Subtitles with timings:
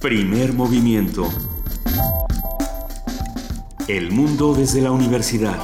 [0.00, 1.28] Primer movimiento.
[3.86, 5.58] El mundo desde la universidad.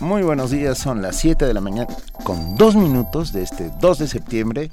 [0.00, 1.86] Muy buenos días, son las 7 de la mañana
[2.22, 4.70] con dos minutos de este 2 de septiembre,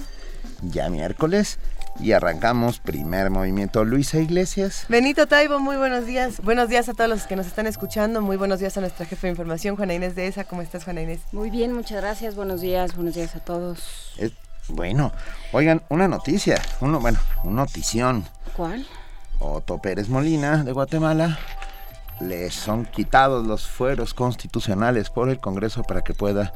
[0.62, 1.60] ya miércoles,
[2.00, 3.84] y arrancamos primer movimiento.
[3.84, 4.86] Luisa Iglesias.
[4.90, 6.40] Benito Taibo, muy buenos días.
[6.42, 8.22] Buenos días a todos los que nos están escuchando.
[8.22, 10.46] Muy buenos días a nuestra jefe de información, Juana Inés de ESA.
[10.46, 11.22] ¿Cómo estás, Juana Inés?
[11.32, 12.36] Muy bien, muchas gracias.
[12.36, 14.14] Buenos días, buenos días a todos.
[14.70, 15.12] bueno,
[15.52, 18.26] oigan, una noticia, uno, bueno, una notición.
[18.56, 18.86] ¿Cuál?
[19.40, 21.40] Otto Pérez Molina, de Guatemala,
[22.20, 26.54] le son quitados los fueros constitucionales por el Congreso para que pueda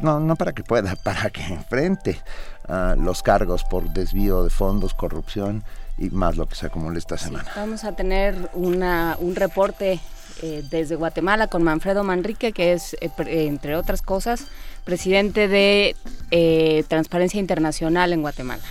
[0.00, 2.20] no, no para que pueda, para que enfrente
[2.68, 5.64] uh, los cargos por desvío de fondos, corrupción
[5.98, 7.44] y más lo que se acumule esta semana.
[7.44, 10.00] Sí, vamos a tener una, un reporte
[10.42, 13.10] eh, desde Guatemala con Manfredo Manrique, que es, eh,
[13.46, 14.46] entre otras cosas,
[14.84, 15.94] presidente de
[16.30, 18.62] eh, Transparencia Internacional en Guatemala.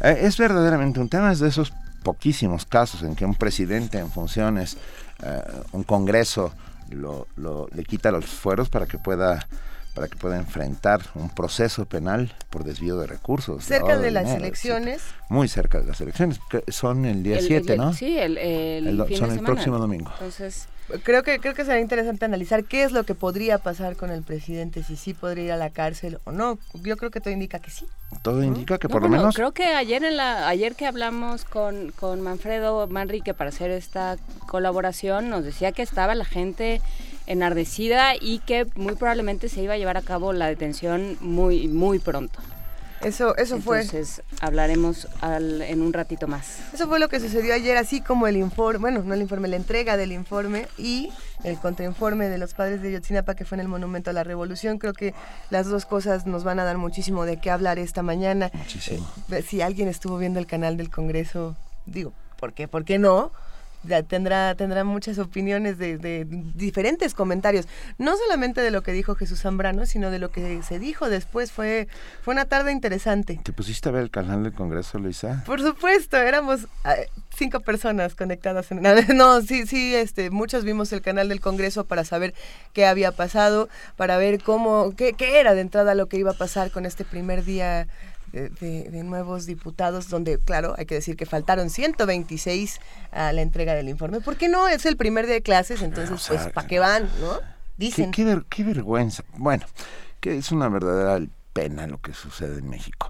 [0.00, 4.10] Eh, es verdaderamente un tema, es de esos poquísimos casos en que un presidente en
[4.10, 4.76] funciones
[5.70, 6.52] un Congreso
[6.90, 9.46] lo, lo, le quita los fueros para que pueda
[9.94, 13.64] para que pueda enfrentar un proceso penal por desvío de recursos.
[13.64, 15.02] Cerca de, de las dinero, elecciones.
[15.28, 17.92] Muy cerca de las elecciones, que son el día 7, ¿no?
[17.92, 19.42] Sí, el, el, el fin son de el semana.
[19.44, 20.10] próximo domingo.
[20.14, 20.66] Entonces,
[21.04, 24.22] creo que creo que será interesante analizar qué es lo que podría pasar con el
[24.22, 26.58] presidente, si sí podría ir a la cárcel o no.
[26.82, 27.86] Yo creo que todo indica que sí.
[28.22, 30.86] Todo indica que no, por bueno, lo menos creo que ayer en la ayer que
[30.86, 36.80] hablamos con, con Manfredo Manrique para hacer esta colaboración nos decía que estaba la gente
[37.26, 41.98] enardecida y que muy probablemente se iba a llevar a cabo la detención muy muy
[41.98, 42.40] pronto.
[43.02, 43.80] Eso, eso fue.
[43.80, 46.60] Entonces hablaremos al, en un ratito más.
[46.72, 49.56] Eso fue lo que sucedió ayer, así como el informe, bueno, no el informe, la
[49.56, 51.10] entrega del informe y
[51.42, 54.78] el contrainforme de los padres de Yotzinapa que fue en el Monumento a la Revolución.
[54.78, 55.14] Creo que
[55.50, 58.50] las dos cosas nos van a dar muchísimo de qué hablar esta mañana.
[58.54, 59.08] Muchísimo.
[59.32, 61.56] Eh, si alguien estuvo viendo el canal del Congreso,
[61.86, 62.68] digo, ¿por qué?
[62.68, 63.32] ¿Por qué no?
[64.06, 67.66] Tendrá, tendrá muchas opiniones de, de, diferentes comentarios,
[67.98, 71.52] no solamente de lo que dijo Jesús Zambrano, sino de lo que se dijo después.
[71.52, 71.88] Fue,
[72.22, 73.40] fue una tarde interesante.
[73.42, 75.42] ¿Te pusiste a ver el canal del Congreso, Luisa?
[75.46, 78.70] Por supuesto, éramos eh, cinco personas conectadas.
[78.70, 78.82] En,
[79.16, 82.34] no, sí, sí, este, muchos vimos el canal del Congreso para saber
[82.72, 86.34] qué había pasado, para ver cómo, qué, qué era de entrada lo que iba a
[86.34, 87.88] pasar con este primer día
[88.32, 92.80] de, de, nuevos diputados, donde, claro, hay que decir que faltaron 126
[93.12, 94.20] a la entrega del informe.
[94.20, 94.68] ¿Por qué no?
[94.68, 97.10] Es el primer día de clases, entonces, o sea, pues, ¿para qué van?
[97.20, 97.38] ¿no?
[97.76, 98.10] Dicen.
[98.10, 99.22] Qué, qué, ver, qué, vergüenza.
[99.36, 99.66] Bueno,
[100.20, 103.08] que es una verdadera pena lo que sucede en México.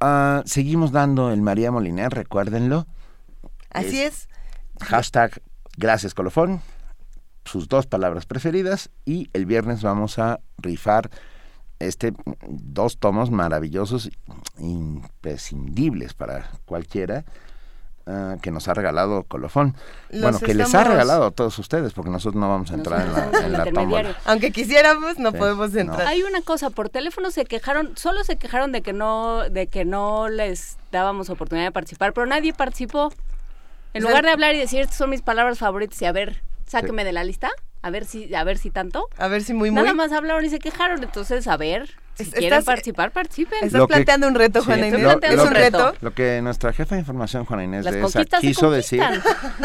[0.00, 2.86] Uh, seguimos dando el María Moliner, recuérdenlo.
[3.70, 4.28] Así es.
[4.80, 4.88] es.
[4.88, 5.42] Hashtag
[5.76, 6.60] Gracias Colofón,
[7.44, 11.08] sus dos palabras preferidas, y el viernes vamos a rifar
[11.78, 12.12] este
[12.48, 14.10] dos tomos maravillosos
[14.58, 17.24] imprescindibles para cualquiera
[18.06, 19.76] uh, que nos ha regalado Colofón.
[20.10, 20.72] Los bueno, que estamos...
[20.72, 23.52] les ha regalado a todos ustedes, porque nosotros no vamos a entrar en la, en
[23.52, 24.16] la tómbola.
[24.24, 26.00] Aunque quisiéramos, no sí, podemos entrar.
[26.00, 26.08] No.
[26.08, 29.84] Hay una cosa, por teléfono se quejaron, solo se quejaron de que no, de que
[29.84, 33.12] no les dábamos oportunidad de participar, pero nadie participó.
[33.94, 37.02] En lugar de hablar y decir, estas son mis palabras favoritas y a ver, sáqueme
[37.02, 37.06] sí.
[37.06, 37.50] de la lista.
[37.80, 39.08] A ver si, a ver si tanto.
[39.18, 39.82] A ver si muy muy.
[39.82, 41.88] Nada más hablaron y se quejaron, entonces a ver.
[42.14, 43.62] Si estás, quieren participar, participen.
[43.62, 45.02] Estás planteando un reto, Juana sí, Inés.
[45.02, 45.94] Lo, ¿Es un reto?
[46.00, 49.00] Lo que nuestra jefa de información, Juana Inés de esa, quiso decir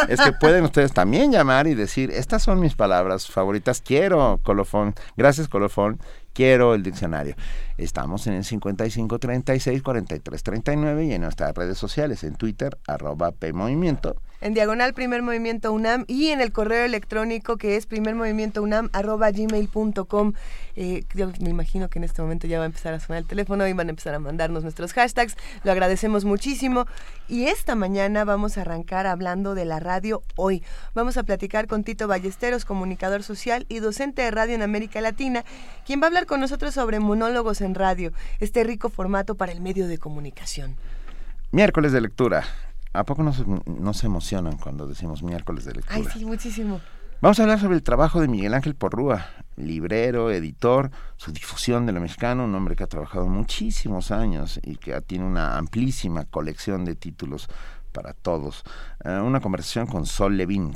[0.07, 4.94] es que pueden ustedes también llamar y decir, estas son mis palabras favoritas, quiero colofón,
[5.18, 6.00] gracias colofón,
[6.34, 7.35] quiero el diccionario.
[7.79, 13.31] Estamos en el 55 36 43 39 y en nuestras redes sociales, en Twitter, arroba
[13.31, 14.16] PMovimiento.
[14.43, 20.33] En diagonal Primer Movimiento UNAM y en el correo electrónico que es primermovimientounam arroba gmail.com.
[20.75, 23.25] Eh, yo me imagino que en este momento ya va a empezar a sonar el
[23.25, 25.37] teléfono y van a empezar a mandarnos nuestros hashtags.
[25.63, 26.87] Lo agradecemos muchísimo.
[27.29, 30.61] Y esta mañana vamos a arrancar hablando de la radio hoy.
[30.93, 35.46] Vamos a platicar con Tito Ballesteros, comunicador social y docente de radio en América Latina,
[35.85, 38.11] quien va a hablar con nosotros sobre monólogos en radio,
[38.41, 40.75] este rico formato para el medio de comunicación.
[41.53, 42.43] Miércoles de lectura.
[42.93, 45.97] ¿A poco no se, no se emocionan cuando decimos miércoles de lectura?
[45.97, 46.79] Ay, sí, muchísimo.
[47.22, 51.93] Vamos a hablar sobre el trabajo de Miguel Ángel Porrúa, librero, editor, su difusión de
[51.93, 56.84] lo mexicano, un hombre que ha trabajado muchísimos años y que tiene una amplísima colección
[56.84, 57.47] de títulos
[57.93, 58.63] para todos.
[59.05, 60.75] Uh, una conversación con Sol Levin,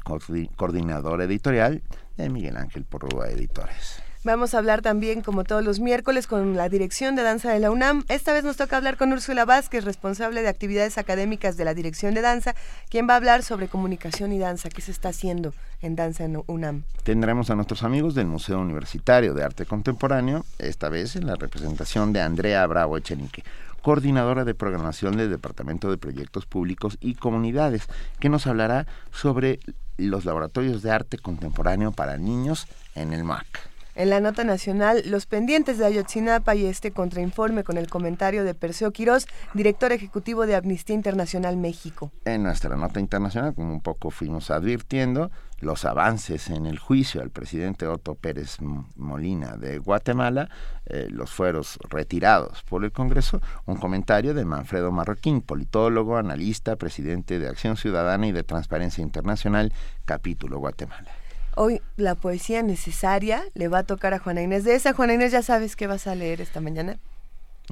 [0.56, 1.84] coordinador editorial
[2.16, 4.07] de Miguel Ángel Porrúa Editores.
[4.28, 7.72] Vamos a hablar también, como todos los miércoles, con la Dirección de Danza de la
[7.72, 8.04] UNAM.
[8.10, 12.14] Esta vez nos toca hablar con Úrsula Vázquez, responsable de actividades académicas de la Dirección
[12.14, 12.54] de Danza,
[12.90, 16.44] quien va a hablar sobre comunicación y danza, qué se está haciendo en Danza en
[16.46, 16.84] UNAM.
[17.04, 22.12] Tendremos a nuestros amigos del Museo Universitario de Arte Contemporáneo, esta vez en la representación
[22.12, 23.46] de Andrea Bravo Echenique
[23.82, 27.88] coordinadora de programación del Departamento de Proyectos Públicos y Comunidades,
[28.20, 29.62] que nos hablará sobre
[29.96, 33.77] los laboratorios de arte contemporáneo para niños en el MAC.
[33.98, 38.54] En la nota nacional, los pendientes de Ayotzinapa y este contrainforme con el comentario de
[38.54, 42.12] Perseo Quirós, director ejecutivo de Amnistía Internacional México.
[42.24, 47.32] En nuestra nota internacional, como un poco fuimos advirtiendo, los avances en el juicio al
[47.32, 48.58] presidente Otto Pérez
[48.98, 50.48] Molina de Guatemala,
[50.86, 57.40] eh, los fueros retirados por el Congreso, un comentario de Manfredo Marroquín, politólogo, analista, presidente
[57.40, 59.74] de Acción Ciudadana y de Transparencia Internacional,
[60.06, 61.10] capítulo Guatemala.
[61.60, 64.94] Hoy la poesía necesaria le va a tocar a Juana Inés de esa.
[64.94, 67.00] Juana Inés, ¿ya sabes qué vas a leer esta mañana?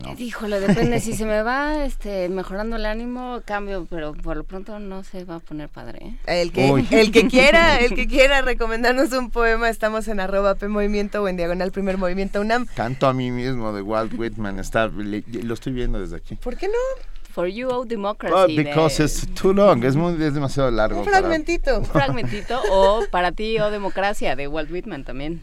[0.02, 0.16] No.
[0.18, 1.00] Híjole, depende.
[1.00, 5.24] si se me va este, mejorando el ánimo, cambio, pero por lo pronto no se
[5.24, 6.00] va a poner padre.
[6.02, 6.42] ¿eh?
[6.42, 6.68] El, que,
[7.00, 11.28] el que quiera, el que quiera recomendarnos un poema, estamos en arroba P Movimiento o
[11.28, 12.66] en Diagonal Primer Movimiento UNAM.
[12.76, 16.38] Canto a mí mismo de Walt Whitman, está, lo estoy viendo desde aquí.
[16.38, 16.74] ¿Por qué no?
[17.36, 18.34] For You o Democracy.
[18.34, 21.02] Oh, because it's too long, es, muy, es demasiado largo.
[21.02, 21.80] Un fragmentito.
[21.80, 25.42] Un fragmentito o Para ti o Democracia de Walt Whitman también.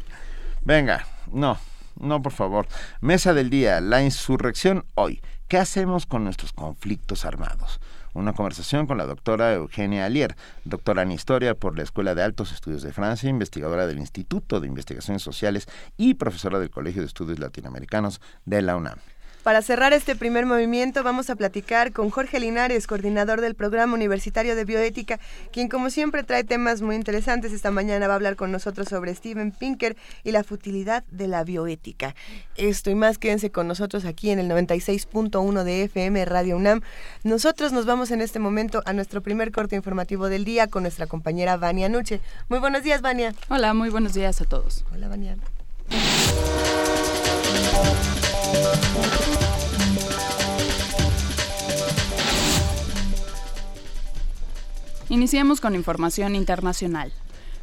[0.62, 1.58] Venga, no,
[2.00, 2.66] no, por favor.
[3.02, 5.20] Mesa del día, la insurrección hoy.
[5.48, 7.78] ¿Qué hacemos con nuestros conflictos armados?
[8.14, 10.34] Una conversación con la doctora Eugenia Alier,
[10.64, 14.66] doctora en Historia por la Escuela de Altos Estudios de Francia, investigadora del Instituto de
[14.66, 15.68] Investigaciones Sociales
[15.98, 18.98] y profesora del Colegio de Estudios Latinoamericanos de la UNAM.
[19.42, 24.54] Para cerrar este primer movimiento vamos a platicar con Jorge Linares, coordinador del Programa Universitario
[24.54, 25.18] de Bioética,
[25.50, 27.52] quien como siempre trae temas muy interesantes.
[27.52, 31.42] Esta mañana va a hablar con nosotros sobre Steven Pinker y la futilidad de la
[31.42, 32.14] bioética.
[32.56, 36.80] Esto y más, quédense con nosotros aquí en el 96.1 de FM Radio UNAM.
[37.24, 41.08] Nosotros nos vamos en este momento a nuestro primer corte informativo del día con nuestra
[41.08, 42.20] compañera Vania Nuche.
[42.48, 43.34] Muy buenos días, Vania.
[43.48, 44.84] Hola, muy buenos días a todos.
[44.92, 45.36] Hola, Vania.
[55.12, 57.12] Iniciamos con información internacional.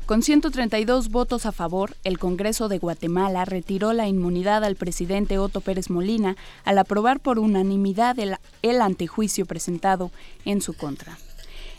[0.05, 5.59] Con 132 votos a favor, el Congreso de Guatemala retiró la inmunidad al presidente Otto
[5.59, 10.11] Pérez Molina al aprobar por unanimidad el, antejuicio presentado
[10.45, 11.17] en su contra.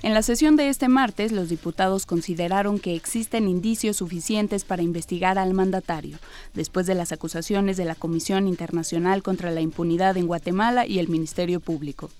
[0.02, 5.38] En la sesión de este martes, los diputados consideraron que existen indicios suficientes para investigar
[5.38, 6.19] al mandatario,
[6.52, 11.06] después de las acusaciones de la Comisión Internacional contra la Impunidad en Guatemala y el
[11.06, 12.11] Ministerio Público.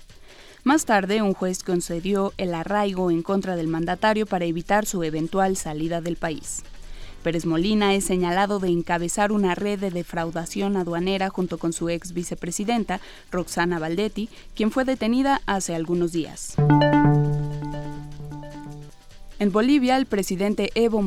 [0.63, 5.57] Más tarde, un juez concedió el arraigo en contra del mandatario para evitar su eventual
[5.57, 6.63] salida del país.
[7.23, 12.13] Pérez Molina es señalado de encabezar una red de defraudación aduanera junto con su ex
[12.13, 16.57] vicepresidenta, Roxana Valdetti, quien fue detenida hace algunos días.
[19.41, 21.01] En Bolivia, el presidente Evo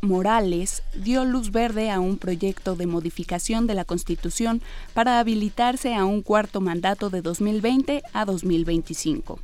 [0.00, 4.62] Morales dio luz verde a un proyecto de modificación de la Constitución
[4.94, 9.38] para habilitarse a un cuarto mandato de 2020 a 2025.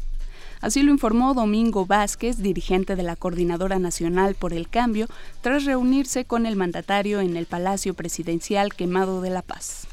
[0.63, 5.07] Así lo informó Domingo Vázquez, dirigente de la Coordinadora Nacional por el Cambio,
[5.43, 9.90] tras reunirse con el mandatario en el Palacio Presidencial Quemado de la Paz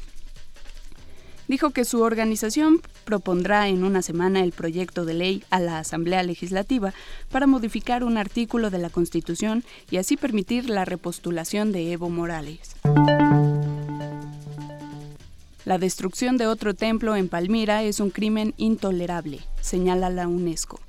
[1.48, 6.22] dijo que su organización propondrá en una semana el proyecto de ley a la Asamblea
[6.22, 6.94] Legislativa
[7.30, 12.76] para modificar un artículo de la Constitución y así permitir la repostulación de Evo Morales.
[15.64, 20.80] La destrucción de otro templo en Palmira es un crimen intolerable, señala la UNESCO.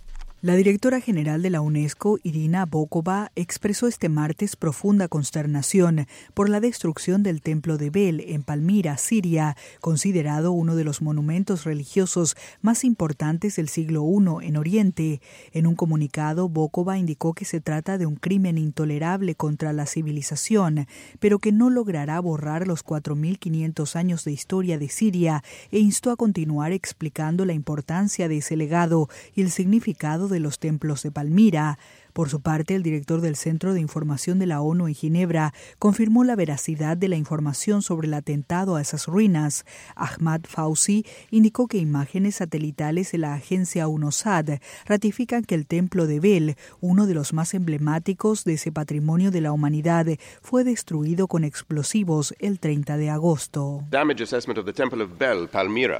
[0.42, 6.62] La directora general de la UNESCO, Irina Bokova, expresó este martes profunda consternación por la
[6.62, 12.86] destrucción del templo de Bel en Palmira, Siria, considerado uno de los monumentos religiosos más
[12.86, 15.20] importantes del siglo I en Oriente.
[15.52, 20.88] En un comunicado, Bokova indicó que se trata de un crimen intolerable contra la civilización,
[21.20, 26.16] pero que no logrará borrar los 4.500 años de historia de Siria e instó a
[26.16, 31.78] continuar explicando la importancia de ese legado y el significado de los templos de Palmira.
[32.14, 36.24] Por su parte, el director del Centro de Información de la ONU en Ginebra confirmó
[36.24, 39.66] la veracidad de la información sobre el atentado a esas ruinas.
[39.96, 46.20] Ahmad Fauci indicó que imágenes satelitales de la agencia UNOSAD ratifican que el templo de
[46.20, 50.08] Bel, uno de los más emblemáticos de ese patrimonio de la humanidad,
[50.42, 53.84] fue destruido con explosivos el 30 de agosto.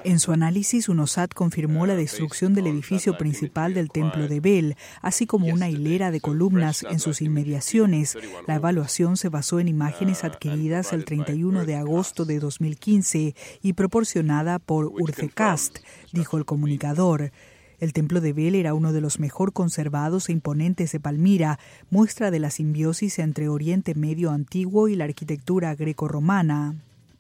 [0.04, 4.76] En su análisis, UNOSAD confirmó la destrucción del edificio principal del templo templo de Bel,
[5.02, 8.18] así como una hilera de columnas en sus inmediaciones.
[8.48, 14.58] La evaluación se basó en imágenes adquiridas el 31 de agosto de 2015 y proporcionada
[14.60, 15.80] por Urcecast,
[16.14, 17.32] dijo el comunicador.
[17.80, 22.32] El templo de Bel era uno de los mejor conservados e imponentes de Palmira, muestra
[22.32, 26.76] de la simbiosis entre Oriente Medio antiguo y la arquitectura greco-romana.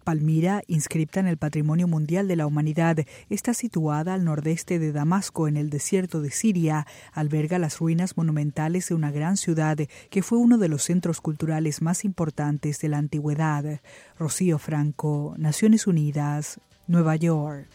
[0.10, 2.98] Palmira, inscripta en el Patrimonio Mundial de la Humanidad,
[3.30, 6.88] está situada al nordeste de Damasco, en el desierto de Siria.
[7.14, 9.78] Alberga las ruinas monumentales de una gran ciudad
[10.10, 13.82] que fue uno de los centros culturales más importantes de la antigüedad.
[14.18, 17.68] Rocío Franco, Naciones Unidas, Nueva York.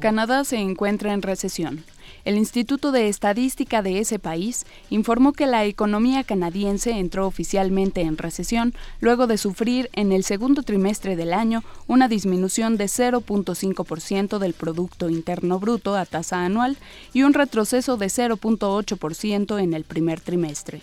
[0.00, 1.84] Canadá se encuentra en recesión.
[2.24, 8.18] El Instituto de Estadística de ese país informó que la economía canadiense entró oficialmente en
[8.18, 14.52] recesión luego de sufrir en el segundo trimestre del año una disminución de 0.5% del
[14.52, 16.76] Producto Interno Bruto a tasa anual
[17.12, 20.82] y un retroceso de 0.8% en el primer trimestre.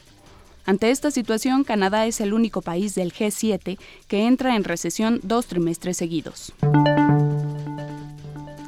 [0.66, 3.78] Ante esta situación, Canadá es el único país del G7
[4.10, 6.54] que entra en recesión dos trimestres seguidos.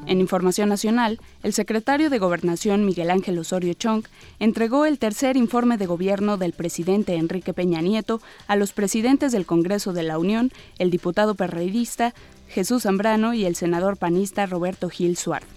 [0.09, 4.05] En Información Nacional, el secretario de Gobernación Miguel Ángel Osorio Chong
[4.39, 9.45] entregó el tercer informe de gobierno del presidente Enrique Peña Nieto a los presidentes del
[9.45, 12.15] Congreso de la Unión, el diputado perredista
[12.47, 15.47] Jesús Zambrano y el senador panista Roberto Gil Suárez.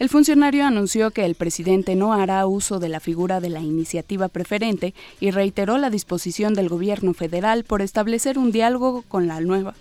[0.00, 4.26] El funcionario anunció que el presidente no hará uso de la figura de la iniciativa
[4.26, 9.74] preferente y reiteró la disposición del gobierno federal por establecer un diálogo con la nueva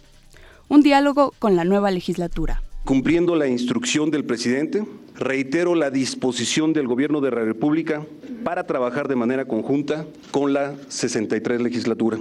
[0.70, 2.62] un diálogo con la nueva legislatura.
[2.88, 4.86] Cumpliendo la instrucción del presidente,
[5.18, 8.06] reitero la disposición del Gobierno de la República
[8.46, 12.18] para trabajar de manera conjunta con la 63 legislatura.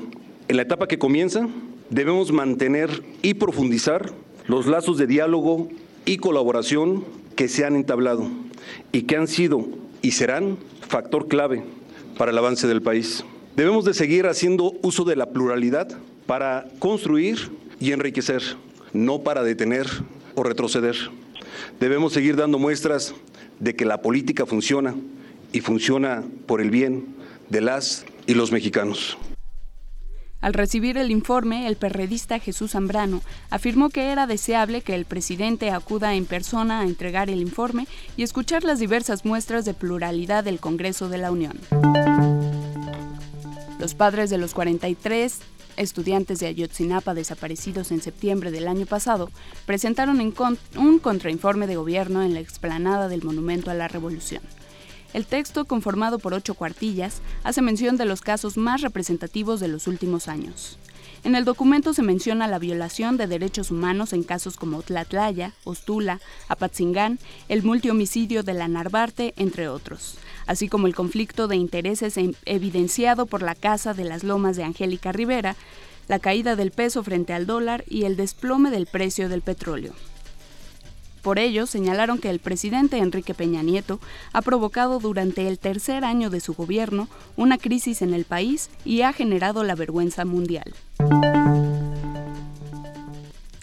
[0.49, 1.46] En la etapa que comienza,
[1.88, 4.11] debemos mantener y profundizar
[4.49, 5.68] los lazos de diálogo
[6.04, 7.04] y colaboración
[7.37, 8.28] que se han entablado
[8.90, 9.68] y que han sido
[10.02, 11.62] y serán factor clave
[12.18, 13.25] para el avance del país.
[13.54, 15.96] Debemos de seguir haciendo uso de la pluralidad
[16.26, 18.42] para construir y enriquecer,
[18.92, 19.87] no para detener
[20.37, 20.97] o retroceder.
[21.81, 23.14] Debemos seguir dando muestras
[23.59, 24.95] de que la política funciona
[25.52, 27.16] y funciona por el bien
[27.49, 29.19] de las y los mexicanos.
[30.40, 35.71] Al recibir el informe, el perredista Jesús Zambrano afirmó que era deseable que el presidente
[35.71, 40.61] acuda en persona a entregar el informe y escuchar las diversas muestras de pluralidad del
[40.61, 41.59] Congreso de la Unión.
[43.81, 45.40] Los padres de los 43
[45.76, 49.30] estudiantes de Ayotzinapa desaparecidos en septiembre del año pasado
[49.66, 54.42] presentaron un contrainforme de gobierno en la explanada del Monumento a la Revolución.
[55.14, 59.87] El texto, conformado por ocho cuartillas, hace mención de los casos más representativos de los
[59.87, 60.78] últimos años.
[61.25, 66.21] En el documento se menciona la violación de derechos humanos en casos como Tlatlaya, Ostula,
[66.49, 67.18] Apatzingán,
[67.49, 73.43] el multihomicidio de la Narvarte, entre otros, así como el conflicto de intereses evidenciado por
[73.43, 75.57] la Casa de las Lomas de Angélica Rivera,
[76.09, 79.93] la caída del peso frente al dólar y el desplome del precio del petróleo.
[81.23, 83.99] Por ello, señalaron que el presidente Enrique Peña Nieto
[84.33, 89.03] ha provocado durante el tercer año de su gobierno una crisis en el país y
[89.03, 90.73] ha generado la vergüenza mundial.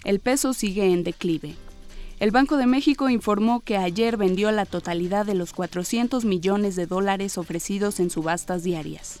[0.04, 1.56] El peso sigue en declive.
[2.24, 6.86] El Banco de México informó que ayer vendió la totalidad de los 400 millones de
[6.86, 9.20] dólares ofrecidos en subastas diarias.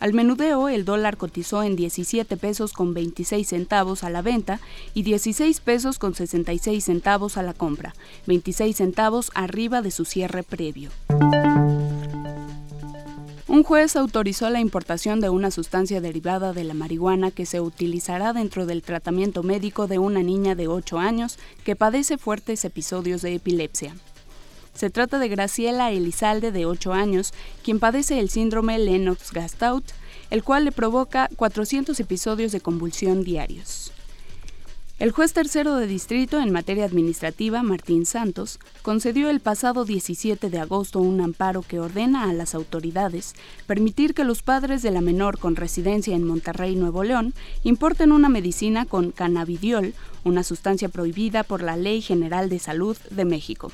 [0.00, 4.58] Al menudeo, el dólar cotizó en 17 pesos con 26 centavos a la venta
[4.94, 7.94] y 16 pesos con 66 centavos a la compra,
[8.26, 10.88] 26 centavos arriba de su cierre previo.
[13.46, 18.32] Un juez autorizó la importación de una sustancia derivada de la marihuana que se utilizará
[18.32, 23.34] dentro del tratamiento médico de una niña de 8 años que padece fuertes episodios de
[23.34, 23.94] epilepsia.
[24.72, 29.84] Se trata de Graciela Elizalde, de 8 años, quien padece el síndrome Lennox-Gastaut,
[30.30, 33.93] el cual le provoca 400 episodios de convulsión diarios.
[35.00, 40.58] El juez tercero de distrito en materia administrativa, Martín Santos, concedió el pasado 17 de
[40.60, 43.34] agosto un amparo que ordena a las autoridades
[43.66, 47.34] permitir que los padres de la menor con residencia en Monterrey, Nuevo León,
[47.64, 53.24] importen una medicina con cannabidiol, una sustancia prohibida por la Ley General de Salud de
[53.24, 53.72] México.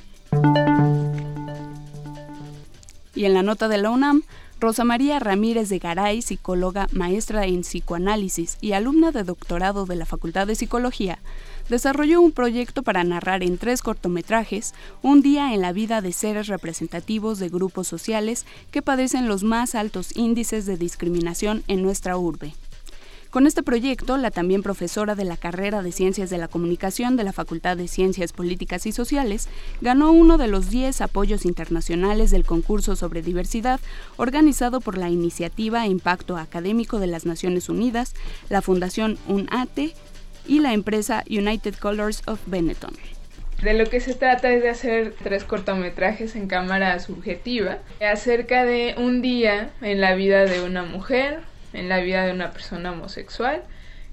[3.15, 4.23] Y en la nota de la UNAM,
[4.61, 10.05] Rosa María Ramírez de Garay, psicóloga, maestra en psicoanálisis y alumna de doctorado de la
[10.05, 11.19] Facultad de Psicología,
[11.71, 16.47] desarrolló un proyecto para narrar en tres cortometrajes un día en la vida de seres
[16.47, 22.53] representativos de grupos sociales que padecen los más altos índices de discriminación en nuestra urbe.
[23.31, 27.23] Con este proyecto, la también profesora de la carrera de Ciencias de la Comunicación de
[27.23, 29.49] la Facultad de Ciencias Políticas y Sociales
[29.81, 33.79] ganó uno de los 10 apoyos internacionales del concurso sobre diversidad
[34.17, 38.17] organizado por la Iniciativa Impacto Académico de las Naciones Unidas,
[38.49, 39.95] la Fundación UNATE
[40.49, 42.95] y la empresa United Colors of Benetton.
[43.63, 48.97] De lo que se trata es de hacer tres cortometrajes en cámara subjetiva acerca de
[48.99, 51.43] un día en la vida de una mujer,
[51.73, 53.63] en la vida de una persona homosexual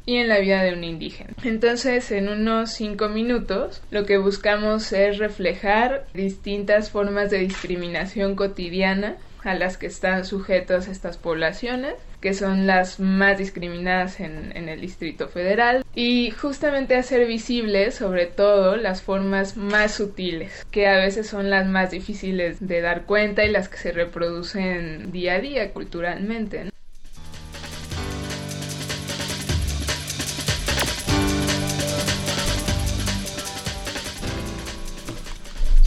[0.06, 1.34] y en la vida de un indígena.
[1.44, 9.18] Entonces, en unos cinco minutos, lo que buscamos es reflejar distintas formas de discriminación cotidiana
[9.44, 15.28] a las que están sujetos estas poblaciones, que son las más discriminadas en, el Distrito
[15.28, 21.50] Federal, y justamente hacer visibles sobre todo las formas más sutiles, que a veces son
[21.50, 26.70] las más difíciles de dar cuenta y las que se reproducen día a día culturalmente.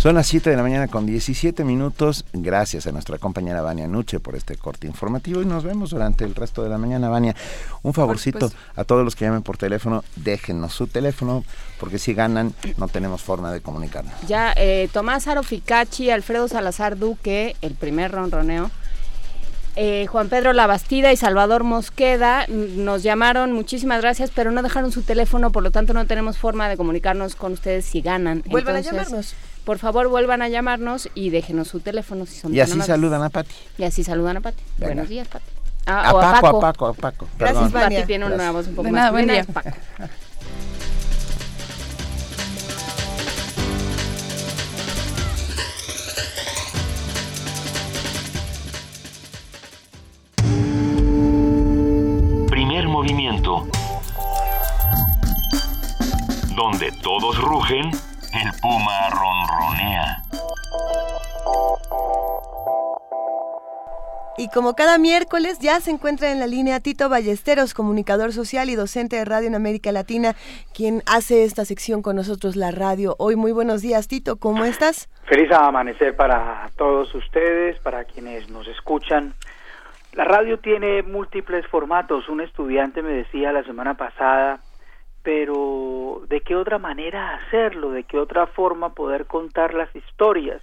[0.01, 2.25] Son las 7 de la mañana con 17 minutos.
[2.33, 6.35] Gracias a nuestra compañera Vania Nuche por este corte informativo y nos vemos durante el
[6.35, 7.37] resto de la mañana, Vania.
[7.83, 11.45] Un favorcito a todos los que llamen por teléfono, déjenos su teléfono
[11.79, 14.15] porque si ganan no tenemos forma de comunicarnos.
[14.27, 18.71] Ya, eh, Tomás Aroficachi, Alfredo Salazar Duque, el primer ronroneo.
[19.77, 25.03] Eh, Juan Pedro Labastida y Salvador Mosqueda nos llamaron, muchísimas gracias, pero no dejaron su
[25.03, 28.43] teléfono, por lo tanto no tenemos forma de comunicarnos con ustedes si ganan.
[28.47, 32.55] Vuelvan Entonces, a llamarnos por favor vuelvan a llamarnos y déjenos su teléfono si son
[32.55, 33.55] Y así saludan a Pati.
[33.79, 34.63] Y así saludan a Pati.
[34.79, 34.95] Venga.
[34.95, 35.45] Buenos días, Pati.
[35.87, 37.29] Ah, a, o a, Paco, a Paco, a Paco.
[37.39, 38.41] Gracias, Pati tiene Gracias.
[38.41, 39.45] una voz un poco de más nada, buen día.
[39.45, 39.71] Paco.
[52.49, 53.67] Primer movimiento.
[56.57, 57.91] Donde todos rugen,
[58.33, 60.23] el puma ronronea.
[64.39, 68.75] Y como cada miércoles ya se encuentra en la línea Tito Ballesteros, comunicador social y
[68.75, 70.35] docente de radio en América Latina,
[70.75, 73.17] quien hace esta sección con nosotros, la radio.
[73.19, 75.11] Hoy muy buenos días, Tito, ¿cómo estás?
[75.27, 79.35] Feliz amanecer para todos ustedes, para quienes nos escuchan.
[80.13, 82.29] La radio tiene múltiples formatos.
[82.29, 84.61] Un estudiante me decía la semana pasada,
[85.23, 87.91] pero ¿de qué otra manera hacerlo?
[87.91, 90.63] ¿De qué otra forma poder contar las historias?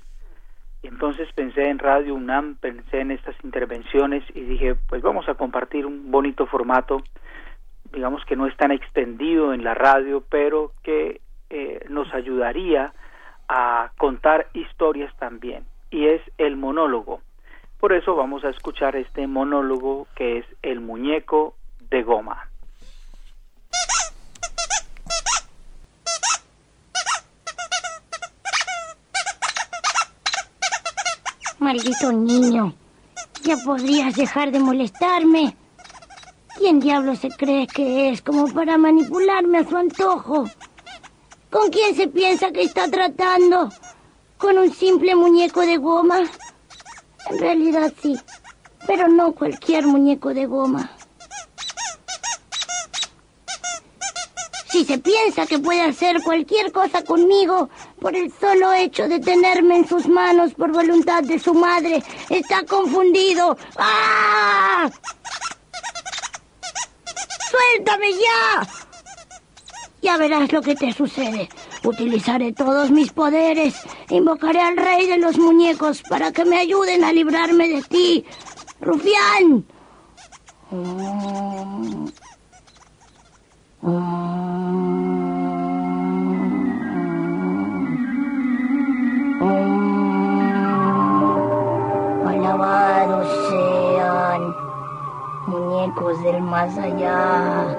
[0.82, 5.36] Y entonces pensé en Radio UNAM, pensé en estas intervenciones y dije, pues vamos a
[5.36, 7.02] compartir un bonito formato,
[7.92, 12.94] digamos que no es tan extendido en la radio, pero que eh, nos ayudaría
[13.48, 17.22] a contar historias también, y es el monólogo.
[17.80, 21.56] Por eso vamos a escuchar este monólogo que es El muñeco
[21.90, 22.50] de goma.
[31.60, 32.76] Maldito niño,
[33.44, 35.58] ya podrías dejar de molestarme.
[36.56, 40.48] ¿Quién diablo se cree que es como para manipularme a su antojo?
[41.50, 43.72] ¿Con quién se piensa que está tratando?
[44.38, 46.20] ¿Con un simple muñeco de goma?
[47.30, 48.16] En realidad sí,
[48.86, 50.92] pero no cualquier muñeco de goma.
[54.70, 59.78] Si se piensa que puede hacer cualquier cosa conmigo por el solo hecho de tenerme
[59.78, 63.58] en sus manos por voluntad de su madre, está confundido.
[63.78, 64.90] ¡Ah!
[67.52, 68.68] ¡Suéltame ya!
[70.02, 71.50] Ya verás lo que te sucede.
[71.84, 73.76] Utilizaré todos mis poderes.
[74.10, 78.26] Invocaré al rey de los muñecos para que me ayuden a librarme de ti.
[78.80, 79.66] ¡Rufián!
[83.82, 85.07] Oh.
[92.58, 94.56] Alabados sean
[95.46, 97.78] muñecos del más allá.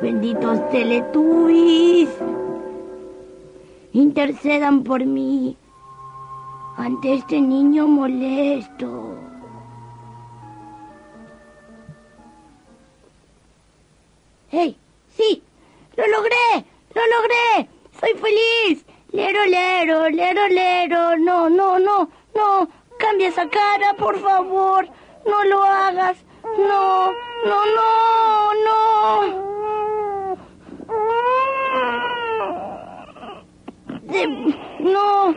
[0.00, 2.10] Benditos teletubbies.
[3.92, 5.56] Intercedan por mí
[6.76, 9.16] ante este niño molesto.
[14.52, 14.76] ¡Hey!
[15.16, 15.42] ¡Sí!
[15.96, 16.64] ¡Lo logré!
[16.94, 17.68] ¡Lo logré!
[17.98, 18.84] ¡Soy feliz!
[19.10, 21.16] Lero, lero, lero, lero.
[21.18, 22.68] No, no, no, no.
[22.98, 24.86] Cambia esa cara, por favor.
[25.26, 26.16] No lo hagas.
[26.42, 27.12] No,
[27.46, 29.50] no, no, no.
[34.80, 35.34] No.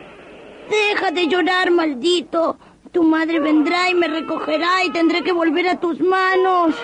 [0.68, 2.56] Deja de llorar, maldito.
[2.92, 6.74] Tu madre vendrá y me recogerá y tendré que volver a tus manos.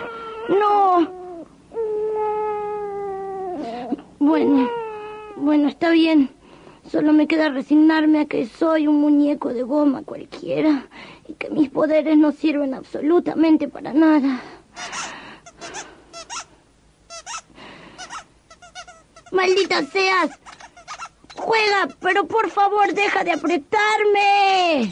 [0.48, 1.08] No.
[4.18, 4.68] Bueno,
[5.36, 6.30] bueno, está bien.
[6.90, 10.88] Solo me queda resignarme a que soy un muñeco de goma cualquiera
[11.28, 14.40] y que mis poderes no sirven absolutamente para nada.
[19.30, 20.30] ¡Maldita seas!
[21.36, 24.90] Juega, pero por favor deja de apretarme.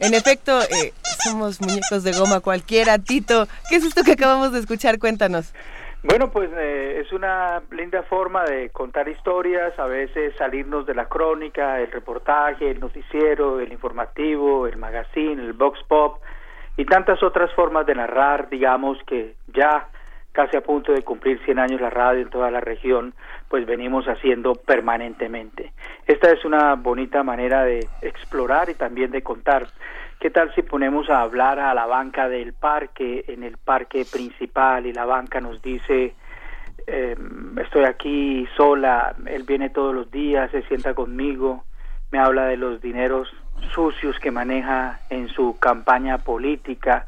[0.00, 2.98] En efecto, eh, somos muñecos de goma cualquiera.
[2.98, 4.98] Tito, ¿qué es esto que acabamos de escuchar?
[4.98, 5.52] Cuéntanos.
[6.02, 11.06] Bueno, pues eh, es una linda forma de contar historias, a veces salirnos de la
[11.06, 16.18] crónica, el reportaje, el noticiero, el informativo, el magazine, el box pop
[16.76, 19.88] y tantas otras formas de narrar, digamos que ya
[20.32, 23.14] casi a punto de cumplir 100 años la radio en toda la región,
[23.48, 25.72] pues venimos haciendo permanentemente.
[26.06, 29.68] Esta es una bonita manera de explorar y también de contar.
[30.24, 34.86] ¿Qué tal si ponemos a hablar a la banca del parque, en el parque principal,
[34.86, 36.14] y la banca nos dice,
[36.86, 37.14] eh,
[37.60, 41.64] estoy aquí sola, él viene todos los días, se sienta conmigo,
[42.10, 43.28] me habla de los dineros
[43.74, 47.04] sucios que maneja en su campaña política,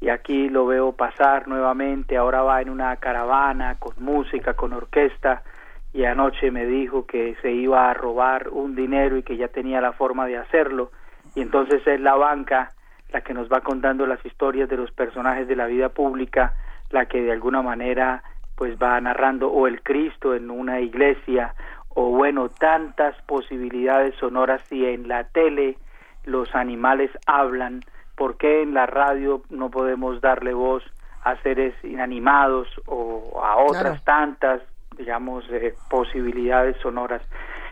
[0.00, 5.44] y aquí lo veo pasar nuevamente, ahora va en una caravana con música, con orquesta
[5.92, 9.80] y anoche me dijo que se iba a robar un dinero y que ya tenía
[9.80, 10.90] la forma de hacerlo
[11.36, 12.72] y entonces es la banca
[13.10, 16.54] la que nos va contando las historias de los personajes de la vida pública,
[16.90, 18.24] la que de alguna manera
[18.56, 21.54] pues va narrando o el Cristo en una iglesia
[21.90, 25.76] o bueno, tantas posibilidades sonoras y en la tele
[26.24, 27.82] los animales hablan
[28.16, 30.82] ¿por qué en la radio no podemos darle voz
[31.22, 34.62] a seres inanimados o a otras tantas,
[34.96, 37.22] digamos, eh, posibilidades sonoras?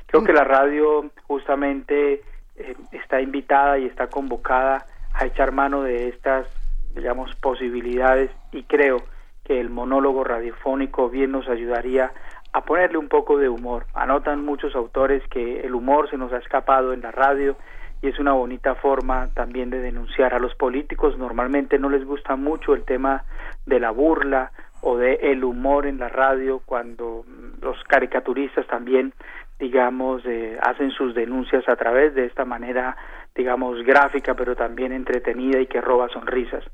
[0.07, 2.23] Creo que la radio justamente
[2.57, 6.47] eh, está invitada y está convocada a echar mano de estas,
[6.95, 9.03] digamos, posibilidades y creo
[9.45, 12.13] que el monólogo radiofónico bien nos ayudaría
[12.53, 13.87] a ponerle un poco de humor.
[13.95, 17.57] Anotan muchos autores que el humor se nos ha escapado en la radio
[18.01, 21.19] y es una bonita forma también de denunciar a los políticos.
[21.19, 23.25] Normalmente no les gusta mucho el tema
[23.67, 27.25] de la burla o de el humor en la radio cuando
[27.61, 29.15] los caricaturistas también
[29.59, 32.97] digamos eh, hacen sus denuncias a través de esta manera
[33.35, 36.65] digamos gráfica pero también entretenida y que roba sonrisas.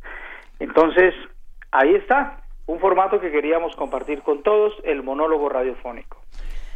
[0.59, 1.15] Entonces
[1.71, 6.19] ahí está un formato que queríamos compartir con todos el monólogo radiofónico.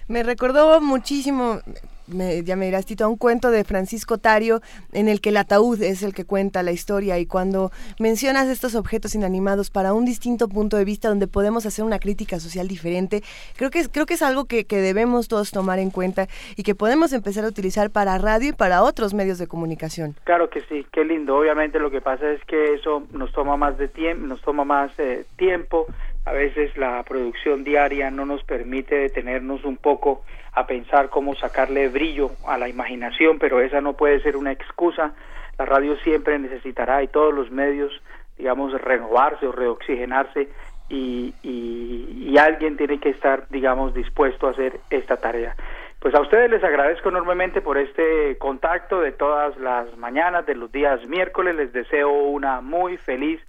[0.09, 1.61] Me recordó muchísimo,
[2.07, 4.61] ya me dirás Tito, un cuento de Francisco Tario
[4.93, 8.75] en el que el ataúd es el que cuenta la historia y cuando mencionas estos
[8.75, 13.23] objetos inanimados para un distinto punto de vista donde podemos hacer una crítica social diferente,
[13.57, 16.63] creo que es, creo que es algo que, que debemos todos tomar en cuenta y
[16.63, 20.15] que podemos empezar a utilizar para radio y para otros medios de comunicación.
[20.25, 21.37] Claro que sí, qué lindo.
[21.37, 24.91] Obviamente lo que pasa es que eso nos toma más de tiempo, nos toma más
[24.99, 25.87] eh, tiempo,
[26.25, 30.23] a veces la producción diaria no nos permite detenernos un poco
[30.55, 35.13] a pensar cómo sacarle brillo a la imaginación, pero esa no puede ser una excusa.
[35.59, 37.93] La radio siempre necesitará y todos los medios,
[38.39, 40.49] digamos, renovarse o reoxigenarse
[40.89, 45.57] y, y, alguien tiene que estar, digamos, dispuesto a hacer esta tarea.
[46.01, 50.71] Pues a ustedes les agradezco enormemente por este contacto de todas las mañanas, de los
[50.71, 51.55] días miércoles.
[51.57, 53.41] Les deseo una muy feliz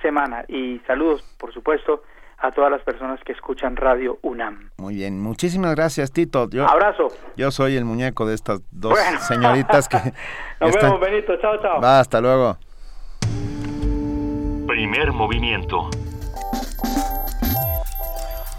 [0.00, 2.02] semana y saludos, por supuesto,
[2.42, 4.70] a todas las personas que escuchan Radio UNAM.
[4.76, 6.50] Muy bien, muchísimas gracias, Tito.
[6.50, 7.08] Yo, Abrazo.
[7.36, 9.96] Yo soy el muñeco de estas dos señoritas que.
[10.60, 11.36] Nos vemos, Benito.
[11.40, 11.80] Chao, chao.
[11.80, 12.58] Va, hasta luego.
[14.66, 15.88] Primer movimiento.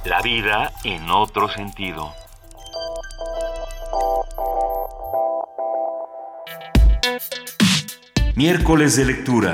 [0.05, 2.13] La vida en otro sentido.
[8.35, 9.53] Miércoles de lectura.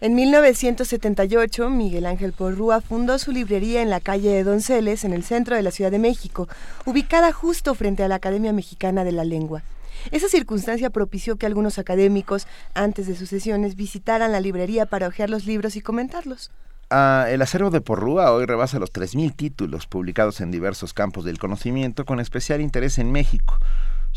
[0.00, 5.24] En 1978, Miguel Ángel Porrúa fundó su librería en la calle de Donceles, en el
[5.24, 6.46] centro de la Ciudad de México,
[6.84, 9.64] ubicada justo frente a la Academia Mexicana de la Lengua.
[10.12, 15.30] Esa circunstancia propició que algunos académicos, antes de sus sesiones, visitaran la librería para hojear
[15.30, 16.52] los libros y comentarlos.
[16.90, 21.40] Ah, el acervo de Porrúa hoy rebasa los 3.000 títulos publicados en diversos campos del
[21.40, 23.58] conocimiento con especial interés en México.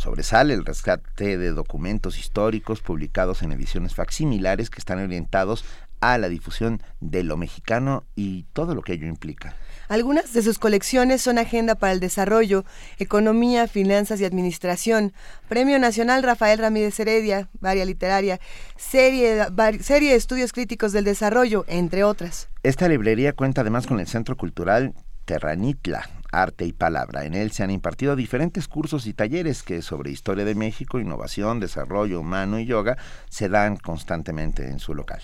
[0.01, 5.63] Sobresale el rescate de documentos históricos publicados en ediciones facsimilares que están orientados
[5.99, 9.55] a la difusión de lo mexicano y todo lo que ello implica.
[9.89, 12.65] Algunas de sus colecciones son Agenda para el Desarrollo,
[12.97, 15.13] Economía, Finanzas y Administración,
[15.47, 18.39] Premio Nacional Rafael Ramírez Heredia, Varia Literaria,
[18.77, 19.45] serie,
[19.81, 22.49] serie de Estudios Críticos del Desarrollo, entre otras.
[22.63, 27.25] Esta librería cuenta además con el Centro Cultural Terranitla, Arte y Palabra.
[27.25, 31.59] En él se han impartido diferentes cursos y talleres que sobre historia de México, innovación,
[31.59, 32.97] desarrollo humano y yoga
[33.29, 35.21] se dan constantemente en su local.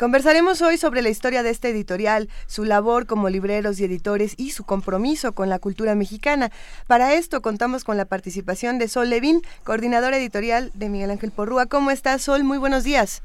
[0.00, 4.52] Conversaremos hoy sobre la historia de este editorial, su labor como libreros y editores y
[4.52, 6.50] su compromiso con la cultura mexicana.
[6.86, 11.66] Para esto contamos con la participación de Sol Levin, coordinadora editorial de Miguel Ángel Porrúa.
[11.66, 12.44] ¿Cómo estás, Sol?
[12.44, 13.22] Muy buenos días.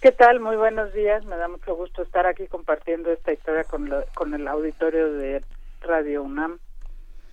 [0.00, 0.40] ¿Qué tal?
[0.40, 1.22] Muy buenos días.
[1.26, 5.42] Me da mucho gusto estar aquí compartiendo esta historia con, con el auditorio de
[5.86, 6.58] Radio UNAM.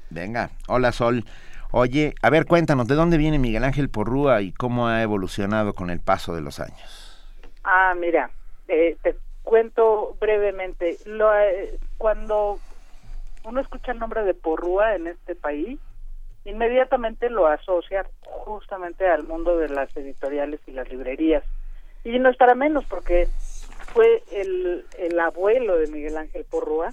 [0.09, 1.23] Venga, hola Sol.
[1.71, 5.89] Oye, a ver, cuéntanos, ¿de dónde viene Miguel Ángel Porrúa y cómo ha evolucionado con
[5.89, 7.25] el paso de los años?
[7.63, 8.29] Ah, mira,
[8.67, 10.97] eh, te cuento brevemente.
[11.05, 12.59] Lo, eh, cuando
[13.43, 15.79] uno escucha el nombre de Porrúa en este país,
[16.45, 21.43] inmediatamente lo asocia justamente al mundo de las editoriales y las librerías.
[22.03, 23.27] Y no es para menos, porque
[23.93, 26.91] fue el, el abuelo de Miguel Ángel Porrúa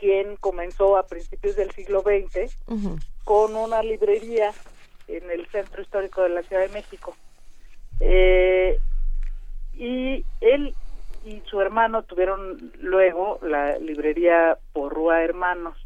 [0.00, 2.56] quien comenzó a principios del siglo XX
[3.24, 4.50] con una librería
[5.08, 7.14] en el centro histórico de la Ciudad de México.
[8.00, 8.78] Eh,
[9.74, 10.74] y él
[11.26, 15.76] y su hermano tuvieron luego la librería Porrúa Hermanos.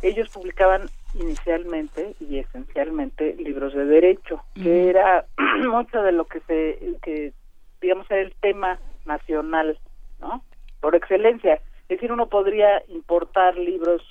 [0.00, 5.26] Ellos publicaban inicialmente y esencialmente libros de derecho, que era
[5.70, 7.34] mucho de lo que se, que
[7.82, 9.78] digamos era el tema nacional,
[10.18, 10.42] ¿no?
[10.80, 11.60] Por excelencia.
[11.88, 14.02] Es decir, uno podría importar libros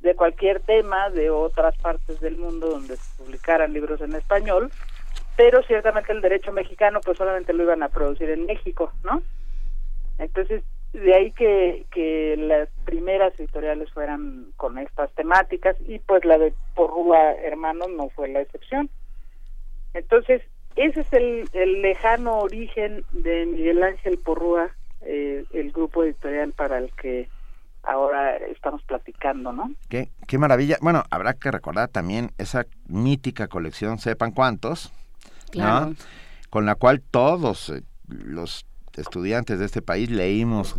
[0.00, 4.70] de cualquier tema de otras partes del mundo donde se publicaran libros en español
[5.36, 9.22] pero ciertamente el derecho mexicano pues solamente lo iban a producir en México, ¿no?
[10.18, 10.62] Entonces,
[10.94, 16.54] de ahí que, que las primeras editoriales fueran con estas temáticas y pues la de
[16.74, 18.88] Porrúa Hermanos no fue la excepción.
[19.92, 20.42] Entonces,
[20.74, 24.70] ese es el, el lejano origen de Miguel Ángel Porrúa,
[25.06, 27.28] eh, el grupo editorial para el que
[27.82, 29.70] ahora estamos platicando, ¿no?
[29.88, 30.76] Qué, qué maravilla.
[30.80, 34.92] Bueno, habrá que recordar también esa mítica colección, sepan cuántos,
[36.50, 40.76] con la cual todos eh, los estudiantes de este país leímos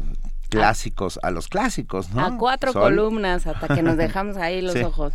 [0.49, 2.25] clásicos a los clásicos, ¿no?
[2.25, 5.13] A cuatro columnas hasta que nos dejamos ahí los ojos.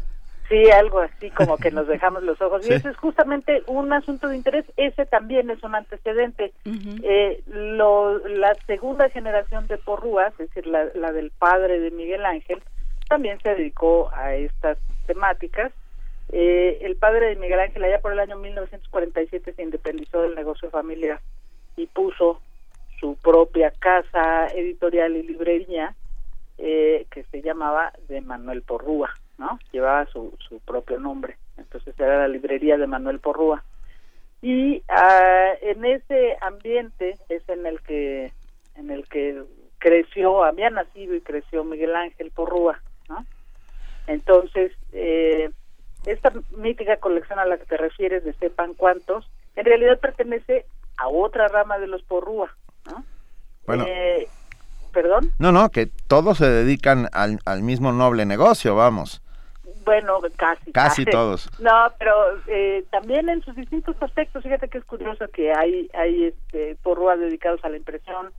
[0.53, 2.69] Sí, algo así como que nos dejamos los ojos.
[2.69, 4.67] Y ese es justamente un asunto de interés.
[4.77, 6.53] Ese también es un antecedente.
[7.03, 12.27] eh, lo, la segunda generación de Porrúas, es decir, la, la del padre de Miguel
[12.27, 12.63] Ángel,
[13.09, 15.73] también se dedicó a estas temáticas
[16.31, 20.71] eh, el padre de Miguel Ángel allá por el año 1947 se independizó del negocio
[20.71, 21.21] familiar
[21.77, 22.41] y puso
[22.99, 25.95] su propia casa editorial y librería
[26.57, 29.11] eh, que se llamaba de Manuel Porrúa,
[29.43, 29.59] ¿no?
[29.73, 31.37] Llevaba su, su propio nombre.
[31.59, 33.65] Entonces era la librería de Manuel Porrúa.
[34.41, 38.33] Y ah, en ese ambiente es en el que
[38.77, 39.43] en el que
[39.79, 43.27] creció, había nacido y creció Miguel Ángel Porrúa, ¿no?
[44.07, 45.51] Entonces, eh,
[46.07, 51.09] esta mítica colección a la que te refieres de sepan cuántos, en realidad pertenece a
[51.09, 52.55] otra rama de los porrúa,
[52.87, 53.05] ¿no?
[53.67, 53.85] Bueno.
[53.87, 54.29] Eh,
[54.93, 55.33] ¿Perdón?
[55.39, 59.23] No, no, que todos se dedican al, al mismo noble negocio, vamos.
[59.85, 60.73] Bueno, casi.
[60.73, 61.49] Casi todos.
[61.61, 62.15] No, pero
[62.47, 67.17] eh, también en sus distintos aspectos, fíjate que es curioso que hay, hay este, porrúa
[67.17, 68.33] dedicados a la impresión,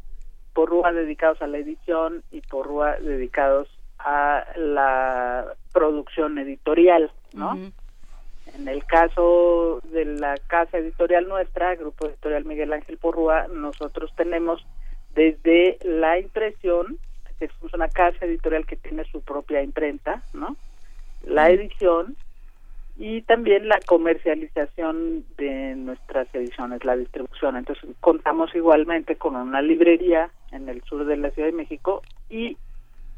[0.53, 3.67] porrúa dedicados a la edición y porrúa dedicados
[3.99, 7.58] a la producción editorial, ¿no?
[8.56, 14.65] En el caso de la casa editorial nuestra, Grupo Editorial Miguel Ángel Porrúa, nosotros tenemos
[15.15, 16.97] desde la impresión,
[17.39, 20.56] que es una casa editorial que tiene su propia imprenta, ¿no?
[21.23, 22.15] La edición
[22.97, 27.57] y también la comercialización de nuestras ediciones, la distribución.
[27.57, 32.57] Entonces contamos igualmente con una librería en el sur de la Ciudad de México y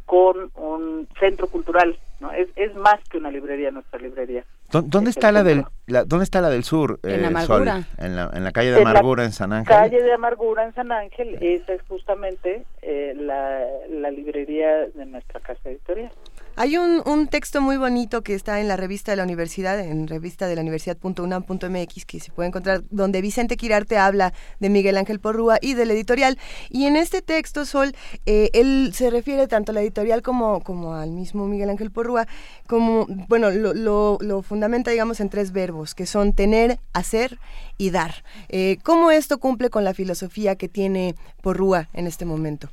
[0.05, 2.31] con un centro cultural, ¿no?
[2.31, 4.45] Es, es más que una librería, nuestra librería.
[4.71, 6.99] ¿Dónde está la del dónde está la del sur?
[7.03, 7.83] En eh, Amargura.
[7.83, 7.85] Sol?
[7.97, 9.75] En la, en la calle de Amargura en, San Ángel.
[9.75, 15.39] Calle de Amargura en San Ángel, esa es justamente eh, la, la librería de nuestra
[15.39, 16.11] casa editorial.
[16.57, 20.07] Hay un, un, texto muy bonito que está en la revista de la universidad, en
[20.07, 25.19] revista de la universidad.unam.mx, que se puede encontrar, donde Vicente Quirarte habla de Miguel Ángel
[25.19, 26.39] Porrúa y del editorial.
[26.69, 27.93] Y en este texto, Sol,
[28.25, 32.25] eh, él se refiere tanto a la editorial como, como al mismo Miguel Ángel Porrúa,
[32.67, 37.37] como, bueno, lo, lo, fundamenta, digamos, en tres verbos, que son tener, hacer
[37.77, 38.23] y dar.
[38.47, 42.69] Eh, ¿Cómo esto cumple con la filosofía que tiene Porrúa en este momento?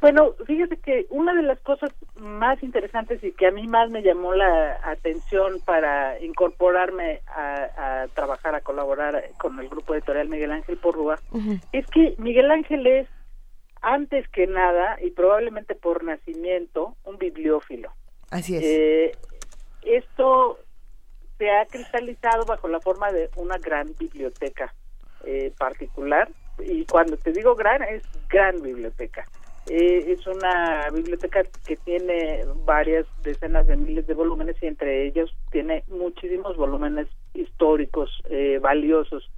[0.00, 4.02] Bueno, fíjate que una de las cosas más interesantes y que a mí más me
[4.02, 10.52] llamó la atención para incorporarme a, a trabajar, a colaborar con el grupo editorial Miguel
[10.52, 11.60] Ángel Porrúa, uh -huh.
[11.72, 13.08] es que Miguel Ángel es,
[13.82, 17.90] antes que nada, y probablemente por nacimiento, un bibliófilo.
[18.30, 18.62] Así es.
[18.64, 19.12] Eh,
[19.82, 20.58] esto
[21.38, 24.72] se ha cristalizado bajo la forma de una gran biblioteca
[25.24, 29.24] eh, particular y cuando te digo gran es gran biblioteca.
[29.68, 35.34] Eh, es una biblioteca que tiene varias decenas de miles de volúmenes y entre ellos
[35.50, 39.30] tiene muchísimos volúmenes históricos eh, valiosos.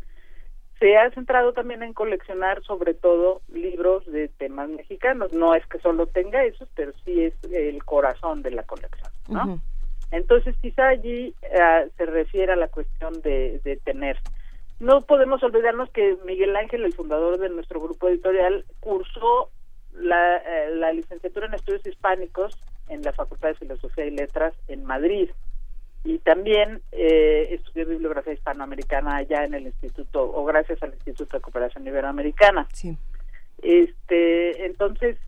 [0.78, 5.32] Se ha centrado también en coleccionar sobre todo libros de temas mexicanos.
[5.32, 9.60] No es que solo tenga esos, pero sí es el corazón de la colección, ¿no?
[10.12, 14.16] Entonces quizá allí eh, se refiere a la cuestión de, de tener.
[14.78, 19.50] No podemos olvidarnos que Miguel Ángel, el fundador de nuestro grupo editorial, cursó
[19.94, 24.84] la, eh, la licenciatura en estudios hispánicos en la Facultad de Filosofía y Letras en
[24.84, 25.30] Madrid
[26.04, 31.42] y también eh, estudió bibliografía hispanoamericana allá en el instituto o gracias al Instituto de
[31.42, 32.66] Cooperación Iberoamericana.
[32.72, 32.96] Sí.
[33.62, 35.18] Este, entonces,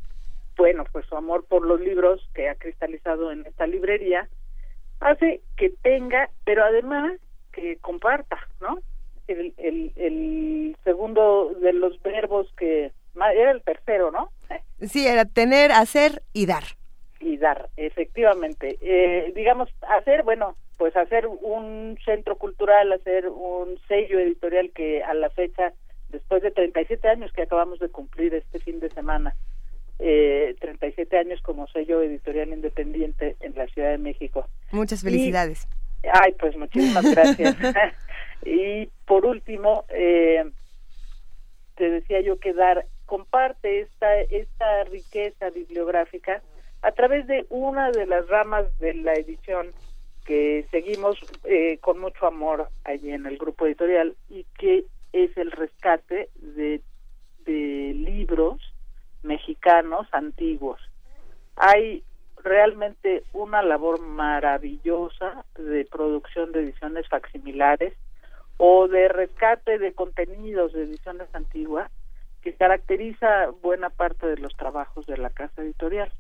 [0.57, 4.29] bueno, pues su amor por los libros que ha cristalizado en esta librería
[5.01, 7.13] hace que tenga, pero además
[7.53, 8.79] que comparta, ¿no?
[9.29, 14.31] El, el, el segundo de los verbos que era el tercero, ¿no?
[14.81, 16.65] Sí, era tener, hacer y dar.
[17.21, 18.79] Y dar, efectivamente.
[18.81, 25.15] Eh, digamos, hacer, bueno, pues hacer un centro cultural, hacer un sello editorial que a
[25.15, 25.73] la fecha,
[26.09, 29.35] después de 37 años que acabamos de cumplir este fin de semana,
[30.01, 34.47] eh, 37 años como sello editorial independiente en la Ciudad de México.
[34.73, 35.69] Muchas felicidades.
[36.03, 37.57] Y, ay, pues muchísimas gracias.
[38.45, 40.45] y por último, eh,
[41.77, 46.41] te decía yo que dar comparte esta esta riqueza bibliográfica
[46.81, 49.67] a través de una de las ramas de la edición
[50.25, 55.51] que seguimos eh, con mucho amor allí en el grupo editorial y que es el
[55.51, 56.81] rescate de,
[57.45, 58.63] de libros
[59.23, 60.81] mexicanos antiguos.
[61.57, 62.03] Hay
[62.43, 67.93] realmente una labor maravillosa de producción de ediciones facsimilares
[68.57, 71.91] o de rescate de contenidos de ediciones antiguas
[72.43, 76.13] que caracteriza buena parte de los trabajos de la casa editorial.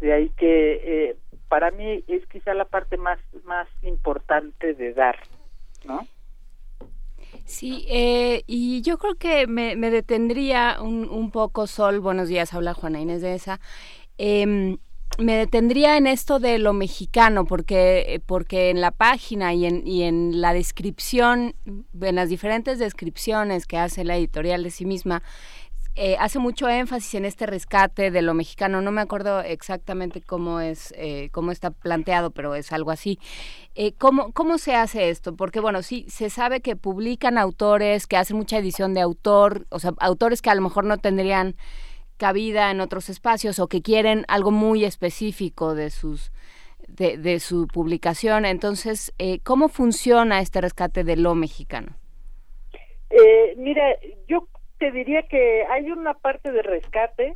[0.00, 0.80] De ahí que
[1.10, 1.16] eh,
[1.48, 5.16] para mí es quizá la parte más, más importante de dar,
[5.84, 6.06] ¿no?
[7.44, 12.52] Sí, eh, y yo creo que me, me detendría un, un, poco, Sol, buenos días,
[12.52, 13.60] habla Juana Inés de esa.
[14.18, 14.76] Eh,
[15.18, 20.04] me detendría en esto de lo mexicano, porque, porque en la página y en, y
[20.04, 21.54] en la descripción,
[22.00, 25.22] en las diferentes descripciones que hace la editorial de sí misma,
[25.94, 28.80] eh, hace mucho énfasis en este rescate de lo mexicano.
[28.80, 33.18] No me acuerdo exactamente cómo es, eh, cómo está planteado, pero es algo así.
[33.74, 35.36] Eh, ¿cómo, ¿Cómo se hace esto?
[35.36, 39.78] Porque bueno, sí, se sabe que publican autores, que hacen mucha edición de autor, o
[39.78, 41.56] sea, autores que a lo mejor no tendrían
[42.16, 46.32] cabida en otros espacios o que quieren algo muy específico de sus
[46.88, 48.44] de, su publicación.
[48.44, 51.96] Entonces, eh, ¿cómo funciona este rescate de lo mexicano?
[53.56, 53.84] Mira,
[54.26, 54.46] yo
[54.82, 57.34] te diría que hay una parte de rescate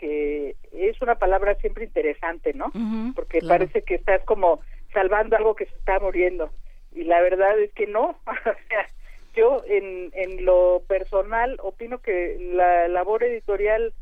[0.00, 2.66] que es una palabra siempre interesante, ¿no?
[2.66, 3.60] Uh -huh, Porque claro.
[3.60, 4.60] parece que estás como
[4.92, 6.50] salvando algo que se está muriendo.
[6.92, 8.16] Y la verdad es que no.
[8.26, 8.88] o sea,
[9.36, 13.92] yo en, en lo personal opino que la labor editorial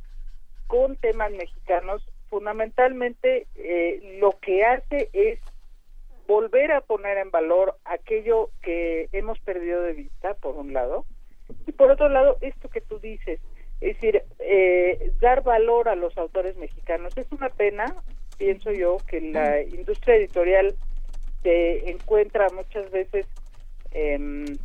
[0.67, 5.39] con temas mexicanos fundamentalmente eh, lo que hace es
[6.27, 11.05] volver a poner en valor aquello que hemos perdido de vista, por un lado,
[11.67, 13.41] y por otro lado, esto que tú dices,
[13.81, 17.13] es decir, eh, dar valor a los autores mexicanos.
[17.17, 17.95] Es una pena,
[18.39, 20.75] pienso yo, que la industria editorial
[21.43, 23.27] se encuentra muchas veces
[23.93, 24.57] eh,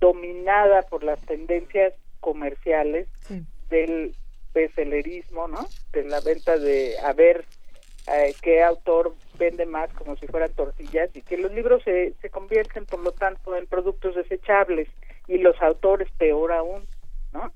[0.00, 3.42] dominada por las tendencias comerciales Sí.
[3.70, 4.14] del
[4.52, 5.66] bestsellerismo, ¿no?
[5.92, 7.44] De la venta de a ver
[8.06, 12.30] eh, qué autor vende más como si fueran tortillas y que los libros se, se
[12.30, 14.88] convierten por lo tanto en productos desechables
[15.28, 16.86] y los autores peor aún,
[17.32, 17.52] ¿no?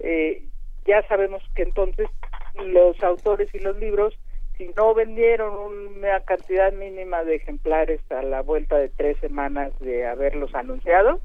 [0.00, 0.48] Eh,
[0.86, 2.08] ya sabemos que entonces
[2.54, 4.14] los autores y los libros
[4.56, 10.06] si no vendieron una cantidad mínima de ejemplares a la vuelta de tres semanas de
[10.06, 11.20] haberlos anunciado,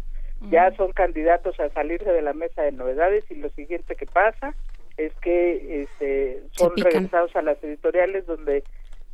[0.49, 4.56] ya son candidatos a salirse de la mesa de novedades y lo siguiente que pasa
[4.97, 8.63] es que este, son regresados a las editoriales donde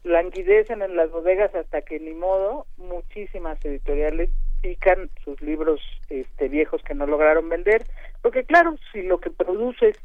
[0.03, 4.29] languidecen en las bodegas hasta que ni modo muchísimas editoriales
[5.23, 7.85] sus libros este, viejos que no lograron vender
[8.21, 9.95] porque claro si lo que produces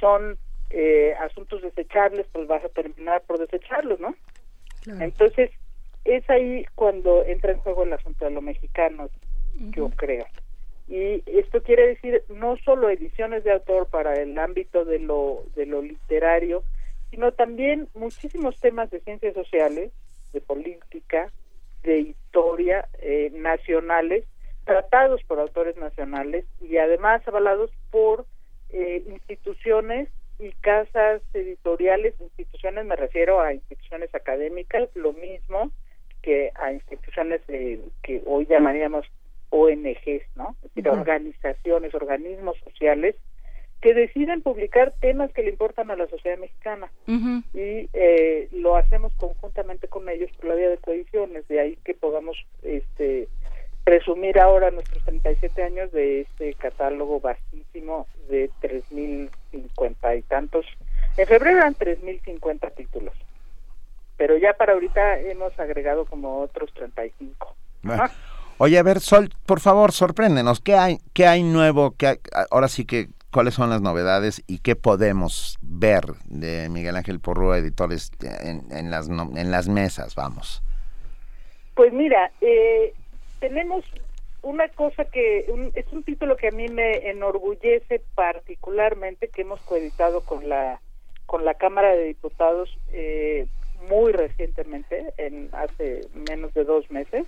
[0.00, 0.38] son
[0.70, 4.14] eh, asuntos desechables pues vas a terminar por desecharlos no
[5.00, 5.50] entonces
[6.04, 9.08] es ahí cuando entra en juego el asunto de lo mexicano
[9.70, 10.26] yo creo.
[10.88, 15.66] Y esto quiere decir no solo ediciones de autor para el ámbito de lo de
[15.66, 16.62] lo literario
[17.10, 19.92] sino también muchísimos temas de ciencias sociales
[20.32, 21.30] de política,
[21.86, 24.24] de historia eh, nacionales,
[24.64, 28.26] tratados por autores nacionales y además avalados por
[28.70, 30.08] eh, instituciones
[30.38, 35.70] y casas editoriales, instituciones me refiero a instituciones académicas, lo mismo
[36.20, 39.06] que a instituciones eh, que hoy llamaríamos
[39.50, 40.56] ONGs, ¿no?
[40.64, 43.14] Es decir, organizaciones, organismos sociales
[43.80, 49.12] que deciden publicar temas que le importan a la sociedad mexicana y eh, lo hacemos
[49.16, 53.28] conjuntamente con ellos por la vía de coediciones, de ahí que podamos este
[53.84, 60.66] presumir ahora nuestros 37 años de este catálogo vastísimo de 3.050 y tantos.
[61.16, 63.14] En febrero eran 3.050 títulos,
[64.16, 67.54] pero ya para ahorita hemos agregado como otros 35.
[68.58, 70.60] Oye, a ver, Sol, por favor, sorpréndenos.
[70.60, 71.94] ¿Qué hay, qué hay nuevo?
[71.96, 72.18] Qué
[72.50, 77.58] ahora sí que, ¿cuáles son las novedades y qué podemos ver de Miguel Ángel Porrúa,
[77.58, 80.14] editores, en, en, las, en las mesas?
[80.14, 80.62] Vamos.
[81.74, 82.94] Pues mira, eh,
[83.40, 83.84] tenemos
[84.42, 90.20] una cosa que es un título que a mí me enorgullece particularmente que hemos coeditado
[90.22, 90.80] con la
[91.26, 93.46] con la Cámara de Diputados eh,
[93.90, 97.26] muy recientemente, en hace menos de dos meses,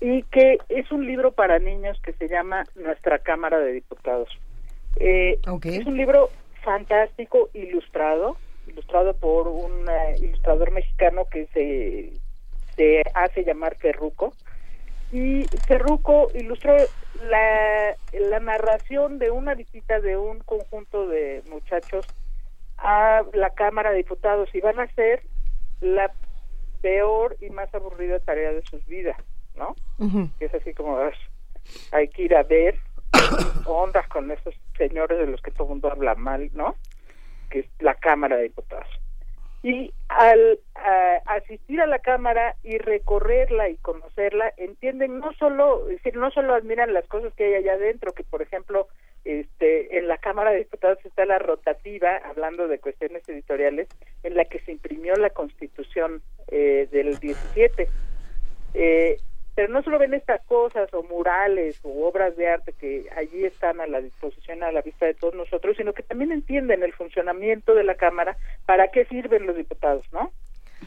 [0.00, 4.28] y que es un libro para niños que se llama Nuestra Cámara de Diputados.
[4.96, 6.30] Eh, Es un libro
[6.62, 8.36] fantástico, ilustrado,
[8.66, 12.12] ilustrado por un eh, ilustrador mexicano que se,
[12.76, 14.32] se hace llamar Ferruco.
[15.12, 16.76] Y Ferruco ilustró
[17.28, 22.06] la, la narración de una visita de un conjunto de muchachos
[22.78, 25.22] a la Cámara de Diputados y van a ser
[25.80, 26.12] la
[26.80, 29.16] peor y más aburrida tarea de sus vidas.
[29.56, 29.74] ¿no?
[30.40, 30.96] es así como
[31.92, 32.76] hay que ir a ver
[33.66, 36.76] ondas con esos señores de los que todo el mundo habla mal, ¿no?
[37.50, 38.88] Que es la Cámara de Diputados.
[39.62, 40.58] Y al
[41.26, 46.54] asistir a la Cámara y recorrerla y conocerla, entienden no solo, es decir, no solo
[46.54, 48.88] admiran las cosas que hay allá adentro, que por ejemplo,
[49.24, 53.88] este, en la Cámara de Diputados está la rotativa, hablando de cuestiones editoriales,
[54.22, 57.86] en la que se imprimió la Constitución eh, del 17.
[58.72, 59.16] Eh,
[59.60, 63.78] pero no solo ven estas cosas o murales o obras de arte que allí están
[63.78, 67.74] a la disposición, a la vista de todos nosotros, sino que también entienden el funcionamiento
[67.74, 70.32] de la Cámara, para qué sirven los diputados, ¿no?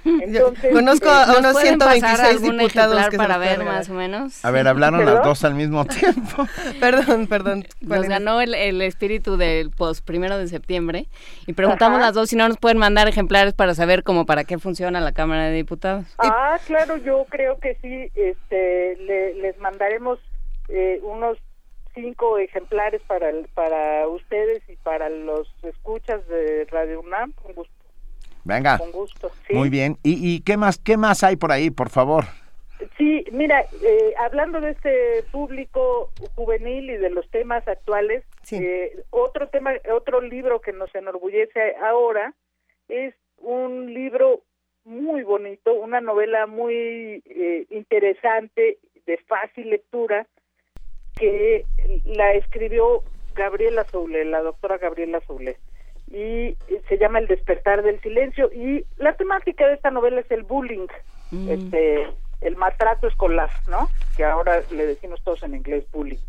[0.05, 4.43] Entonces, Conozco a unos 126 diputados que para ver más o menos.
[4.43, 6.47] A ver, hablaron las dos al mismo tiempo.
[6.79, 7.65] perdón, perdón.
[7.81, 11.07] Nos ganó el, el, espíritu del post primero de septiembre
[11.47, 14.59] y preguntamos las dos si no nos pueden mandar ejemplares para saber cómo para qué
[14.59, 16.05] funciona la Cámara de Diputados.
[16.17, 18.11] Ah, claro, yo creo que sí.
[18.15, 18.97] Este,
[19.41, 20.19] les mandaremos
[20.69, 21.37] eh, unos
[21.93, 27.82] cinco ejemplares para para ustedes y para los escuchas de Radio UNAM con gusto.
[28.43, 28.77] Venga.
[28.77, 29.31] Con gusto.
[29.49, 29.97] Muy bien.
[30.03, 32.25] ¿Y, qué más qué más hay por ahí, por favor?
[32.97, 39.47] Sí, mira, eh, hablando de este público juvenil y de los temas actuales, eh, otro
[39.47, 42.33] tema, otro libro que nos enorgullece ahora
[42.89, 44.41] es un libro
[44.83, 50.27] muy bonito, una novela muy eh, interesante, de fácil lectura,
[51.15, 51.65] que
[52.05, 53.03] la escribió
[53.35, 55.57] Gabriela Soule, la doctora Gabriela Soule
[56.13, 56.55] y
[56.87, 60.87] se llama El despertar del silencio y la temática de esta novela es el bullying,
[61.31, 61.49] mm.
[61.49, 62.07] este
[62.41, 63.89] el maltrato escolar, ¿no?
[64.15, 66.19] Que ahora le decimos todos en inglés bullying.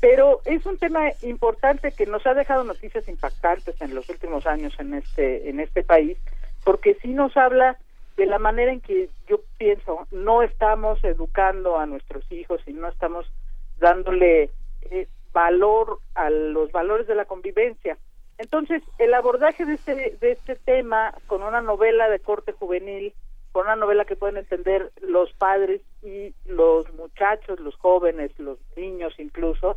[0.00, 4.74] Pero es un tema importante que nos ha dejado noticias impactantes en los últimos años
[4.78, 6.18] en este en este país,
[6.64, 7.78] porque sí nos habla
[8.16, 12.88] de la manera en que yo pienso no estamos educando a nuestros hijos y no
[12.88, 13.30] estamos
[13.78, 14.50] dándole
[14.90, 17.96] eh, valor a los valores de la convivencia
[18.40, 23.12] entonces, el abordaje de este, de este tema con una novela de corte juvenil,
[23.52, 29.12] con una novela que pueden entender los padres y los muchachos, los jóvenes, los niños
[29.18, 29.76] incluso,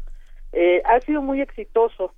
[0.54, 2.14] eh, ha sido muy exitoso.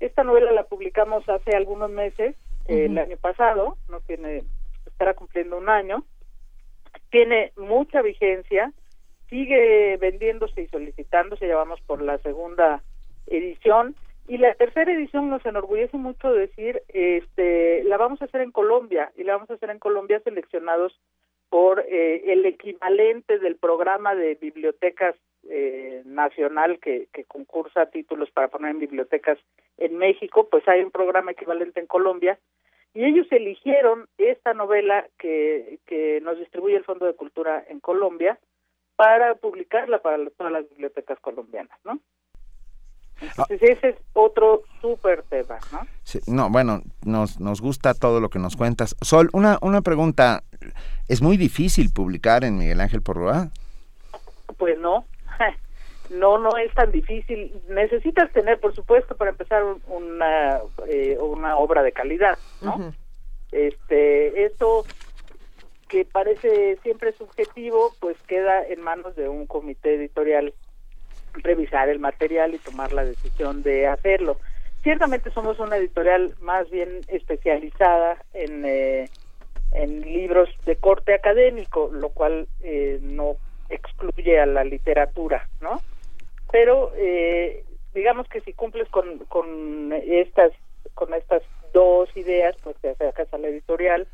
[0.00, 2.36] Esta novela la publicamos hace algunos meses,
[2.68, 4.44] el año pasado, no tiene,
[4.86, 6.06] estará cumpliendo un año,
[7.10, 8.72] tiene mucha vigencia,
[9.28, 12.82] sigue vendiéndose y solicitándose, ya vamos por la segunda
[13.26, 13.94] edición,
[14.28, 19.12] y la tercera edición nos enorgullece mucho decir, este, la vamos a hacer en Colombia
[19.16, 20.98] y la vamos a hacer en Colombia seleccionados
[21.48, 25.14] por eh, el equivalente del programa de bibliotecas
[25.50, 29.38] eh, nacional que, que concursa títulos para poner en bibliotecas
[29.76, 32.38] en México, pues hay un programa equivalente en Colombia
[32.94, 38.38] y ellos eligieron esta novela que, que nos distribuye el Fondo de Cultura en Colombia
[38.96, 41.98] para publicarla para todas las bibliotecas colombianas, ¿no?
[43.22, 45.86] Entonces ese es otro súper tema, ¿no?
[46.26, 48.96] no, bueno, nos, nos gusta todo lo que nos cuentas.
[49.00, 50.42] Sol, una, una pregunta.
[51.08, 53.50] ¿Es muy difícil publicar en Miguel Ángel Porroa?
[54.58, 55.04] Pues no.
[56.10, 57.58] No, no es tan difícil.
[57.70, 62.92] Necesitas tener, por supuesto, para empezar una, eh, una obra de calidad, ¿no?
[63.50, 64.84] Este, esto
[65.88, 70.52] que parece siempre subjetivo, pues queda en manos de un comité editorial
[71.34, 74.38] revisar el material y tomar la decisión de hacerlo.
[74.82, 79.08] Ciertamente somos una editorial más bien especializada en, eh,
[79.72, 83.36] en libros de corte académico, lo cual eh, no
[83.68, 85.80] excluye a la literatura, ¿no?
[86.50, 87.64] Pero eh,
[87.94, 90.52] digamos que si cumples con, con estas
[90.94, 94.06] con estas dos ideas, pues te acercas a la editorial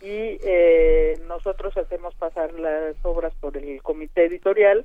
[0.00, 0.38] y
[1.26, 4.84] nosotros hacemos pasar las obras por el comité editorial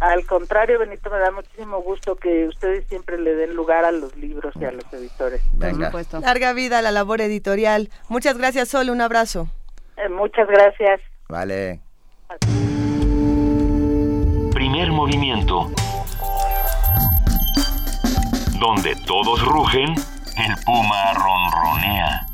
[0.00, 4.14] Al contrario, Benito, me da muchísimo gusto que ustedes siempre le den lugar a los
[4.16, 5.40] libros y a los editores.
[5.52, 5.90] Venga.
[6.20, 7.88] Larga vida a la labor editorial.
[8.08, 8.90] Muchas gracias, Sol.
[8.90, 9.48] Un abrazo.
[9.96, 11.00] Eh, muchas gracias.
[11.28, 11.80] Vale.
[14.52, 15.70] Primer movimiento.
[18.58, 19.94] Donde todos rugen,
[20.36, 22.26] el puma ronronea.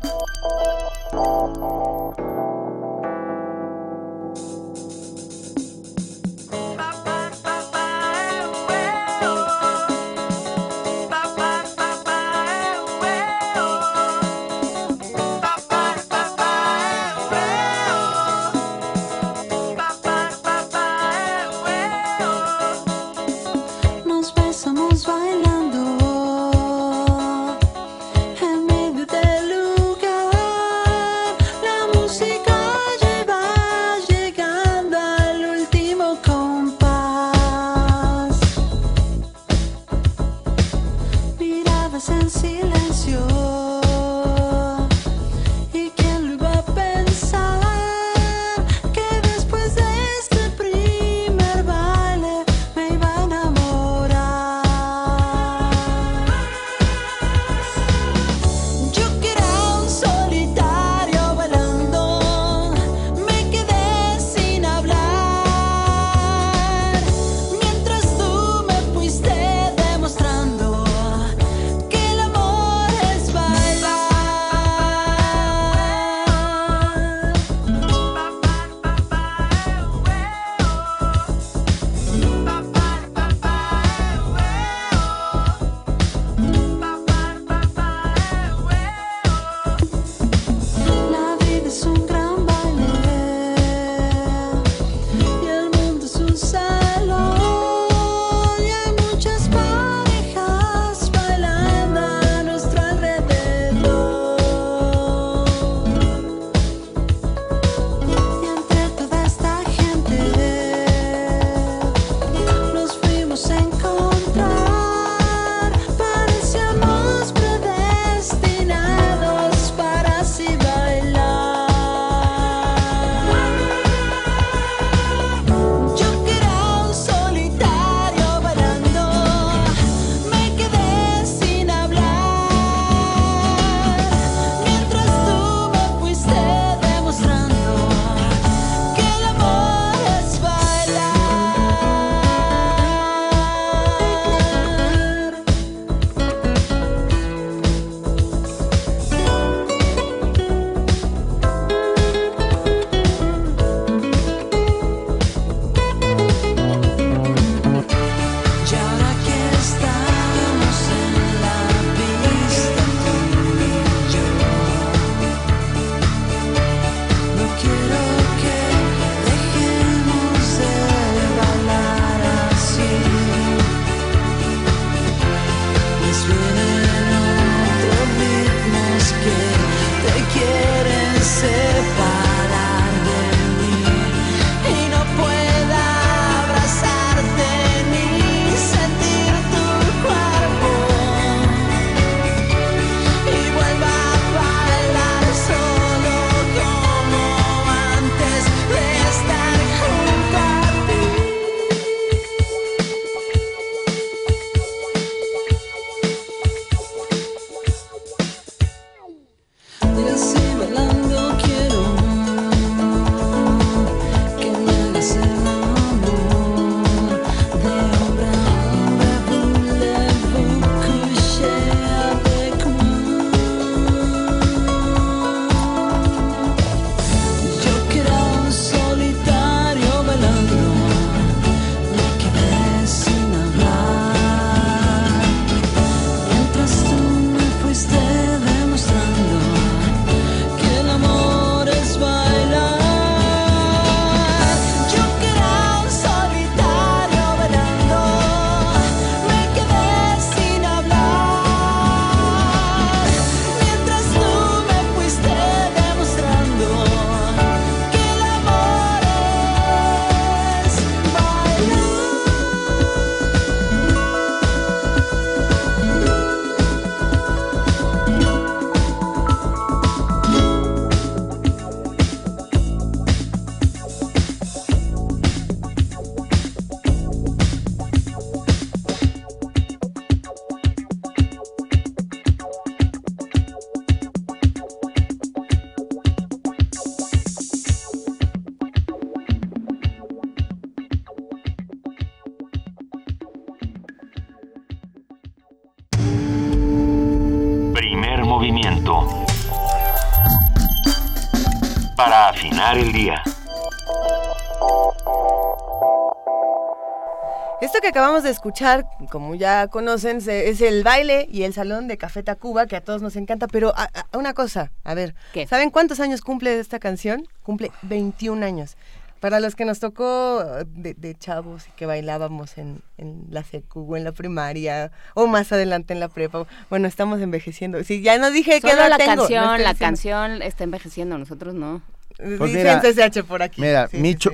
[307.91, 312.65] Acabamos de escuchar, como ya conocen, es el baile y el salón de Café Tacuba,
[312.65, 313.47] que a todos nos encanta.
[313.47, 313.73] Pero
[314.13, 315.13] una cosa, a ver,
[315.47, 317.27] ¿saben cuántos años cumple esta canción?
[317.43, 318.77] Cumple 21 años.
[319.19, 322.81] Para los que nos tocó de, chavos y que bailábamos en,
[323.29, 327.83] la secu o en la primaria o más adelante en la prepa, bueno, estamos envejeciendo.
[327.83, 331.83] Si ya no dije que la canción, la canción está envejeciendo, nosotros no.
[332.17, 333.61] Pues Dicen CSH por aquí.
[333.61, 334.31] Mira, Micho,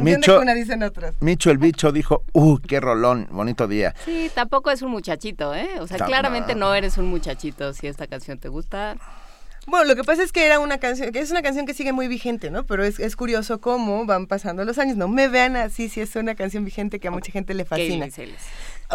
[0.00, 1.14] Micho, dicen otras.
[1.20, 3.28] Micho el bicho dijo, ¡uh, qué rolón!
[3.30, 3.94] Bonito día.
[4.04, 5.68] Sí, tampoco es un muchachito, ¿eh?
[5.80, 6.74] O sea, claramente no.
[6.74, 8.96] eres un muchachito si esta canción te gusta.
[9.66, 11.92] Bueno, lo que pasa es que era una canción, que es una canción que sigue
[11.92, 12.64] muy vigente, ¿no?
[12.64, 14.96] Pero es, es curioso cómo van pasando los años.
[14.96, 18.08] No me vean así, si es una canción vigente que a mucha gente le fascina.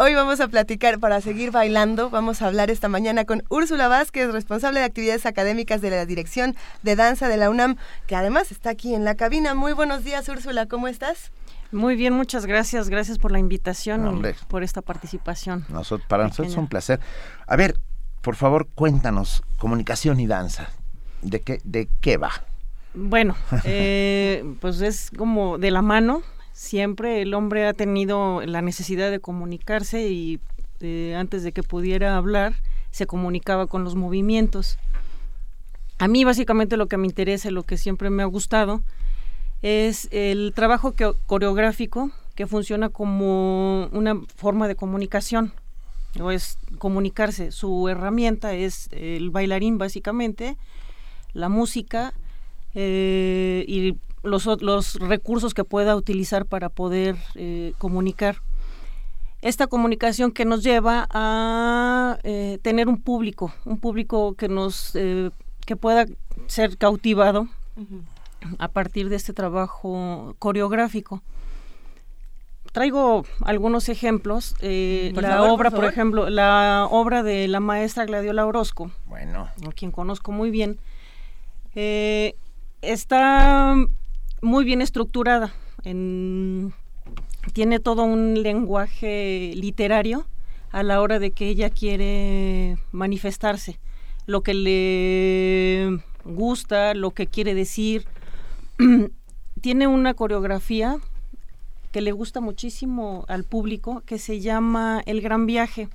[0.02, 2.08] Hoy vamos a platicar para seguir bailando.
[2.08, 6.56] Vamos a hablar esta mañana con Úrsula Vázquez, responsable de actividades académicas de la Dirección
[6.82, 7.76] de Danza de la UNAM,
[8.06, 9.54] que además está aquí en la cabina.
[9.54, 11.32] Muy buenos días, Úrsula, ¿cómo estás?
[11.70, 12.88] Muy bien, muchas gracias.
[12.88, 15.66] Gracias por la invitación y por esta participación.
[16.08, 16.98] para nosotros es un placer.
[17.46, 17.76] A ver,
[18.22, 20.70] por favor, cuéntanos, comunicación y danza.
[21.20, 22.30] ¿De qué, de qué va?
[22.94, 26.22] Bueno, eh, pues es como de la mano.
[26.60, 30.40] Siempre el hombre ha tenido la necesidad de comunicarse y
[30.80, 32.54] eh, antes de que pudiera hablar
[32.90, 34.78] se comunicaba con los movimientos.
[35.98, 38.82] A mí básicamente lo que me interesa, lo que siempre me ha gustado,
[39.62, 40.94] es el trabajo
[41.26, 45.54] coreográfico que funciona como una forma de comunicación
[46.20, 47.52] o es comunicarse.
[47.52, 50.58] Su herramienta es el bailarín básicamente,
[51.32, 52.12] la música
[52.74, 58.36] eh, y los, los recursos que pueda utilizar para poder eh, comunicar.
[59.42, 65.30] Esta comunicación que nos lleva a eh, tener un público, un público que nos eh,
[65.64, 66.06] que pueda
[66.46, 67.48] ser cautivado
[68.58, 71.22] a partir de este trabajo coreográfico.
[72.72, 74.54] Traigo algunos ejemplos.
[74.60, 79.48] la obra, por, ejemplo, la obra de la maestra Gladiola Orozco, bueno.
[79.66, 80.78] a quien conozco muy bien,
[82.82, 83.74] está
[84.42, 85.52] muy bien estructurada.
[85.82, 90.26] tiene todo un lenguaje literario
[90.72, 93.78] a la hora de que ella quiere manifestarse,
[94.26, 98.06] lo que le gusta, lo que quiere decir.
[99.60, 100.98] tiene una coreografía
[101.92, 105.88] que le gusta muchísimo al público, que se llama El Gran Viaje.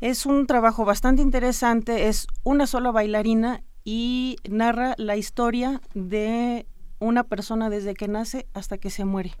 [0.00, 6.66] Es un trabajo bastante interesante, es una sola bailarina y narra la historia de
[6.98, 9.32] una persona desde que nace hasta que se muere.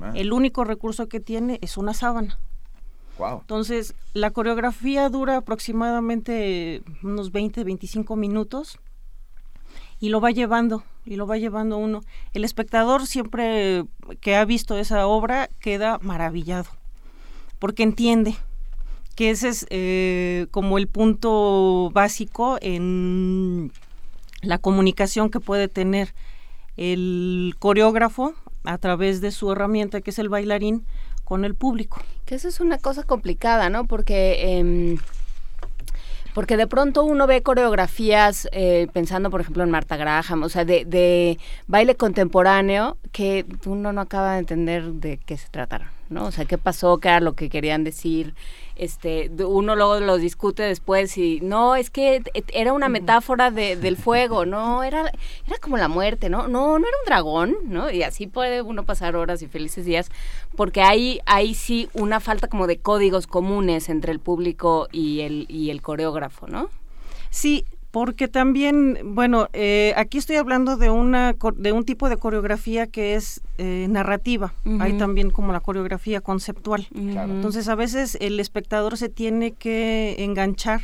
[0.00, 0.12] Ah.
[0.14, 2.38] El único recurso que tiene es una sábana.
[3.18, 8.80] Entonces, la coreografía dura aproximadamente unos 20, 25 minutos
[10.00, 12.00] y lo va llevando, y lo va llevando uno.
[12.32, 13.84] El espectador siempre
[14.20, 16.66] que ha visto esa obra queda maravillado,
[17.60, 18.36] porque entiende
[19.14, 23.72] que ese es eh, como el punto básico en
[24.42, 26.14] la comunicación que puede tener
[26.76, 30.84] el coreógrafo a través de su herramienta que es el bailarín
[31.24, 32.00] con el público.
[32.24, 33.86] Que eso es una cosa complicada, ¿no?
[33.86, 34.58] Porque...
[34.58, 34.98] Em,
[36.34, 40.64] porque de pronto uno ve coreografías, eh, pensando por ejemplo en Marta Graham, o sea,
[40.64, 46.24] de, de, baile contemporáneo, que uno no acaba de entender de qué se trataron, ¿no?
[46.24, 48.34] O sea, qué pasó, qué era lo que querían decir,
[48.76, 52.22] este uno luego lo discute después y no es que
[52.52, 55.12] era una metáfora de, del fuego no era
[55.46, 58.84] era como la muerte no no no era un dragón no y así puede uno
[58.84, 60.10] pasar horas y felices días
[60.56, 65.46] porque hay hay sí una falta como de códigos comunes entre el público y el
[65.48, 66.68] y el coreógrafo no
[67.30, 67.64] sí
[67.94, 73.14] porque también, bueno, eh, aquí estoy hablando de una de un tipo de coreografía que
[73.14, 74.52] es eh, narrativa.
[74.80, 76.88] Hay también como la coreografía conceptual.
[76.92, 80.80] Entonces a veces el espectador se tiene que enganchar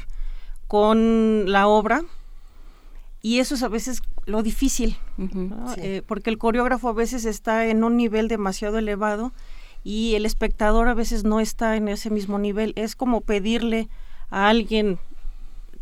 [0.68, 2.02] con la obra
[3.22, 4.96] y eso es a veces lo difícil,
[5.78, 9.32] eh, porque el coreógrafo a veces está en un nivel demasiado elevado
[9.82, 12.72] y el espectador a veces no está en ese mismo nivel.
[12.76, 13.88] Es como pedirle
[14.30, 15.00] a alguien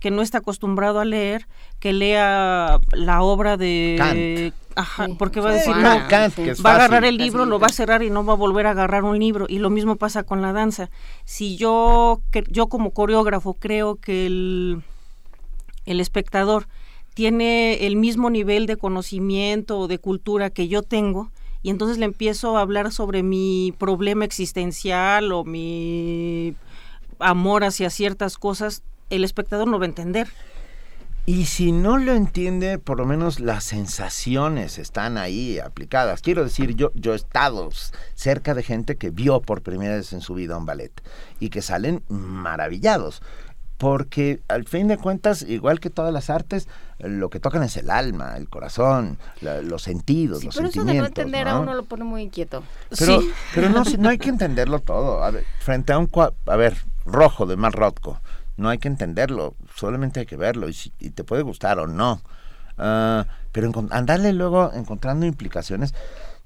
[0.00, 1.46] que no está acostumbrado a leer,
[1.78, 4.54] que lea la obra de Kant.
[4.78, 8.04] Ajá, porque va a decir, no, va a agarrar el libro, lo va a cerrar
[8.04, 9.46] y no va a volver a agarrar un libro.
[9.48, 10.88] Y lo mismo pasa con la danza.
[11.24, 14.82] Si yo, que, yo como coreógrafo creo que el,
[15.84, 16.68] el espectador
[17.14, 22.04] tiene el mismo nivel de conocimiento o de cultura que yo tengo, y entonces le
[22.04, 26.54] empiezo a hablar sobre mi problema existencial o mi
[27.18, 30.28] amor hacia ciertas cosas, el espectador no va a entender.
[31.28, 36.22] Y si no lo entiende, por lo menos las sensaciones están ahí aplicadas.
[36.22, 37.68] Quiero decir, yo, yo he estado
[38.14, 40.90] cerca de gente que vio por primera vez en su vida un ballet
[41.38, 43.20] y que salen maravillados.
[43.76, 46.66] Porque al fin de cuentas, igual que todas las artes,
[46.98, 50.74] lo que tocan es el alma, el corazón, los sentidos, los pero sentimientos.
[50.74, 52.62] Pero eso de no entender a uno lo pone muy inquieto.
[52.98, 53.20] Pero,
[53.54, 55.22] pero no, no hay que entenderlo todo.
[55.22, 56.10] A ver, frente a un...
[56.46, 58.18] A ver, rojo de Mal Rothko
[58.58, 62.20] no hay que entenderlo, solamente hay que verlo y, si, te puede gustar o no.
[62.76, 65.94] Uh, pero andarle luego encontrando implicaciones.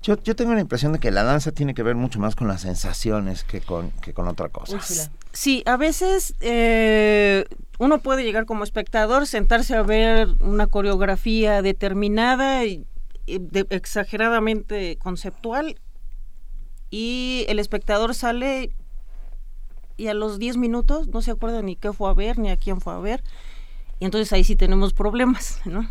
[0.02, 2.62] Yo, tengo la impresión de que la danza tiene que ver mucho más con las
[2.62, 4.80] sensaciones que con, otra cosa.
[5.32, 7.44] Sí, a veces eh,
[7.78, 12.84] uno puede llegar como espectador, sentarse a ver una coreografía determinada, y,
[13.26, 15.76] exageradamente conceptual,
[16.90, 18.74] y el espectador sale
[20.02, 22.56] y a los 10 minutos no se acuerda ni qué fue a ver, ni a
[22.56, 23.22] quién fue a ver.
[24.00, 25.88] Y entonces ahí sí tenemos problemas, ¿no?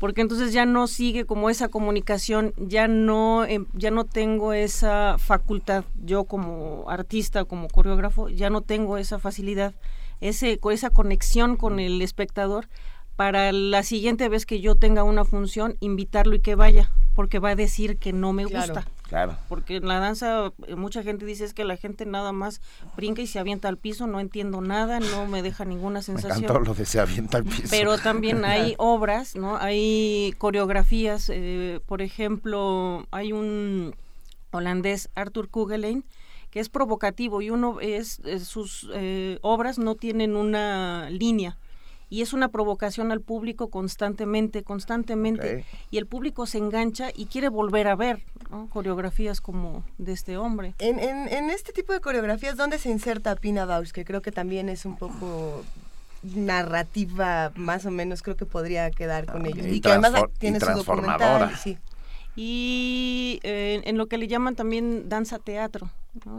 [0.00, 5.16] Porque entonces ya no sigue como esa comunicación, ya no, em, ya no tengo esa
[5.18, 9.74] facultad, yo como artista, como coreógrafo, ya no tengo esa facilidad,
[10.22, 12.66] ese, esa conexión con el espectador
[13.14, 17.50] para la siguiente vez que yo tenga una función, invitarlo y que vaya, porque va
[17.50, 18.86] a decir que no me gusta.
[19.08, 19.36] Claro.
[19.48, 22.60] Porque en la danza eh, mucha gente dice es que la gente nada más
[22.96, 26.40] brinca y se avienta al piso, no entiendo nada, no me deja ninguna sensación.
[26.40, 27.68] Me encantó lo de se avienta al piso.
[27.70, 29.56] Pero también hay obras, ¿no?
[29.56, 33.94] Hay coreografías, eh, por ejemplo, hay un
[34.50, 36.04] holandés, Arthur Kugelein,
[36.50, 41.58] que es provocativo y uno es, sus eh, obras no tienen una línea
[42.14, 47.48] y es una provocación al público constantemente, constantemente, y el público se engancha y quiere
[47.48, 48.22] volver a ver
[48.70, 50.74] coreografías como de este hombre.
[50.78, 53.90] En, en, este tipo de coreografías, ¿dónde se inserta Pina Bausch?
[53.90, 55.64] Que creo que también es un poco
[56.22, 59.66] narrativa, más o menos, creo que podría quedar con ellos.
[59.66, 61.56] Y, que además tiene su documental.
[61.56, 61.78] Sí.
[62.36, 65.90] Y eh, en lo que le llaman también danza teatro,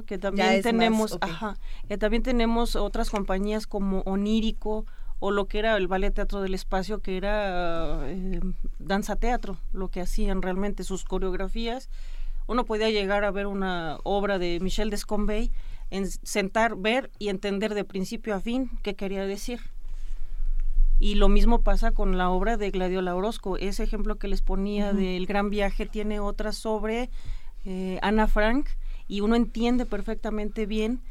[0.05, 1.57] que también tenemos, ajá,
[1.89, 4.85] que también tenemos otras compañías como Onírico,
[5.19, 8.39] o lo que era el Ballet Teatro del Espacio, que era eh,
[8.79, 11.89] danza teatro, lo que hacían realmente sus coreografías.
[12.47, 15.51] Uno podía llegar a ver una obra de Michel Descombey,
[15.89, 19.59] en sentar, ver y entender de principio a fin qué quería decir.
[20.99, 23.57] Y lo mismo pasa con la obra de Gladiola Orozco.
[23.57, 27.09] Ese ejemplo que les ponía del Gran Viaje tiene otra sobre
[27.65, 28.67] eh, Ana Frank
[29.07, 31.01] y uno entiende perfectamente bien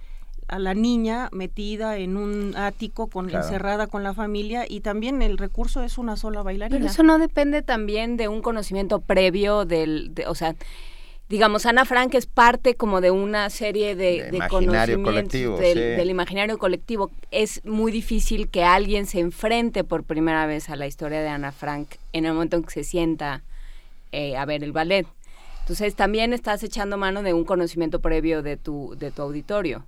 [0.49, 5.39] a la niña metida en un ático con encerrada con la familia y también el
[5.39, 6.79] recurso es una sola bailarina.
[6.79, 10.55] Pero eso no depende también de un conocimiento previo del, o sea,
[11.29, 17.11] digamos Ana Frank es parte como de una serie de, de, conocimientos del, imaginario colectivo.
[17.31, 21.53] Es muy difícil que alguien se enfrente por primera vez a la historia de Ana
[21.53, 23.43] Frank en el momento en que se sienta
[24.13, 25.07] eh, a ver el ballet.
[25.61, 29.85] Entonces también estás echando mano de un conocimiento previo de tu, de tu auditorio.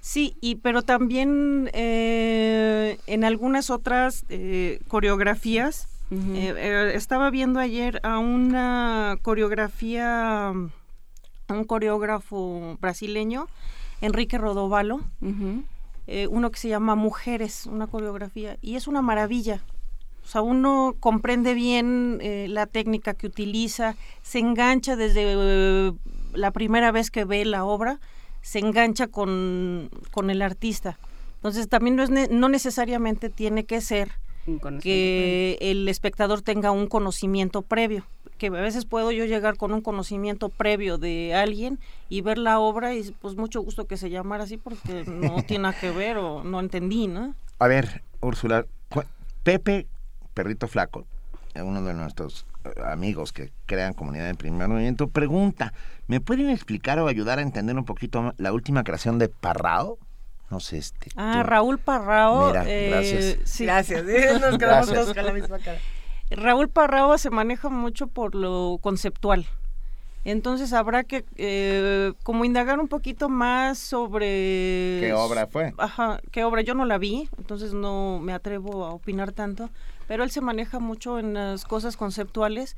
[0.00, 8.18] Sí, y pero también eh, en algunas otras eh, coreografías, eh, estaba viendo ayer a
[8.18, 13.48] una coreografía, a un coreógrafo brasileño,
[14.00, 19.60] Enrique Rodovalo, uno que se llama Mujeres, una coreografía, y es una maravilla.
[20.24, 25.92] O sea, uno comprende bien la técnica que utiliza, se engancha desde
[26.32, 28.00] la primera vez que ve la obra,
[28.48, 29.90] se engancha con,
[30.30, 30.98] el artista.
[31.34, 34.12] Entonces también no, es no necesariamente tiene que ser
[34.80, 38.06] que el espectador tenga un conocimiento previo,
[38.38, 41.78] que a veces puedo yo llegar con un conocimiento previo de alguien
[42.08, 45.64] y ver la obra y pues mucho gusto que se llamara así porque no tiene
[45.64, 47.34] nada que ver o no entendí, ¿no?
[47.58, 48.64] A ver, Úrsula,
[49.42, 49.86] Pepe
[50.32, 51.04] Perrito Flaco,
[51.54, 52.46] uno de nuestros
[52.84, 55.72] amigos que crean comunidad en primer movimiento, pregunta,
[56.06, 59.98] ¿me pueden explicar o ayudar a entender un poquito la última creación de Parrao?
[60.50, 61.10] No sé, este.
[61.16, 62.48] Ah, Raúl Parrao.
[62.48, 63.36] Mira, eh, gracias.
[63.44, 63.64] Sí.
[63.64, 64.04] Gracias,
[64.40, 65.78] nos quedamos todos con la misma cara.
[66.30, 69.46] Raúl Parrao se maneja mucho por lo conceptual.
[70.24, 74.98] Entonces habrá que eh, como indagar un poquito más sobre...
[75.00, 75.72] ¿Qué obra fue?
[75.78, 76.60] Ajá, qué obra.
[76.62, 79.70] Yo no la vi, entonces no me atrevo a opinar tanto
[80.08, 82.76] pero él se maneja mucho en las cosas conceptuales.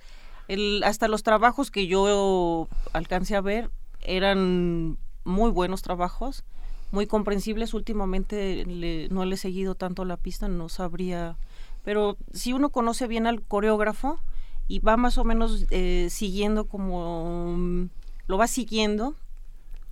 [0.48, 3.70] El, hasta los trabajos que yo alcancé a ver
[4.02, 6.44] eran muy buenos trabajos,
[6.90, 7.72] muy comprensibles.
[7.72, 8.64] Últimamente
[9.10, 11.38] no le he seguido tanto la pista, no sabría.
[11.84, 14.18] Pero si uno conoce bien al coreógrafo
[14.66, 17.88] y va más o menos eh, siguiendo como
[18.26, 19.14] lo va siguiendo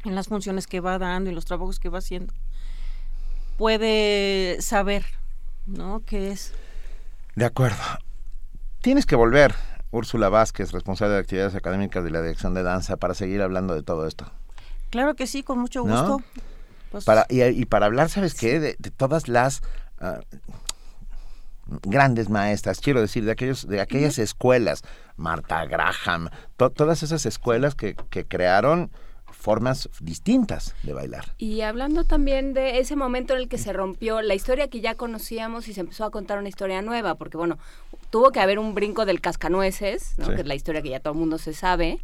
[0.05, 2.35] en las funciones que va dando y los trabajos que va haciendo,
[3.57, 5.05] puede saber,
[5.67, 6.03] ¿no?
[6.05, 6.53] ¿Qué es?
[7.39, 7.77] De acuerdo.
[8.81, 9.55] Tienes que volver,
[9.93, 13.85] Úrsula Vázquez, responsable de actividades académicas de la Dirección de Danza, para seguir hablando de
[13.85, 14.29] todo esto.
[14.91, 16.21] Claro que sí, con mucho gusto.
[16.91, 18.59] Pues para, y, para hablar, ¿sabes qué?
[18.59, 19.63] De, todas las
[20.01, 20.19] ah,
[21.83, 24.83] grandes maestras, quiero decir, de, aquellos, de aquellas escuelas,
[25.17, 28.91] Marta Graham, todas esas escuelas que, que crearon
[29.49, 31.33] formas distintas de bailar.
[31.39, 34.95] Y hablando también de ese momento en el que se rompió la historia que ya
[34.95, 37.57] conocíamos y se empezó a contar una historia nueva, porque bueno,
[38.11, 40.27] tuvo que haber un brinco del cascanueces, ¿no?
[40.27, 41.99] que es la historia que ya todo el mundo se sabe,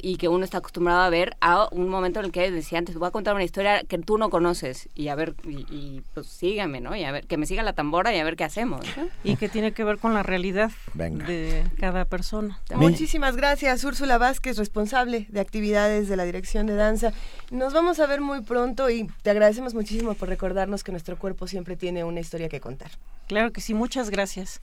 [0.00, 2.96] y que uno está acostumbrado a ver a un momento en el que decía antes,
[2.96, 6.80] voy a contar una historia que tú no conoces y a ver, y, pues sígame,
[6.80, 6.94] ¿no?
[6.94, 8.86] Y a ver, que me siga la tambora y a ver qué hacemos.
[9.24, 12.60] Y que tiene que ver con la realidad de cada persona.
[12.74, 17.12] Muchísimas gracias, Úrsula Vázquez, responsable de actividades de la Dirección de Danza.
[17.50, 21.46] Nos vamos a ver muy pronto y te agradecemos muchísimo por recordarnos que nuestro cuerpo
[21.46, 22.92] siempre tiene una historia que contar.
[23.26, 24.60] Claro que sí, muchas gracias.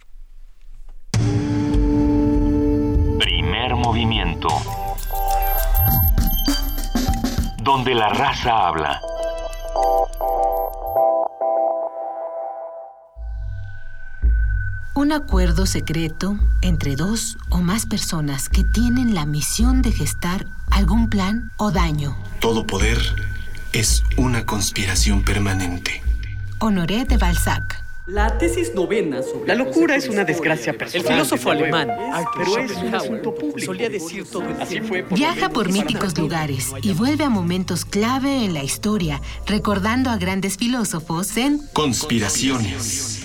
[3.69, 4.47] Primer movimiento
[7.61, 8.99] donde la raza habla.
[14.95, 21.07] Un acuerdo secreto entre dos o más personas que tienen la misión de gestar algún
[21.07, 22.17] plan o daño.
[22.39, 22.97] Todo poder
[23.71, 26.01] es una conspiración permanente.
[26.57, 27.78] Honoré de Balzac.
[28.09, 31.05] La tesis novena sobre la locura es una desgracia personal.
[31.05, 31.89] El filósofo alemán,
[32.35, 33.59] pero es un asunto público.
[33.59, 38.55] Solía decir todo Así fue Viaja por míticos lugares y vuelve a momentos clave en
[38.55, 43.19] la historia, recordando a grandes filósofos en Conspiraciones.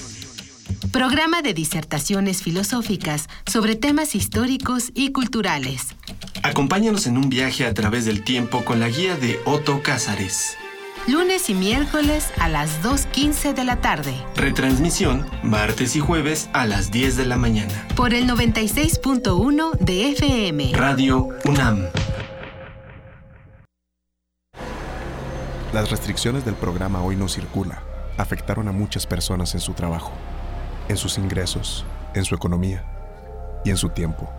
[0.92, 5.96] Programa de disertaciones filosóficas sobre temas históricos y culturales.
[6.42, 10.58] Acompáñanos en un viaje a través del tiempo con la guía de Otto Cázares
[11.06, 14.14] lunes y miércoles a las 2.15 de la tarde.
[14.36, 17.86] Retransmisión martes y jueves a las 10 de la mañana.
[17.96, 20.72] Por el 96.1 de FM.
[20.74, 21.86] Radio UNAM.
[25.72, 27.82] Las restricciones del programa Hoy no circula
[28.16, 30.12] afectaron a muchas personas en su trabajo,
[30.88, 31.84] en sus ingresos,
[32.14, 32.84] en su economía
[33.64, 34.30] y en su tiempo.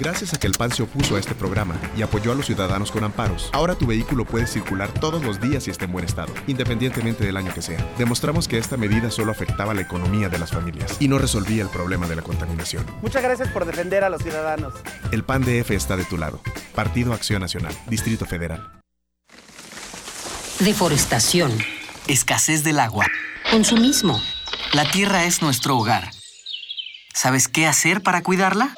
[0.00, 2.90] Gracias a que el PAN se opuso a este programa y apoyó a los ciudadanos
[2.92, 6.32] con amparos, ahora tu vehículo puede circular todos los días y esté en buen estado,
[6.46, 7.78] independientemente del año que sea.
[7.98, 11.68] Demostramos que esta medida solo afectaba la economía de las familias y no resolvía el
[11.68, 12.84] problema de la contaminación.
[13.02, 14.74] Muchas gracias por defender a los ciudadanos.
[15.12, 16.40] El PAN DF está de tu lado.
[16.74, 18.76] Partido Acción Nacional, Distrito Federal.
[20.60, 21.52] Deforestación.
[22.08, 23.06] Escasez del agua.
[23.50, 24.20] Consumismo.
[24.72, 26.10] La tierra es nuestro hogar.
[27.12, 28.74] ¿Sabes qué hacer para cuidarla?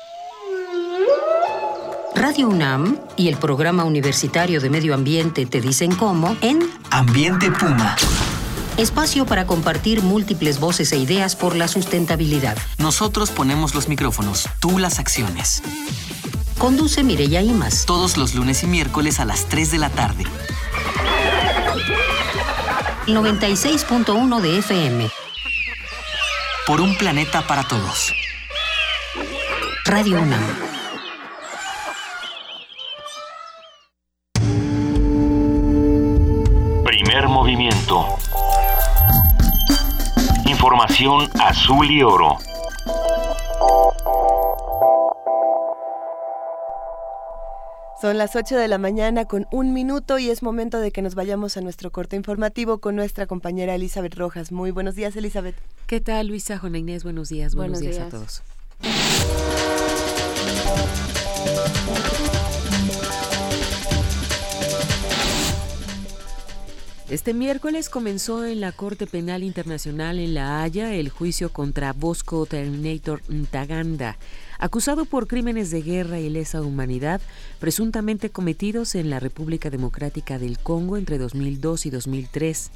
[2.18, 7.94] Radio UNAM y el Programa Universitario de Medio Ambiente te dicen cómo en Ambiente Puma.
[8.76, 12.58] Espacio para compartir múltiples voces e ideas por la sustentabilidad.
[12.76, 15.62] Nosotros ponemos los micrófonos, tú las acciones.
[16.58, 17.86] Conduce Mireya Imas.
[17.86, 20.24] Todos los lunes y miércoles a las 3 de la tarde.
[23.06, 25.08] 96.1 de FM.
[26.66, 28.12] Por un planeta para todos.
[29.84, 30.67] Radio UNAM.
[37.26, 38.06] Movimiento.
[40.46, 42.38] Información azul y oro.
[48.00, 51.16] Son las 8 de la mañana con un minuto y es momento de que nos
[51.16, 54.52] vayamos a nuestro corte informativo con nuestra compañera Elizabeth Rojas.
[54.52, 55.56] Muy buenos días, Elizabeth.
[55.88, 57.02] ¿Qué tal, Luisa, Juana Inés?
[57.02, 58.42] Buenos días, buenos, días a todos.
[67.10, 72.44] Este miércoles comenzó en la Corte Penal Internacional en La Haya el juicio contra Bosco
[72.44, 74.18] Terminator Ntaganda,
[74.58, 77.22] acusado por crímenes de guerra y lesa humanidad
[77.60, 82.70] presuntamente cometidos en la República Democrática del Congo entre 2002 y 2003.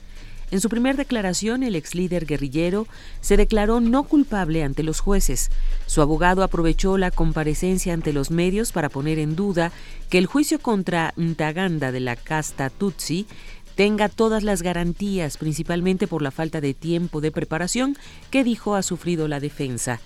[0.52, 2.86] En su primera declaración, el ex líder guerrillero
[3.22, 5.50] se declaró no culpable ante los jueces.
[5.86, 9.72] Su abogado aprovechó la comparecencia ante los medios para poner en duda
[10.10, 13.26] que el juicio contra Ntaganda de la casta Tutsi
[13.74, 17.96] tenga todas las garantías, principalmente por la falta de tiempo de preparación
[18.30, 20.00] que dijo ha sufrido la defensa.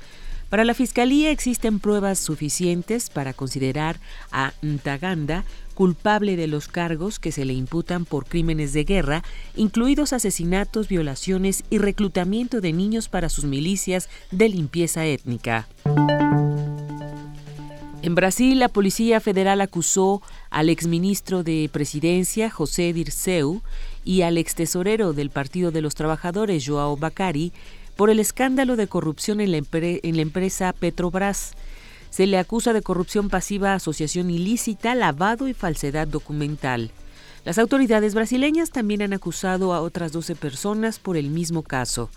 [0.49, 3.99] Para la Fiscalía existen pruebas suficientes para considerar
[4.31, 5.45] a Ntaganda
[5.75, 9.23] culpable de los cargos que se le imputan por crímenes de guerra,
[9.57, 15.69] incluidos asesinatos, violaciones y reclutamiento de niños para sus milicias de limpieza étnica.
[18.03, 23.63] En Brasil, la Policía Federal acusó al exministro de Presidencia, José Dirceu,
[24.05, 27.53] y al extesorero del Partido de los Trabajadores, Joao Bacari,
[27.97, 31.55] por el escándalo de corrupción en la, en la empresa Petrobras.
[32.11, 36.93] Se le acusa de corrupción pasiva, asociación ilícita, lavado y falsedad documental.
[37.45, 42.11] Las autoridades brasileñas también han acusado a otras 12 personas por el mismo caso.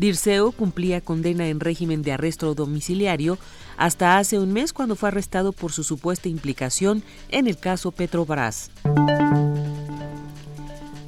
[0.00, 3.36] Dirceo cumplía condena en régimen de arresto domiciliario
[3.76, 8.70] hasta hace un mes cuando fue arrestado por su supuesta implicación en el caso Petrobras.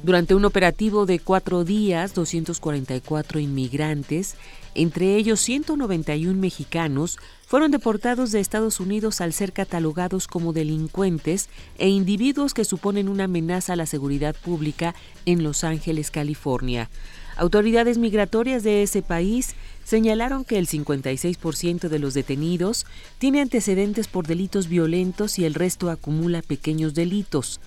[0.03, 4.35] Durante un operativo de cuatro días, 244 inmigrantes,
[4.75, 7.17] entre ellos 191 mexicanos,
[7.47, 13.23] fueron deportados de Estados Unidos al ser catalogados como delincuentes e individuos que suponen una
[13.23, 14.93] amenaza a la seguridad pública
[15.25, 16.91] en Los Ángeles, California.
[17.35, 22.85] Autoridades migratorias de ese país señalaron que el 56% de los detenidos
[23.17, 27.59] tiene antecedentes por delitos violentos y el resto acumula pequeños delitos.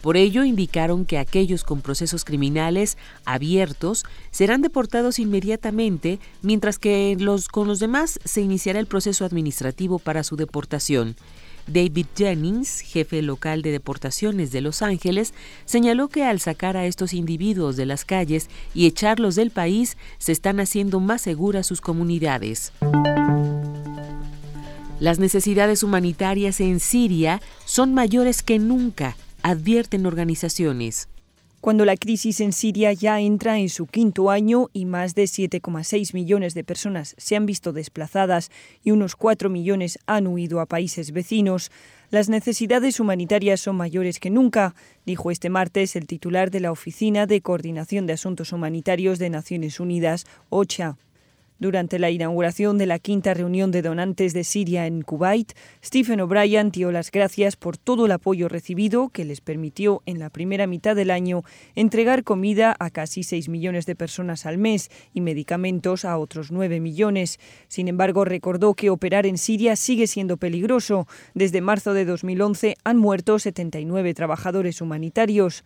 [0.00, 2.96] Por ello, indicaron que aquellos con procesos criminales
[3.26, 9.98] abiertos serán deportados inmediatamente, mientras que los, con los demás se iniciará el proceso administrativo
[9.98, 11.16] para su deportación.
[11.66, 15.34] David Jennings, jefe local de deportaciones de Los Ángeles,
[15.64, 20.32] señaló que al sacar a estos individuos de las calles y echarlos del país, se
[20.32, 22.72] están haciendo más seguras sus comunidades.
[24.98, 31.08] Las necesidades humanitarias en Siria son mayores que nunca, advierten organizaciones.
[31.60, 36.14] Cuando la crisis en Siria ya entra en su quinto año y más de 7,6
[36.14, 38.50] millones de personas se han visto desplazadas
[38.82, 41.70] y unos 4 millones han huido a países vecinos,
[42.10, 47.26] las necesidades humanitarias son mayores que nunca, dijo este martes el titular de la Oficina
[47.26, 50.96] de Coordinación de Asuntos Humanitarios de Naciones Unidas, OCHA.
[51.60, 55.52] Durante la inauguración de la quinta reunión de donantes de Siria en Kuwait,
[55.84, 60.30] Stephen O'Brien dio las gracias por todo el apoyo recibido que les permitió en la
[60.30, 61.42] primera mitad del año
[61.74, 66.80] entregar comida a casi 6 millones de personas al mes y medicamentos a otros 9
[66.80, 67.38] millones.
[67.68, 71.06] Sin embargo, recordó que operar en Siria sigue siendo peligroso.
[71.34, 75.62] Desde marzo de 2011 han muerto 79 trabajadores humanitarios.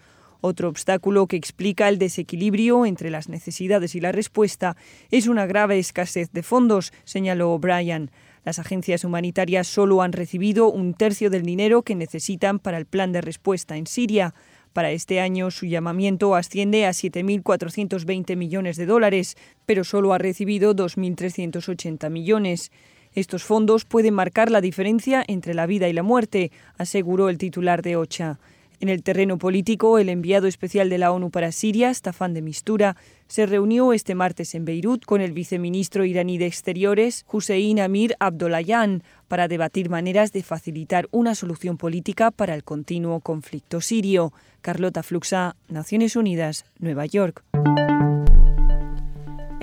[0.46, 4.76] Otro obstáculo que explica el desequilibrio entre las necesidades y la respuesta
[5.10, 8.10] es una grave escasez de fondos, señaló O'Brien.
[8.44, 13.10] Las agencias humanitarias solo han recibido un tercio del dinero que necesitan para el plan
[13.10, 14.34] de respuesta en Siria.
[14.74, 20.76] Para este año su llamamiento asciende a 7.420 millones de dólares, pero solo ha recibido
[20.76, 22.70] 2.380 millones.
[23.14, 27.80] Estos fondos pueden marcar la diferencia entre la vida y la muerte, aseguró el titular
[27.80, 28.38] de OCHA.
[28.80, 32.96] En el terreno político, el enviado especial de la ONU para Siria, Staffan de Mistura,
[33.28, 39.02] se reunió este martes en Beirut con el viceministro iraní de Exteriores, Hussein Amir Abdollahian,
[39.28, 44.32] para debatir maneras de facilitar una solución política para el continuo conflicto sirio.
[44.60, 47.44] Carlota Fluxa, Naciones Unidas, Nueva York.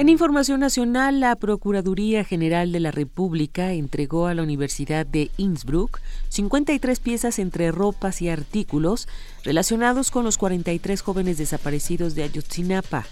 [0.01, 6.01] En información nacional, la Procuraduría General de la República entregó a la Universidad de Innsbruck
[6.29, 9.07] 53 piezas entre ropas y artículos
[9.43, 13.05] relacionados con los 43 jóvenes desaparecidos de Ayotzinapa.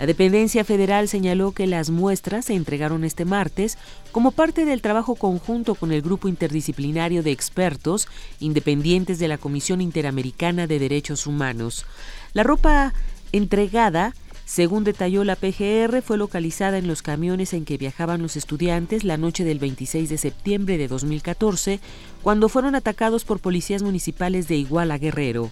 [0.00, 3.78] La dependencia federal señaló que las muestras se entregaron este martes
[4.10, 8.08] como parte del trabajo conjunto con el grupo interdisciplinario de expertos
[8.40, 11.86] independientes de la Comisión Interamericana de Derechos Humanos.
[12.32, 12.94] La ropa
[13.30, 14.12] entregada
[14.46, 19.16] según detalló la PGR, fue localizada en los camiones en que viajaban los estudiantes la
[19.16, 21.80] noche del 26 de septiembre de 2014,
[22.22, 25.50] cuando fueron atacados por policías municipales de Iguala Guerrero.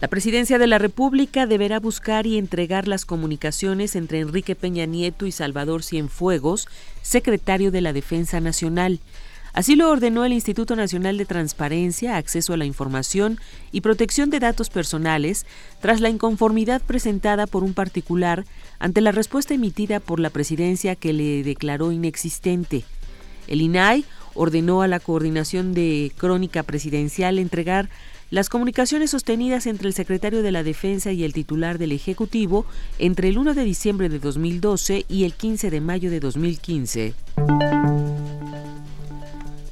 [0.00, 5.26] La presidencia de la República deberá buscar y entregar las comunicaciones entre Enrique Peña Nieto
[5.26, 6.68] y Salvador Cienfuegos,
[7.02, 9.00] secretario de la Defensa Nacional.
[9.54, 13.38] Así lo ordenó el Instituto Nacional de Transparencia, Acceso a la Información
[13.70, 15.46] y Protección de Datos Personales
[15.80, 18.44] tras la inconformidad presentada por un particular
[18.80, 22.82] ante la respuesta emitida por la presidencia que le declaró inexistente.
[23.46, 27.88] El INAI ordenó a la Coordinación de Crónica Presidencial entregar
[28.30, 32.66] las comunicaciones sostenidas entre el secretario de la Defensa y el titular del Ejecutivo
[32.98, 37.14] entre el 1 de diciembre de 2012 y el 15 de mayo de 2015.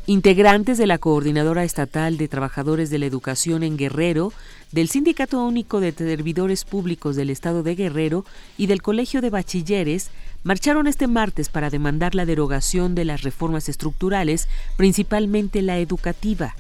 [0.07, 4.33] Integrantes de la Coordinadora Estatal de Trabajadores de la Educación en Guerrero,
[4.73, 8.25] del Sindicato Único de Servidores Públicos del Estado de Guerrero
[8.59, 10.11] y del Colegio de Bachilleres
[10.43, 16.57] marcharon este martes para demandar la derogación de las reformas estructurales, principalmente la educativa.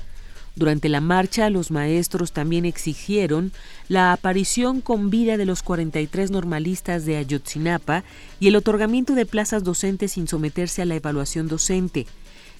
[0.54, 3.50] Durante la marcha, los maestros también exigieron
[3.88, 8.04] la aparición con vida de los 43 normalistas de Ayotzinapa
[8.38, 12.06] y el otorgamiento de plazas docentes sin someterse a la evaluación docente.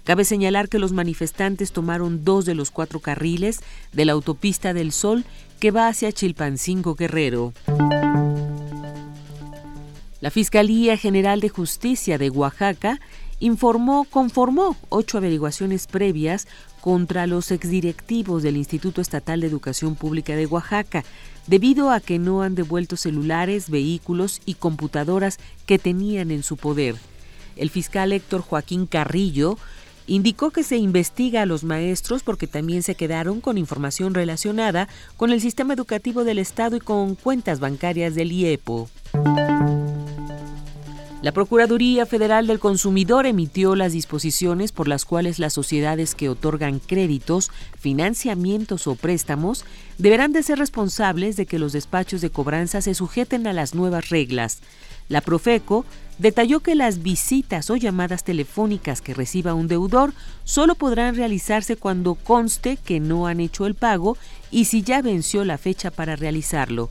[0.05, 3.61] Cabe señalar que los manifestantes tomaron dos de los cuatro carriles
[3.93, 5.25] de la autopista del Sol
[5.61, 7.53] que va hacia Chilpancingo Guerrero.
[10.21, 13.01] La Fiscalía General de Justicia de Oaxaca
[13.39, 16.49] informó, conformó ocho averiguaciones previas
[16.81, 21.05] contra los exdirectivos del Instituto Estatal de Educación Pública de Oaxaca,
[21.47, 26.97] debido a que no han devuelto celulares, vehículos y computadoras que tenían en su poder.
[27.57, 29.59] El fiscal Héctor Joaquín Carrillo
[30.07, 35.31] indicó que se investiga a los maestros porque también se quedaron con información relacionada con
[35.31, 38.89] el sistema educativo del Estado y con cuentas bancarias del IEPO.
[41.23, 46.81] La Procuraduría Federal del Consumidor emitió las disposiciones por las cuales las sociedades que otorgan
[46.81, 49.65] créditos, financiamientos o préstamos
[49.99, 54.09] deberán de ser responsables de que los despachos de cobranza se sujeten a las nuevas
[54.09, 54.63] reglas.
[55.13, 55.85] La Profeco
[56.17, 62.15] detalló que las visitas o llamadas telefónicas que reciba un deudor solo podrán realizarse cuando
[62.15, 64.17] conste que no han hecho el pago
[64.51, 66.89] y si ya venció la fecha para realizarlo.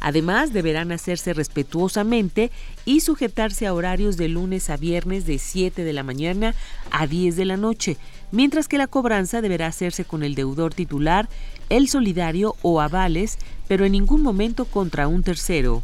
[0.00, 2.50] Además, deberán hacerse respetuosamente
[2.84, 6.54] y sujetarse a horarios de lunes a viernes de 7 de la mañana
[6.90, 7.96] a 10 de la noche,
[8.32, 11.26] mientras que la cobranza deberá hacerse con el deudor titular,
[11.70, 15.82] el solidario o avales, pero en ningún momento contra un tercero.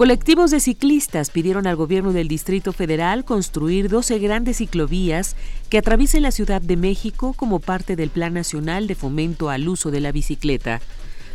[0.00, 5.36] Colectivos de ciclistas pidieron al gobierno del Distrito Federal construir 12 grandes ciclovías
[5.68, 9.90] que atraviesen la Ciudad de México como parte del Plan Nacional de Fomento al Uso
[9.90, 10.80] de la Bicicleta.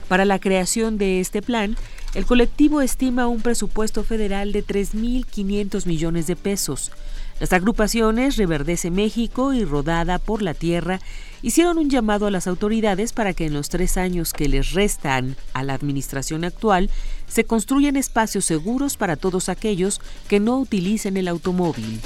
[0.07, 1.77] Para la creación de este plan,
[2.15, 6.91] el colectivo estima un presupuesto federal de 3.500 millones de pesos.
[7.39, 11.01] Las agrupaciones Reverdece México y Rodada por la Tierra
[11.43, 15.35] hicieron un llamado a las autoridades para que en los tres años que les restan
[15.53, 16.89] a la administración actual
[17.27, 21.99] se construyan espacios seguros para todos aquellos que no utilicen el automóvil.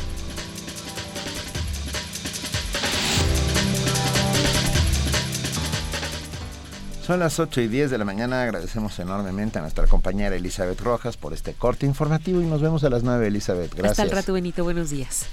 [7.09, 8.43] Son las 8 y 10 de la mañana.
[8.43, 12.89] Agradecemos enormemente a nuestra compañera Elizabeth Rojas por este corte informativo y nos vemos a
[12.91, 13.73] las 9, Elizabeth.
[13.73, 13.93] Gracias.
[13.93, 14.63] Hasta el rato, Benito.
[14.63, 15.25] Buenos días.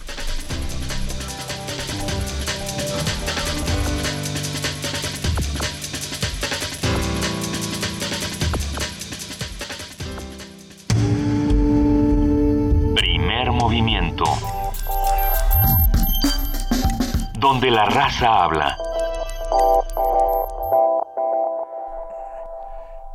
[17.38, 18.76] Donde la raza habla.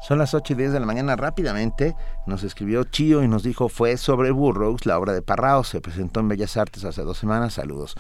[0.01, 1.15] Son las 8 y 10 de la mañana.
[1.15, 1.95] Rápidamente
[2.27, 5.63] nos escribió Chío y nos dijo fue sobre Burroughs, la obra de Parrao.
[5.63, 7.53] Se presentó en Bellas Artes hace dos semanas.
[7.55, 7.95] Saludos.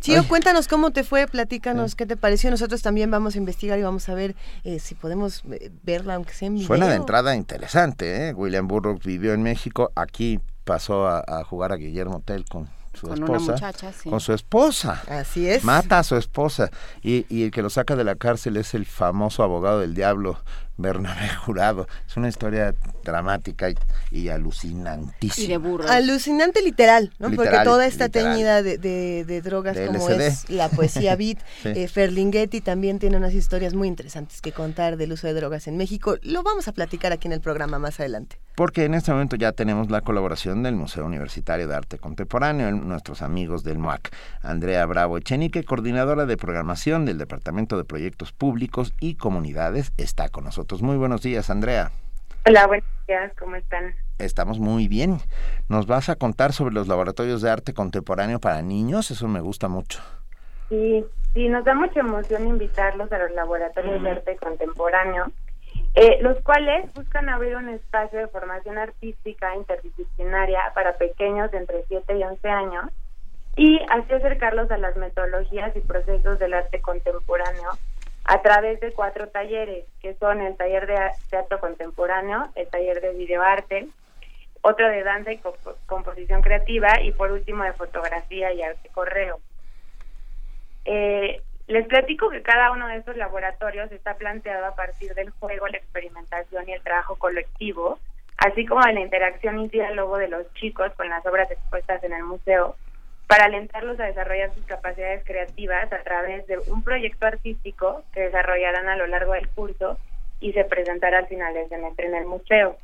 [0.00, 0.26] Chío, Ay.
[0.26, 2.50] cuéntanos cómo te fue, platícanos qué te pareció.
[2.50, 4.34] Nosotros también vamos a investigar y vamos a ver
[4.64, 6.66] eh, si podemos eh, verla, aunque sea en video.
[6.66, 8.34] Suena de entrada interesante, ¿eh?
[8.34, 9.92] William Burroughs vivió en México.
[9.94, 13.52] Aquí pasó a, a jugar a Guillermo Tell con su Con una esposa.
[13.52, 14.10] muchacha, sí.
[14.10, 15.02] Con su esposa.
[15.08, 15.62] Así es.
[15.64, 16.70] Mata a su esposa.
[17.02, 20.40] Y, y el que lo saca de la cárcel es el famoso abogado del diablo,
[20.76, 21.86] Bernabé Jurado.
[22.06, 22.74] Es una historia
[23.04, 23.76] dramática y,
[24.10, 25.44] y alucinantísima.
[25.44, 25.90] Y de burros.
[25.90, 27.30] Alucinante literal, ¿no?
[27.30, 28.32] Porque toda esta literal.
[28.34, 31.68] teñida de, de- de drogas De como es la poesía beat, Sí.
[31.74, 35.76] eh, Ferlinghetti también tiene unas historias muy interesantes que contar del uso de drogas en
[35.76, 36.16] México.
[36.22, 38.38] Lo vamos a platicar aquí en el programa más adelante.
[38.54, 43.20] Porque en este momento ya tenemos la colaboración del Museo Universitario de Arte Contemporáneo, nuestros
[43.22, 44.10] amigos del MUAC.
[44.42, 50.44] Andrea Bravo Echenique, coordinadora de programación del Departamento de Proyectos Públicos y Comunidades, está con
[50.44, 50.65] nosotros.
[50.74, 51.90] Muy buenos días, Andrea.
[52.44, 53.94] Hola, buenos días, ¿cómo están?
[54.18, 55.18] Estamos muy bien.
[55.68, 59.68] Nos vas a contar sobre los laboratorios de arte contemporáneo para niños, eso me gusta
[59.68, 60.00] mucho.
[60.68, 65.30] Sí, sí, nos da mucha emoción invitarlos a los laboratorios de arte contemporáneo,
[65.94, 71.84] eh, los cuales buscan abrir un espacio de formación artística interdisciplinaria para pequeños de entre
[71.86, 72.90] 7 y 11 años
[73.56, 77.70] y así acercarlos a las metodologías y procesos del arte contemporáneo
[78.28, 80.98] a través de cuatro talleres, que son el taller de
[81.30, 83.86] teatro contemporáneo, el taller de videoarte,
[84.62, 89.38] otro de danza y compo- composición creativa y por último de fotografía y arte correo.
[90.84, 95.68] Eh, les platico que cada uno de estos laboratorios está planteado a partir del juego,
[95.68, 98.00] la experimentación y el trabajo colectivo,
[98.38, 102.12] así como de la interacción y diálogo de los chicos con las obras expuestas en
[102.12, 102.76] el museo,
[103.26, 108.88] para alentarlos a desarrollar sus capacidades creativas a través de un proyecto artístico que desarrollarán
[108.88, 109.98] a lo largo del curso
[110.40, 112.76] y se presentará al final del semestre en el museo.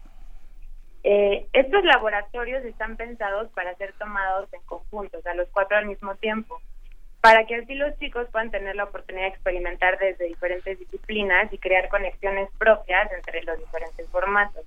[1.04, 5.86] Eh, estos laboratorios están pensados para ser tomados en conjunto, o sea, los cuatro al
[5.86, 6.60] mismo tiempo,
[7.20, 11.58] para que así los chicos puedan tener la oportunidad de experimentar desde diferentes disciplinas y
[11.58, 14.64] crear conexiones propias entre los diferentes formatos.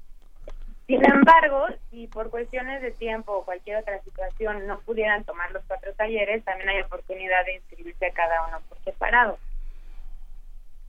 [0.88, 5.64] Sin embargo, si por cuestiones de tiempo o cualquier otra situación no pudieran tomar los
[5.66, 9.40] cuatro talleres, también hay oportunidad de inscribirse a cada uno por separado.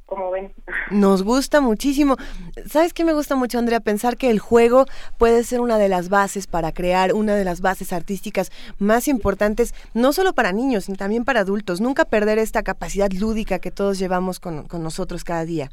[0.05, 0.53] como ven.
[0.91, 2.17] Nos gusta muchísimo.
[2.69, 3.81] ¿Sabes qué me gusta mucho, Andrea?
[3.81, 4.85] Pensar que el juego
[5.17, 9.75] puede ser una de las bases para crear una de las bases artísticas más importantes,
[9.95, 11.81] no solo para niños, sino también para adultos.
[11.81, 15.71] Nunca perder esta capacidad lúdica que todos llevamos con, con nosotros cada día.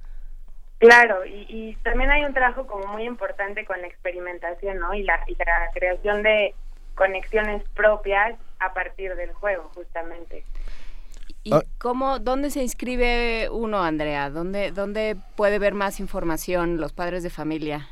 [0.84, 4.94] Claro, y, y, también hay un trabajo como muy importante con la experimentación, ¿no?
[4.94, 6.54] Y la, y la creación de
[6.94, 10.44] conexiones propias a partir del juego, justamente.
[11.44, 14.30] ¿Y cómo, dónde se inscribe uno, Andrea?
[14.30, 17.88] ¿Dónde, ¿Dónde puede ver más información los padres de familia?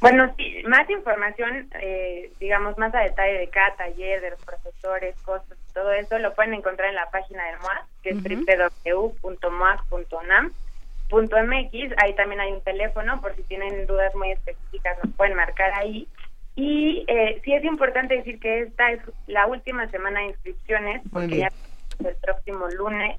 [0.00, 5.16] Bueno, sí, más información, eh, digamos, más a detalle de cada taller, de los profesores,
[5.22, 8.22] cosas, todo eso lo pueden encontrar en la página del MOAC, que es
[9.22, 10.52] www.moac.unam
[11.12, 15.72] .mx, ahí también hay un teléfono, por si tienen dudas muy específicas nos pueden marcar
[15.74, 16.08] ahí.
[16.54, 21.38] Y eh, sí es importante decir que esta es la última semana de inscripciones, porque
[21.38, 21.48] ya
[22.04, 23.18] el próximo lunes.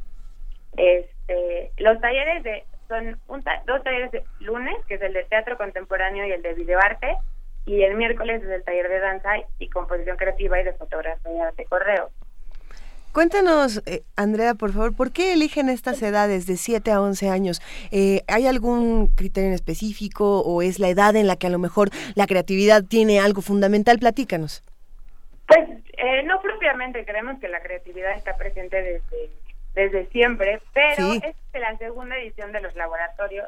[0.75, 5.57] Este, los talleres de son un dos talleres de lunes, que es el de teatro
[5.57, 7.15] contemporáneo y el de videoarte,
[7.65, 11.65] y el miércoles es el taller de danza y composición creativa y de fotografía de
[11.65, 12.09] correo.
[13.13, 17.61] Cuéntanos, eh, Andrea, por favor, ¿por qué eligen estas edades de 7 a 11 años?
[17.91, 21.59] Eh, ¿Hay algún criterio en específico o es la edad en la que a lo
[21.59, 23.99] mejor la creatividad tiene algo fundamental?
[23.99, 24.63] Platícanos.
[25.45, 25.59] Pues
[25.95, 29.29] eh, no propiamente, creemos que la creatividad está presente desde,
[29.75, 33.47] desde siempre, pero es la segunda edición de los laboratorios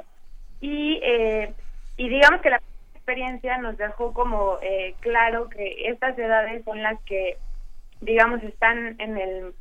[0.61, 1.01] y,
[1.97, 2.61] y digamos que la
[2.93, 4.59] experiencia nos dejó como
[4.99, 7.39] claro que estas edades son las que
[8.05, 9.53] digamos, están en el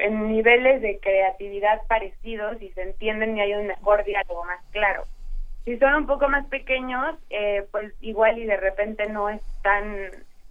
[0.00, 5.02] en niveles de creatividad parecidos y se entienden y hay un mejor diálogo más claro.
[5.64, 9.96] Si son un poco más pequeños, eh, pues igual y de repente no están,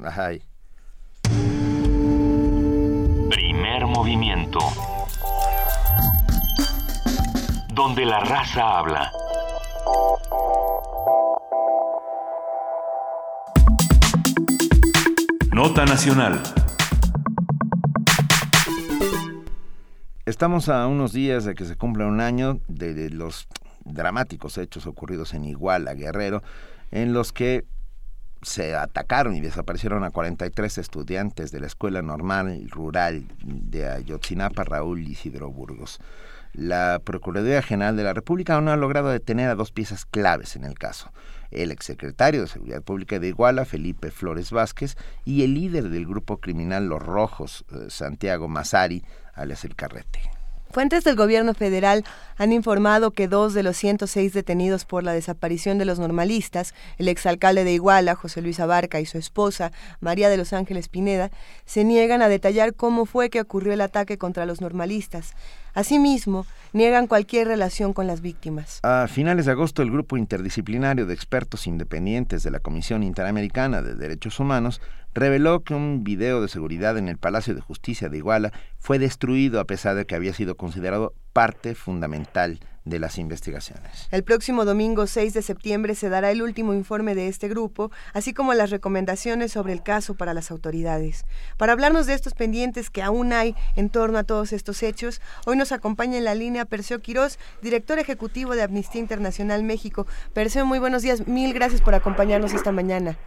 [3.29, 4.59] Primer movimiento
[7.81, 9.11] donde la raza habla.
[15.51, 16.43] Nota Nacional.
[20.27, 23.47] Estamos a unos días de que se cumpla un año de los
[23.83, 26.43] dramáticos hechos ocurridos en Iguala, Guerrero,
[26.91, 27.65] en los que
[28.43, 34.99] se atacaron y desaparecieron a 43 estudiantes de la Escuela Normal Rural de Ayotzinapa, Raúl
[34.99, 35.99] Isidro Burgos.
[36.53, 40.55] La Procuraduría General de la República aún no ha logrado detener a dos piezas claves
[40.55, 41.11] en el caso.
[41.49, 46.37] El exsecretario de Seguridad Pública de Iguala, Felipe Flores Vázquez, y el líder del grupo
[46.37, 49.03] criminal Los Rojos, eh, Santiago Mazari,
[49.33, 50.40] alias El Carrete.
[50.71, 52.05] Fuentes del gobierno federal
[52.37, 57.09] han informado que dos de los 106 detenidos por la desaparición de los normalistas, el
[57.09, 61.29] exalcalde de Iguala, José Luis Abarca, y su esposa, María de los Ángeles Pineda,
[61.65, 65.33] se niegan a detallar cómo fue que ocurrió el ataque contra los normalistas.
[65.73, 68.79] Asimismo, niegan cualquier relación con las víctimas.
[68.83, 73.95] A finales de agosto, el grupo interdisciplinario de expertos independientes de la Comisión Interamericana de
[73.95, 74.81] Derechos Humanos
[75.13, 79.59] reveló que un video de seguridad en el Palacio de Justicia de Iguala fue destruido
[79.59, 84.07] a pesar de que había sido considerado parte fundamental de las investigaciones.
[84.11, 88.33] El próximo domingo 6 de septiembre se dará el último informe de este grupo, así
[88.33, 91.25] como las recomendaciones sobre el caso para las autoridades.
[91.57, 95.57] Para hablarnos de estos pendientes que aún hay en torno a todos estos hechos, hoy
[95.57, 100.07] nos acompaña en la línea Perseo Quirós, director ejecutivo de Amnistía Internacional México.
[100.33, 101.27] Perseo, muy buenos días.
[101.27, 103.17] Mil gracias por acompañarnos esta mañana.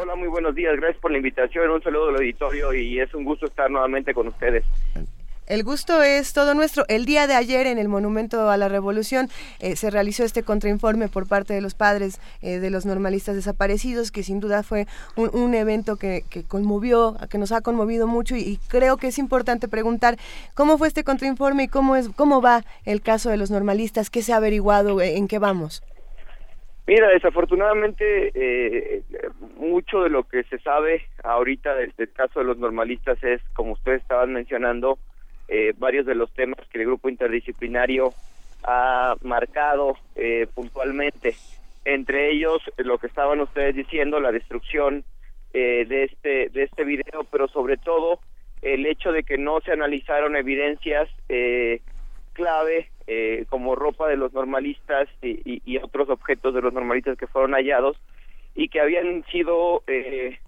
[0.00, 0.74] Hola, muy buenos días.
[0.76, 1.70] Gracias por la invitación.
[1.70, 4.64] Un saludo del auditorio y es un gusto estar nuevamente con ustedes.
[5.46, 6.84] El gusto es todo nuestro.
[6.88, 9.28] El día de ayer en el Monumento a la Revolución
[9.58, 14.12] eh, se realizó este contrainforme por parte de los padres eh, de los normalistas desaparecidos,
[14.12, 14.86] que sin duda fue
[15.16, 19.18] un, evento que, que, conmovió, que nos ha conmovido mucho y, y, creo que es
[19.18, 20.16] importante preguntar
[20.54, 24.22] cómo fue este contrainforme y cómo, es, cómo va el caso de los normalistas, qué
[24.22, 25.82] se ha averiguado, en qué vamos.
[26.86, 29.02] Mira, desafortunadamente eh,
[29.56, 33.72] mucho de lo que se sabe ahorita del, del, caso de los normalistas es, como
[33.72, 34.98] ustedes estaban mencionando,
[35.54, 38.14] eh, varios de los temas que el grupo interdisciplinario
[38.64, 41.34] ha marcado eh, puntualmente.
[41.84, 45.04] Entre ellos, lo que estaban ustedes diciendo, la destrucción
[45.52, 48.20] eh, de este de este video, pero sobre todo
[48.62, 51.10] el hecho de que no se analizaron evidencias
[52.32, 57.26] clave eh, como ropa de los normalistas y, y, otros objetos de los normalistas que
[57.26, 57.96] fueron hallados
[58.54, 60.38] y que habían sido eh,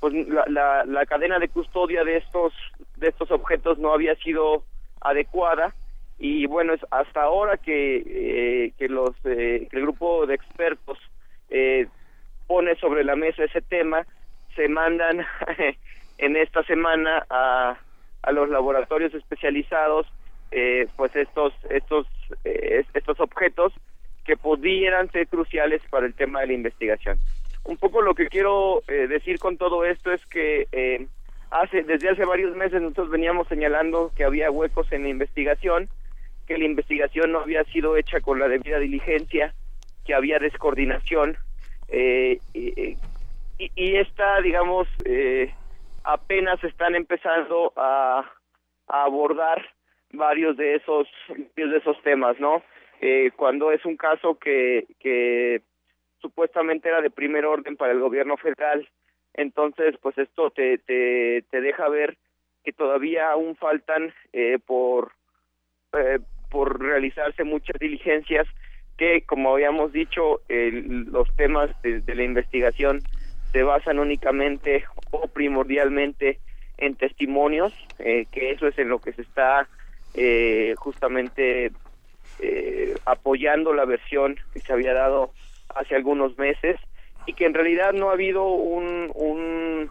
[0.00, 2.52] pues la, la, la, cadena de custodia de estos
[2.96, 4.64] de estos objetos no había sido
[5.00, 5.74] adecuada.
[6.18, 10.98] Y bueno es hasta ahora que eh, que los que el grupo de expertos
[12.46, 14.06] pone sobre la mesa ese tema
[14.56, 15.26] se mandan
[16.18, 17.78] en esta semana a
[18.22, 20.06] a los laboratorios especializados
[20.50, 22.06] eh, pues estos estos
[22.44, 23.72] eh, estos objetos
[24.24, 27.18] que pudieran ser cruciales para el tema de la investigación.
[27.64, 31.06] Un poco lo que quiero eh, decir con todo esto es que eh,
[31.50, 35.88] hace desde hace varios meses nosotros veníamos señalando que había huecos en la investigación,
[36.46, 39.54] que la investigación no había sido hecha con la debida diligencia,
[40.04, 41.36] que había descoordinación
[41.90, 42.38] y,
[43.58, 44.86] y, esta, digamos,
[46.04, 48.30] apenas están empezando a
[48.86, 49.64] abordar
[50.12, 51.08] varios de esos
[51.56, 52.62] de esos temas, ¿no?
[53.00, 55.62] Eh, cuando es un caso que que
[56.20, 58.88] supuestamente era de primer orden para el gobierno federal,
[59.34, 62.16] entonces pues esto te te, te deja ver
[62.64, 65.12] que todavía aún faltan eh, por
[65.96, 66.18] eh,
[66.50, 68.46] por realizarse muchas diligencias
[68.96, 73.00] que como habíamos dicho el, los temas de, de la investigación
[73.52, 76.38] se basan únicamente o primordialmente
[76.78, 79.68] en testimonios, eh, que eso es en lo que se está
[80.14, 81.72] eh, justamente
[82.40, 85.32] eh, apoyando la versión que se había dado
[85.74, 86.76] hace algunos meses
[87.26, 89.90] y que en realidad no ha habido un, un,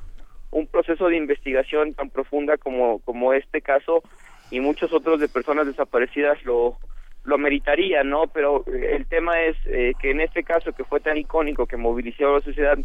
[0.71, 4.03] proceso de investigación tan profunda como, como este caso
[4.51, 6.77] y muchos otros de personas desaparecidas lo,
[7.23, 8.27] lo ¿no?
[8.27, 12.29] Pero el tema es eh, que en este caso que fue tan icónico, que movilizó
[12.29, 12.77] a la sociedad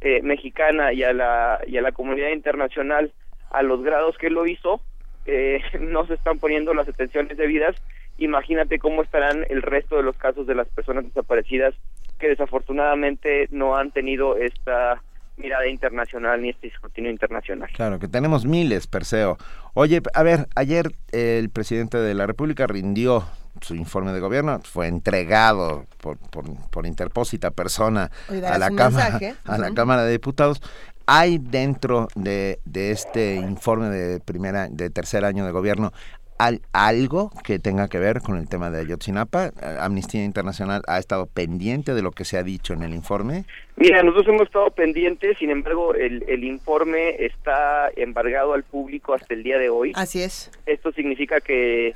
[0.00, 3.12] eh, mexicana y a la y a la comunidad internacional
[3.50, 4.80] a los grados que lo hizo,
[5.26, 7.76] eh, no se están poniendo las atenciones debidas,
[8.18, 11.74] imagínate cómo estarán el resto de los casos de las personas desaparecidas
[12.18, 15.02] que desafortunadamente no han tenido esta
[15.36, 17.68] mirada internacional ni este escrutinio internacional.
[17.72, 19.36] Claro, que tenemos miles, Perseo.
[19.74, 23.24] Oye, a ver, ayer el presidente de la República rindió
[23.60, 29.58] su informe de gobierno, fue entregado por, por, por interpósita persona a la, cámara, a
[29.58, 30.60] la Cámara de Diputados
[31.06, 35.92] hay dentro de, de, este informe de primera de tercer año de gobierno
[36.38, 39.52] al, algo que tenga que ver con el tema de Ayotzinapa?
[39.80, 43.44] ¿Amnistía Internacional ha estado pendiente de lo que se ha dicho en el informe?
[43.76, 49.34] Mira, nosotros hemos estado pendientes, sin embargo, el, el informe está embargado al público hasta
[49.34, 49.92] el día de hoy.
[49.94, 50.50] Así es.
[50.66, 51.94] Esto significa que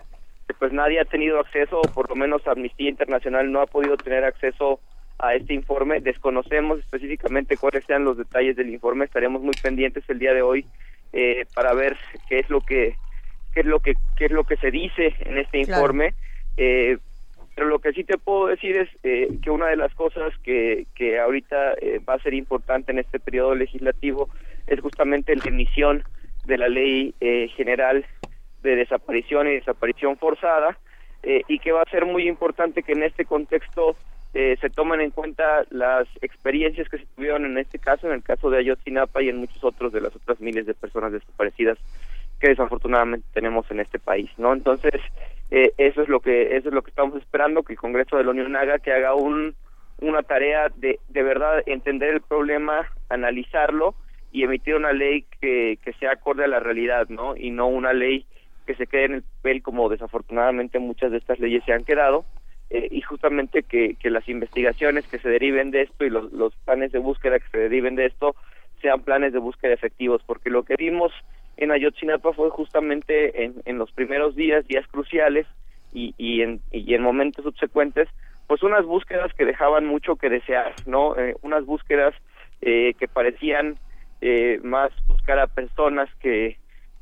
[0.59, 4.25] pues nadie ha tenido acceso, o por lo menos Amnistía Internacional no ha podido tener
[4.25, 4.81] acceso
[5.19, 6.01] a este informe.
[6.01, 9.05] Desconocemos específicamente cuáles sean los detalles del informe.
[9.05, 10.67] Estaremos muy pendientes el día de hoy
[11.13, 11.97] eh, para ver
[12.29, 12.97] qué es lo que
[13.55, 16.13] qué es lo que qué es lo que se dice en este informe.
[16.13, 16.19] Claro.
[16.57, 16.99] Eh,
[17.59, 20.87] pero lo que sí te puedo decir es eh, que una de las cosas que,
[20.95, 24.29] que ahorita eh, va a ser importante en este periodo legislativo
[24.69, 26.05] es justamente la emisión
[26.45, 28.07] de la ley eh, general
[28.63, 30.79] de desaparición y desaparición forzada
[31.25, 33.97] eh, y que va a ser muy importante que en este contexto
[34.35, 38.23] eh, se toman en cuenta las experiencias que se tuvieron en este caso, en el
[38.23, 41.79] caso de Ayotzinapa y en muchos otros de las otras miles de personas desaparecidas
[42.39, 44.53] que desafortunadamente tenemos en este país, ¿no?
[44.53, 45.01] Entonces,
[45.51, 48.25] eh, eso es lo que eso es lo que estamos esperando que el Congreso de
[48.25, 49.55] la Unión haga, que haga un
[50.01, 53.95] una tarea de de verdad entender el problema, analizarlo
[54.31, 57.35] y emitir una ley que que sea acorde a la realidad, ¿no?
[57.35, 58.27] Y no una ley
[58.67, 62.27] que se quede en el papel como desafortunadamente muchas de estas leyes se han quedado
[62.71, 66.55] eh, y justamente que, que las investigaciones que se deriven de esto y los, los
[66.65, 68.35] planes de búsqueda que se deriven de esto
[68.83, 71.13] sean planes de búsqueda efectivos, porque lo que vimos
[71.57, 75.47] en Ayotzinapa fue justamente en, en los primeros días, días cruciales
[75.93, 78.09] y, y, en, y en momentos subsecuentes,
[78.47, 81.17] pues unas búsquedas que dejaban mucho que desear, ¿no?
[81.19, 82.15] Eh, unas búsquedas
[82.61, 83.77] eh, que parecían
[84.21, 86.57] eh, más buscar a personas que,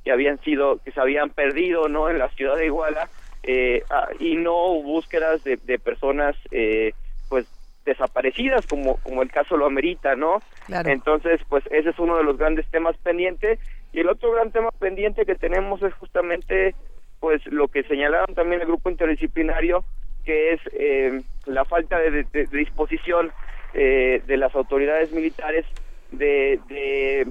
[0.05, 2.09] que habían sido, que se habían perdido, ¿no?
[2.09, 3.09] En la ciudad de Iguala,
[3.47, 6.93] eh, ah, y no búsquedas de, de personas, eh,
[7.29, 7.47] pues,
[7.85, 10.43] desaparecidas, como, como el caso lo amerita, ¿no?
[10.67, 10.91] Claro.
[10.91, 13.59] Entonces, pues, ese es uno de los grandes temas pendientes,
[13.93, 16.75] y el otro gran tema pendiente que tenemos es justamente,
[17.21, 19.85] pues, lo que señalaron también el grupo interdisciplinario,
[20.25, 23.31] que es eh, la falta de, de- de disposición
[23.75, 25.65] eh, de las autoridades militares
[26.11, 27.29] de, de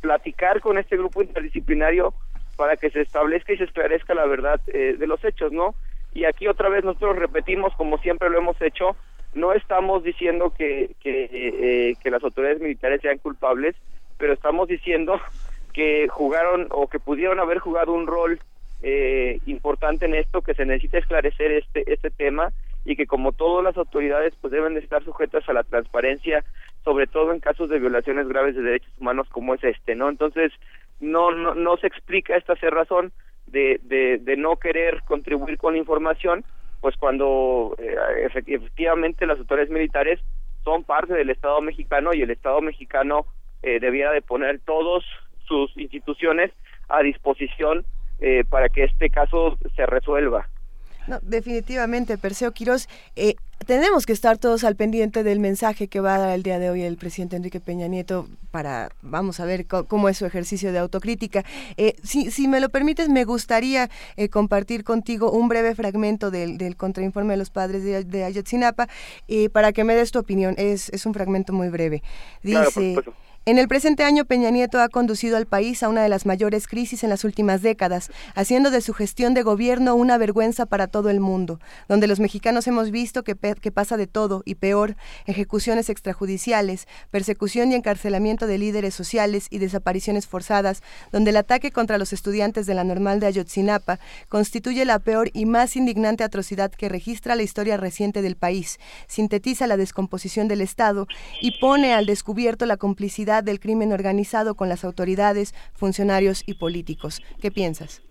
[0.00, 2.14] platicar con este grupo interdisciplinario
[2.56, 5.74] para que se establezca y se esclarezca la verdad eh, de los hechos, ¿no?
[6.14, 8.96] Y aquí otra vez nosotros repetimos, como siempre lo hemos hecho,
[9.34, 13.76] no estamos diciendo que, que, eh, que las autoridades militares sean culpables,
[14.16, 15.20] pero estamos diciendo
[15.74, 18.40] que jugaron o que pudieron haber jugado un rol
[18.82, 22.50] eh, importante en esto, que se necesita esclarecer este, este tema
[22.86, 26.44] y que como todas las autoridades pues deben de estar sujetas a la transparencia,
[26.84, 30.08] sobre todo en casos de violaciones graves de derechos humanos como es este, ¿no?
[30.08, 30.52] Entonces,
[31.00, 33.12] no, no, no se explica esta cerrazón
[33.46, 36.44] de, de, de no querer contribuir con la información,
[36.80, 37.96] pues cuando eh,
[38.28, 40.20] efect- efectivamente las autoridades militares
[40.64, 43.26] son parte del Estado mexicano y el Estado mexicano
[43.62, 45.04] eh, debiera de poner todos
[45.46, 46.50] sus instituciones
[46.88, 47.84] a disposición
[48.20, 50.48] eh, para que este caso se resuelva.
[51.06, 52.88] No, definitivamente, Perseo Quirós.
[53.14, 56.58] eh, tenemos que estar todos al pendiente del mensaje que va a dar el día
[56.58, 60.72] de hoy el presidente Enrique Peña Nieto para, vamos a ver cómo es su ejercicio
[60.72, 61.42] de autocrítica.
[61.78, 66.58] Eh, si, si me lo permites, me gustaría eh, compartir contigo un breve fragmento del,
[66.58, 68.88] del contrainforme de los padres de, de Ayotzinapa
[69.26, 70.54] eh, para que me des tu opinión.
[70.58, 72.02] Es, es un fragmento muy breve.
[72.42, 72.94] Claro, por Dice...
[72.94, 73.25] supuesto.
[73.48, 76.66] En el presente año, Peña Nieto ha conducido al país a una de las mayores
[76.66, 81.10] crisis en las últimas décadas, haciendo de su gestión de gobierno una vergüenza para todo
[81.10, 84.96] el mundo, donde los mexicanos hemos visto que, que pasa de todo y peor,
[85.26, 90.82] ejecuciones extrajudiciales, persecución y encarcelamiento de líderes sociales y desapariciones forzadas,
[91.12, 95.46] donde el ataque contra los estudiantes de la normal de Ayotzinapa constituye la peor y
[95.46, 101.06] más indignante atrocidad que registra la historia reciente del país, sintetiza la descomposición del Estado
[101.40, 107.20] y pone al descubierto la complicidad del crimen organizado con las autoridades, funcionarios y políticos.
[107.40, 108.02] ¿Qué piensas?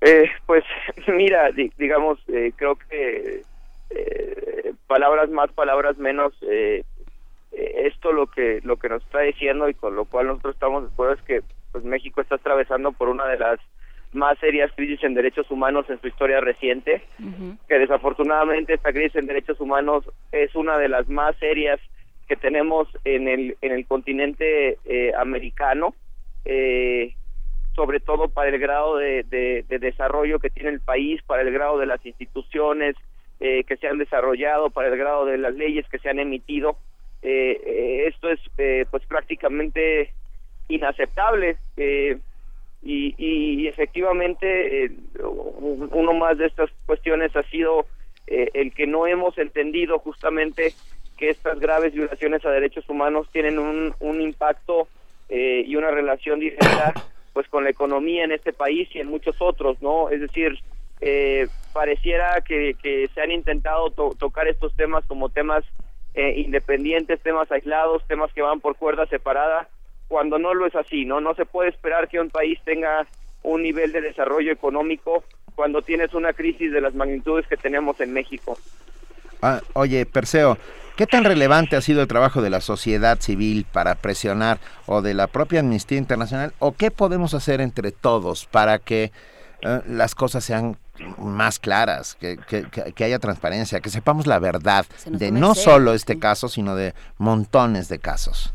[0.00, 0.64] Eh, pues
[1.08, 3.42] mira, di- digamos, eh, creo que
[3.90, 6.32] eh, palabras más, palabras menos,
[7.52, 10.88] esto lo que lo que nos está diciendo y con lo cual nosotros estamos de
[10.92, 11.42] acuerdo es que
[11.72, 13.58] pues México está atravesando por una de las
[14.12, 17.02] más serias crisis en derechos humanos en su historia reciente,
[17.68, 21.80] que desafortunadamente esta crisis en derechos humanos es una de las más serias
[22.28, 25.94] que tenemos en el en el continente eh, americano.
[26.44, 27.14] Eh,
[27.74, 31.52] sobre todo para el grado de, de- de desarrollo que tiene el país, para el
[31.52, 32.96] grado de las instituciones
[33.38, 36.78] eh, que se han desarrollado, para el grado de las leyes que se han emitido.
[37.20, 40.10] Eh, eh, esto es eh, pues prácticamente
[40.68, 42.16] inaceptable eh,
[42.82, 44.90] y, y efectivamente
[45.20, 47.86] un- uno más de estas cuestiones ha sido
[48.26, 50.72] el que no hemos entendido justamente
[51.16, 54.88] que estas graves violaciones a derechos humanos tienen un, un impacto
[55.28, 56.92] eh, y una relación directa
[57.32, 60.08] pues con la economía en este país y en muchos otros, ¿no?
[60.10, 60.58] Es decir,
[61.00, 65.62] eh, pareciera que, que se han intentado to- tocar estos temas como temas
[66.14, 69.68] eh, independientes, temas aislados, temas que van por cuerda separada,
[70.08, 71.20] cuando no lo es así, ¿no?
[71.20, 73.06] No se puede esperar que un país tenga
[73.42, 75.22] un nivel de desarrollo económico
[75.54, 78.56] cuando tienes una crisis de las magnitudes que tenemos en México.
[79.42, 80.56] Ah, oye, Perseo,
[80.96, 85.14] ¿qué tan relevante ha sido el trabajo de la sociedad civil para presionar o de
[85.14, 89.12] la propia Amnistía Internacional o qué podemos hacer entre todos para que
[89.62, 90.76] eh, las cosas sean
[91.18, 95.92] más claras, que, que- que- que haya transparencia, que sepamos la verdad de no solo
[95.92, 98.52] este caso, sino de montones de casos?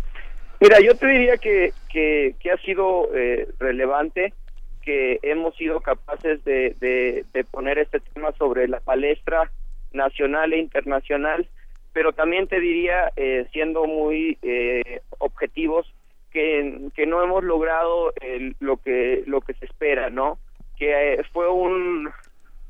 [0.60, 4.34] Mira, yo te diría que, que, que ha sido eh, relevante
[4.84, 9.52] que hemos sido capaces de, de, de poner este tema sobre la palestra
[9.92, 11.48] nacional e internacional,
[11.94, 15.92] pero también te diría, eh, siendo muy eh, objetivos,
[16.32, 20.40] que, que no hemos logrado el- lo que lo que se espera, ¿no?
[20.78, 22.10] Que eh, fue un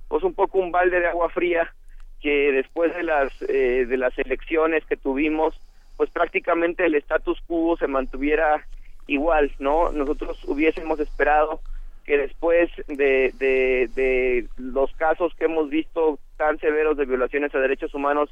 [0.07, 1.71] pues un poco un balde de agua fría
[2.19, 5.59] que después de las eh, de las elecciones que tuvimos
[5.95, 8.65] pues prácticamente el status quo se mantuviera
[9.07, 11.61] igual no nosotros hubiésemos esperado
[12.03, 17.59] que después de, de, de los casos que hemos visto tan severos de violaciones a
[17.59, 18.31] derechos humanos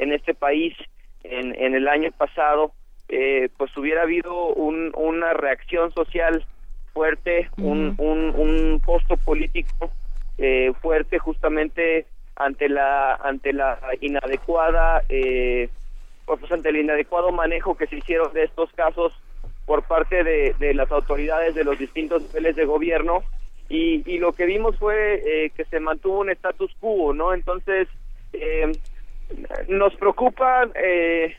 [0.00, 0.74] en este país
[1.22, 2.72] en, en el año pasado
[3.08, 6.44] eh, pues hubiera habido un, una reacción social
[6.92, 9.90] fuerte un, un, un costo político
[10.38, 12.06] eh, fuerte justamente
[12.36, 15.68] ante la ante la inadecuada eh,
[16.24, 19.12] pues ante el inadecuado manejo que se hicieron de estos casos
[19.66, 23.22] por parte de, de las autoridades de los distintos niveles de gobierno
[23.68, 27.32] y, y lo que vimos fue eh, que se mantuvo un status quo, ¿no?
[27.32, 27.86] Entonces,
[28.32, 28.72] eh,
[29.68, 31.34] nos preocupa, eh,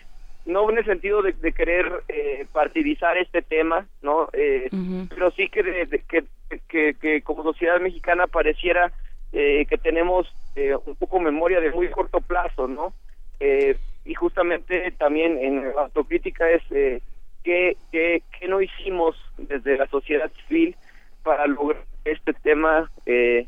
[0.46, 4.30] no en el sentido de, de querer eh, partidizar este tema, ¿no?
[4.34, 4.70] Eh,
[5.10, 6.24] Pero sí que, de- de- que,
[6.68, 8.92] que, que como sociedad mexicana pareciera
[9.34, 12.94] eh, que tenemos eh, un poco memoria de muy corto plazo, ¿no?
[13.40, 17.02] Eh, y justamente también en la autocrítica es eh,
[17.44, 20.76] ¿qué, qué, qué no hicimos desde la sociedad civil
[21.24, 23.48] para lograr que este tema eh,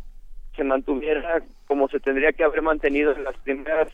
[0.55, 3.87] se mantuviera como se tendría que haber mantenido en las primeras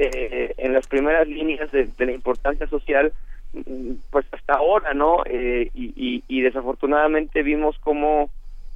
[0.00, 3.12] eh, en las primeras líneas de, de la importancia social
[3.52, 8.30] mm, pues hasta ahora no Eh, y, y, y desafortunadamente vimos como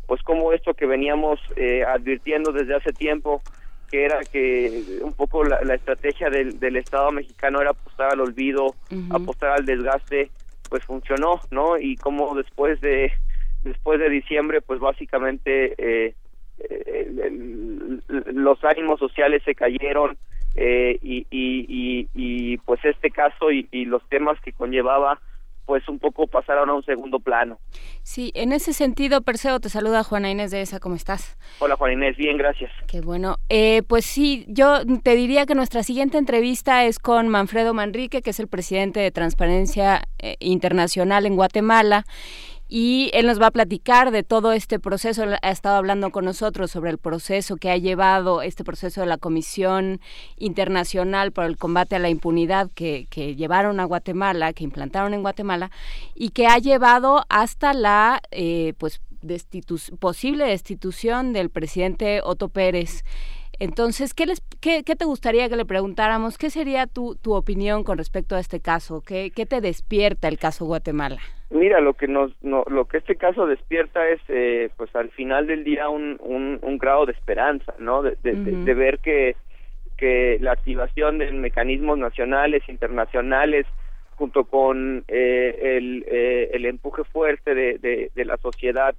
[0.07, 3.43] pues como esto que veníamos eh, advirtiendo desde hace tiempo
[3.91, 8.21] que era que un poco la, la estrategia del, del Estado mexicano era apostar al
[8.21, 8.75] olvido,
[9.11, 10.31] apostar al desgaste,
[10.71, 11.77] pues funcionó, ¿no?
[11.79, 13.13] Y como después de
[13.63, 16.15] después de diciembre, pues básicamente eh,
[16.59, 17.21] eh, el-
[18.09, 20.17] el- los ánimos sociales se cayeron
[20.55, 25.21] eh, y, y, y, y, pues este caso y, y los temas que conllevaba
[25.65, 27.59] pues un poco pasaron a un segundo plano.
[28.03, 31.39] Sí, en ese sentido, Perseo, te saluda Juana Inés de esa, ¿cómo estás?
[31.61, 32.71] Hola Juan Inés, bien, gracias.
[32.89, 33.37] Qué bueno.
[33.49, 38.31] Eh, pues sí, yo te diría que nuestra siguiente entrevista es con Manfredo Manrique, que
[38.31, 42.05] es el presidente de Transparencia eh, Internacional en Guatemala.
[42.75, 45.25] Y él nos va a platicar de todo este proceso.
[45.43, 49.19] Ha estado hablando con nosotros sobre el proceso que ha llevado este proceso de la
[49.19, 50.01] Comisión
[50.39, 55.21] Internacional por el Combate a la Impunidad que, que llevaron a Guatemala, que implantaron en
[55.21, 55.71] Guatemala,
[56.15, 59.03] y que ha llevado hasta la eh, pues
[59.99, 63.05] posible destitución del presidente Otto Pérez.
[63.59, 66.39] Entonces, ¿qué, les, qué te gustaría que le preguntáramos?
[66.39, 69.03] ¿Qué sería tu, tu opinión con respecto a este caso?
[69.03, 71.21] ¿Qué, ¿Qué te despierta el caso Guatemala?
[71.53, 75.47] Mira, lo que nos, no- lo que este caso despierta es, eh, pues al final
[75.47, 78.03] del día un, un, un grado de esperanza, ¿no?
[78.03, 78.17] De,
[78.75, 79.37] ver que,
[79.99, 83.67] que la activación de mecanismos nacionales, internacionales,
[84.15, 88.95] junto con eh, el, eh, el empuje fuerte de, de, de la sociedad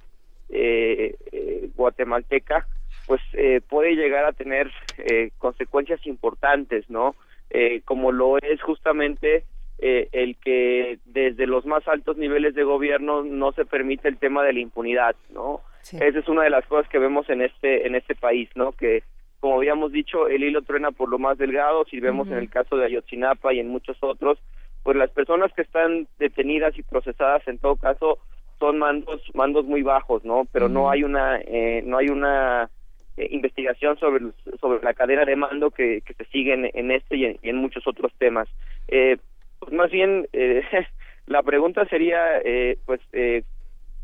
[0.48, 2.68] eh, eh, guatemalteca,
[3.06, 7.16] pues eh, puede llegar a tener eh, consecuencias importantes, ¿no?
[7.50, 9.44] Eh, como lo es justamente
[9.78, 14.42] eh, el que desde los más altos niveles de gobierno no se permite el tema
[14.44, 15.60] de la impunidad, ¿no?
[15.82, 18.72] Esa es una de las cosas que vemos en este en este país, ¿no?
[18.72, 19.02] Que
[19.40, 22.78] como habíamos dicho, el hilo truena por lo más delgado, si vemos en el caso
[22.78, 24.38] de Ayotzinapa y en muchos otros,
[24.82, 28.18] pues las personas que están detenidas y procesadas en todo caso
[28.58, 30.46] son mandos mandos muy bajos, ¿no?
[30.50, 32.70] Pero no hay una eh, no hay una
[33.18, 34.24] eh, investigación sobre
[34.60, 37.50] sobre la cadena de mando que, que se sigue en, en este y en, y
[37.50, 38.48] en muchos otros temas.
[38.88, 39.18] Eh,
[39.64, 40.62] pues más bien eh,
[41.26, 43.42] la pregunta sería, eh, pues, eh,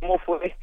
[0.00, 0.54] ¿cómo fue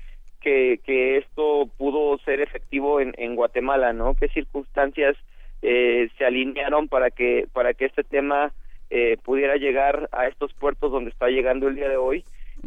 [0.42, 4.16] que, que esto pudo ser efectivo en, en Guatemala, no?
[4.16, 5.16] ¿Qué circunstancias
[5.62, 8.54] eh, se alinearon para que para que este tema
[8.90, 12.24] eh, pudiera llegar a estos puertos donde está llegando el día de hoy?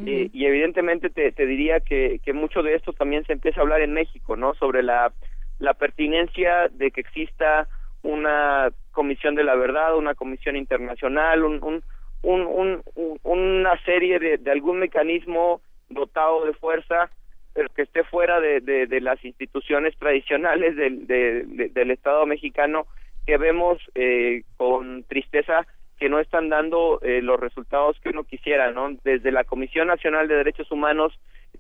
[0.07, 3.65] Eh, y evidentemente te, te diría que, que mucho de esto también se empieza a
[3.65, 4.55] hablar en México, ¿no?
[4.55, 5.13] Sobre la,
[5.59, 7.67] la pertinencia de que exista
[8.03, 11.83] una comisión de la verdad, una comisión internacional, un, un,
[12.23, 17.11] un, un- un- una serie de, de algún mecanismo dotado de fuerza,
[17.53, 22.27] pero que esté fuera de, de, de las instituciones tradicionales del, de- de- del Estado
[22.27, 22.87] mexicano
[23.27, 25.67] que vemos eh, con tristeza
[25.99, 28.91] que no están dando eh, los resultados que uno quisiera, ¿no?
[29.05, 31.13] Desde la Comisión Nacional de Derechos Humanos,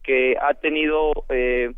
[0.02, 1.72] que ha tenido eh,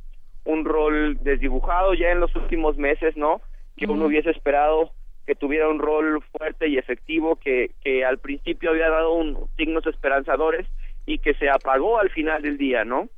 [0.45, 3.41] un rol desdibujado ya en los últimos meses, ¿no?
[3.77, 4.93] Que uno hubiese esperado
[5.27, 9.87] que tuviera un rol fuerte y efectivo, que, que al principio había dado un, signos
[9.87, 10.67] esperanzadores
[11.07, 13.09] y que se apagó al final del día, ¿no?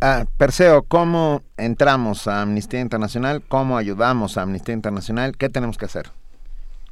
[0.00, 3.42] Ah, Perseo, ¿cómo entramos a Amnistía Internacional?
[3.48, 5.36] ¿Cómo ayudamos a Amnistía Internacional?
[5.36, 6.06] ¿Qué tenemos que hacer?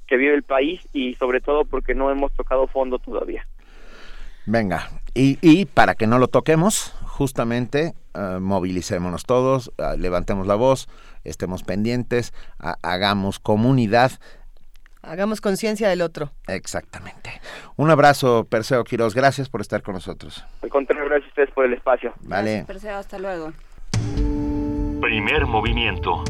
[0.07, 3.45] que vive el país y sobre todo porque no hemos tocado fondo todavía
[4.49, 10.55] Venga, y, y para que no lo toquemos, justamente eh, movilicémonos todos, ah, levantemos la
[10.55, 10.88] voz,
[11.25, 14.11] estemos pendientes, ha- hagamos comunidad.
[15.07, 16.31] Hagamos conciencia del otro.
[16.47, 17.39] Exactamente.
[17.77, 20.43] Un abrazo, Perseo Quiroz, gracias por estar con nosotros.
[20.61, 22.65] al contrario gracias a ustedes por el espacio Vale.
[22.67, 23.53] Perseo, hasta luego.
[25.01, 26.23] Primer movimiento.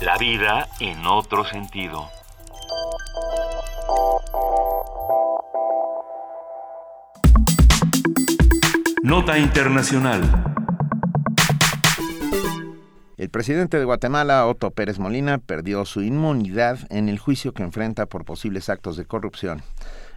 [0.00, 2.08] La vida en otro sentido.
[9.02, 10.22] Nota Internacional.
[13.20, 18.06] El presidente de Guatemala, Otto Pérez Molina, perdió su inmunidad en el juicio que enfrenta
[18.06, 19.60] por posibles actos de corrupción.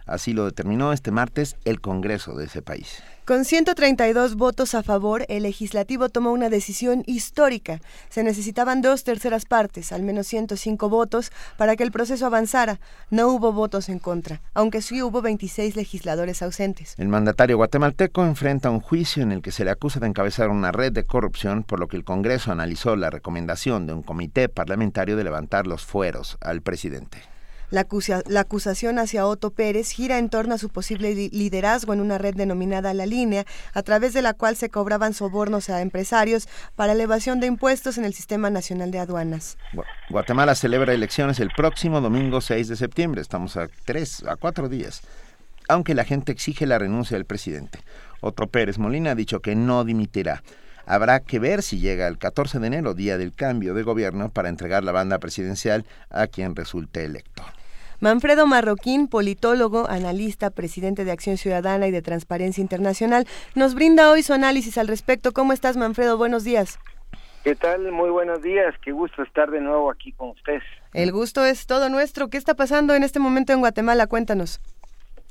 [0.06, 3.02] Así lo determinó este martes el Congreso de ese país.
[3.24, 7.80] Con 132 votos a favor, el legislativo tomó una decisión histórica.
[8.10, 12.80] Se necesitaban dos terceras partes, al menos 105 votos, para que el proceso avanzara.
[13.08, 16.94] No hubo votos en contra, aunque sí hubo 26 legisladores ausentes.
[16.98, 20.70] El mandatario guatemalteco enfrenta un juicio en el que se le acusa de encabezar una
[20.70, 25.16] red de corrupción, por lo que el Congreso analizó la recomendación de un comité parlamentario
[25.16, 27.33] de levantar los fueros al presidente.
[27.70, 31.92] La, acusa- la acusación hacia Otto Pérez gira en torno a su posible li- liderazgo
[31.92, 35.80] en una red denominada La Línea, a través de la cual se cobraban sobornos a
[35.80, 39.56] empresarios para elevación de impuestos en el Sistema Nacional de Aduanas.
[39.72, 43.20] Gua- Guatemala celebra elecciones el próximo domingo 6 de septiembre.
[43.20, 45.02] Estamos a tres, a cuatro días.
[45.68, 47.78] Aunque la gente exige la renuncia del presidente.
[48.20, 50.42] Otto Pérez Molina ha dicho que no dimitirá.
[50.86, 54.48] Habrá que ver si llega el 14 de enero, día del cambio de gobierno, para
[54.48, 57.42] entregar la banda presidencial a quien resulte electo.
[58.00, 64.22] Manfredo Marroquín, politólogo, analista, presidente de Acción Ciudadana y de Transparencia Internacional, nos brinda hoy
[64.22, 65.32] su análisis al respecto.
[65.32, 66.18] ¿Cómo estás, Manfredo?
[66.18, 66.78] Buenos días.
[67.44, 67.92] ¿Qué tal?
[67.92, 68.74] Muy buenos días.
[68.82, 70.62] Qué gusto estar de nuevo aquí con ustedes.
[70.92, 72.28] El gusto es todo nuestro.
[72.28, 74.06] ¿Qué está pasando en este momento en Guatemala?
[74.06, 74.60] Cuéntanos.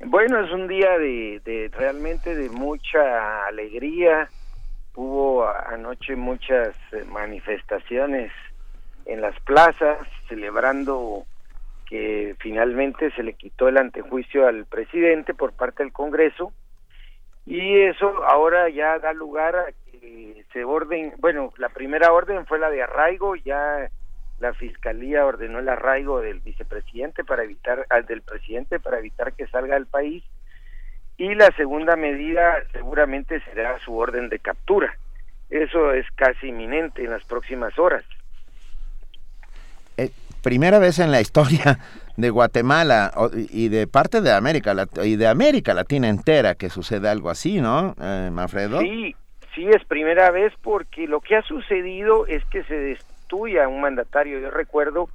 [0.06, 4.30] Bueno, es un día de, de realmente de mucha alegría.
[4.96, 8.32] Hubo anoche muchas eh, manifestaciones
[9.06, 9.98] en las plazas
[10.30, 11.26] celebrando
[11.88, 16.54] que finalmente se le quitó el antejuicio al presidente por parte del Congreso.
[17.46, 22.60] Y eso ahora ya da lugar a que se orden, bueno, la primera orden fue
[22.60, 23.90] la de arraigo, ya
[24.40, 29.48] la fiscalía ordenó el arraigo del vicepresidente para evitar al del presidente para evitar que
[29.48, 30.24] salga del país
[31.24, 34.94] y la segunda medida seguramente será su orden de captura.
[35.50, 38.04] Eso es casi inminente en las próximas horas.
[39.96, 40.10] Eh,
[40.42, 41.80] primera vez en la historia
[42.18, 43.14] de Guatemala
[43.50, 47.96] y de parte de América y de América Latina entera que sucede algo así, ¿no,
[48.02, 48.82] eh, Manfredo?
[48.82, 49.16] Sí,
[49.56, 53.80] sí es primera vez porque lo que ha sucedido es que se destituye a un
[53.80, 54.42] mandatario.
[54.42, 55.08] Yo recuerdo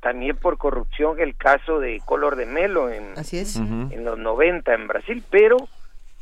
[0.00, 3.56] también por corrupción el caso de Color de Melo en, Así es.
[3.56, 5.56] en los 90 en Brasil, pero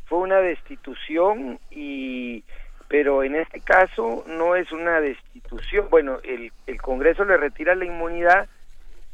[0.07, 2.45] fue una destitución y
[2.89, 5.89] pero en este caso no es una destitución.
[5.91, 8.49] Bueno, el, el Congreso le retira la inmunidad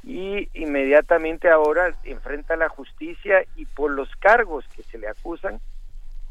[0.04, 5.60] y inmediatamente ahora enfrenta la justicia y por los cargos que se le acusan,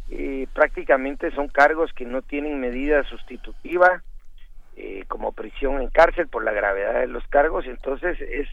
[0.10, 4.04] eh, prácticamente son cargos que no tienen medida sustitutiva
[4.78, 8.48] eh, como prisión en cárcel por la gravedad de los cargos, entonces es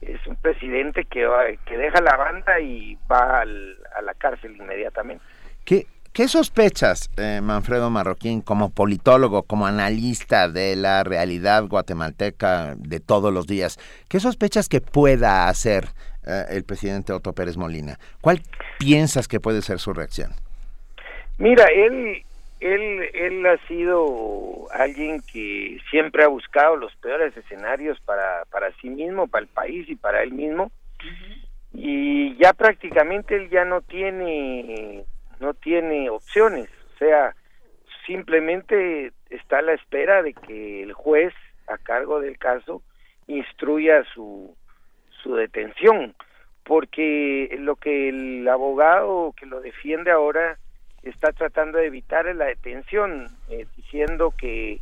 [0.00, 4.54] es un presidente que va- que deja la banda y va al- a la cárcel
[4.54, 5.24] inmediatamente.
[5.64, 13.00] ¿Qué, qué sospechas, eh, Manfredo Marroquín, como politólogo, como analista de la realidad guatemalteca de
[13.00, 13.78] todos los días?
[14.08, 15.86] ¿Qué sospechas que pueda hacer
[16.26, 17.98] eh, el presidente Otto Pérez Molina?
[18.20, 18.42] ¿Cuál
[18.78, 20.32] piensas que puede ser su reacción?
[21.38, 22.22] Mira, él,
[22.60, 28.88] él, él ha sido alguien que siempre ha buscado los peores escenarios para, para sí
[28.88, 30.70] mismo, para el país y para él mismo.
[31.72, 35.04] Y ya prácticamente él ya no tiene,
[35.40, 36.68] no tiene opciones.
[36.94, 37.34] O sea,
[38.06, 41.34] simplemente está a la espera de que el juez
[41.66, 42.82] a cargo del caso
[43.26, 44.54] instruya su,
[45.22, 46.14] su detención,
[46.62, 50.58] porque lo que el abogado que lo defiende ahora
[51.04, 54.80] está tratando de evitar la detención, eh, diciendo que,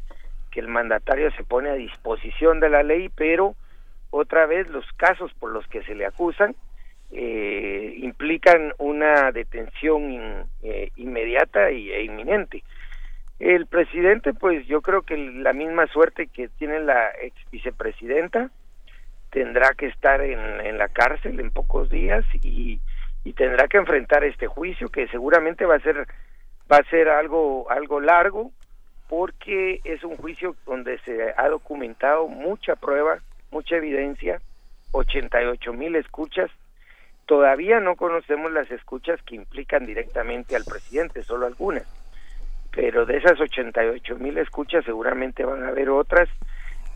[0.51, 3.55] que el mandatario se pone a disposición de la ley, pero
[4.11, 6.55] otra vez los casos por los que se le acusan
[7.11, 12.62] eh, implican una detención in- eh, inmediata e inminente.
[13.39, 18.51] El presidente, pues yo creo que la misma suerte que tiene la ex vicepresidenta,
[19.31, 22.81] tendrá que estar en, en la cárcel en pocos días y,
[23.24, 26.07] y tendrá que enfrentar este juicio que seguramente va a ser
[26.70, 28.51] va a ser algo algo largo
[29.12, 33.19] porque es un juicio donde se ha documentado mucha prueba,
[33.51, 34.40] mucha evidencia,
[34.93, 36.51] 88 mil escuchas.
[37.27, 41.85] Todavía no conocemos las escuchas que implican directamente al presidente, solo algunas.
[42.70, 46.31] Pero de esas 88 mil escuchas seguramente van a haber otras.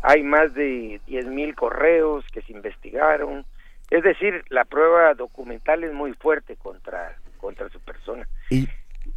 [0.02, 3.44] Hay más de 10 mil correos que se investigaron.
[3.90, 8.28] Es decir, la prueba documental es muy fuerte contra, contra su persona.
[8.50, 8.68] Y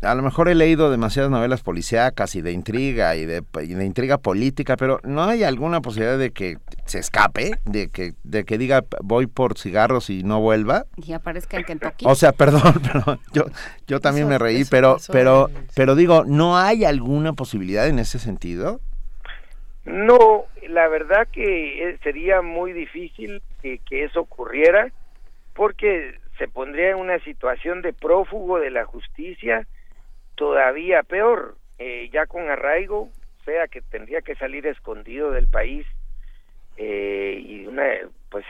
[0.01, 3.85] a lo mejor he leído demasiadas novelas policíacas y de intriga y de, y de
[3.85, 7.59] intriga política, pero ¿no hay alguna posibilidad de que se escape?
[7.65, 10.85] De que, de que diga voy por cigarros y no vuelva?
[10.95, 12.05] Y aparezca en Kentucky.
[12.07, 13.45] O sea, perdón, perdón, yo,
[13.87, 17.99] yo también Eso- me reí, eso pero, pero, pero digo, ¿no hay alguna posibilidad en
[17.99, 18.79] ese sentido?
[19.89, 24.91] No, la verdad que eh, sería muy difícil que, eso ocurriera
[25.55, 29.65] porque se pondría en una situación de prófugo de la justicia
[30.35, 33.09] todavía peor, eh, ya con arraigo,
[33.39, 35.87] o sea que tendría que salir escondido del país
[36.77, 37.83] eh, y una,
[38.29, 38.45] pues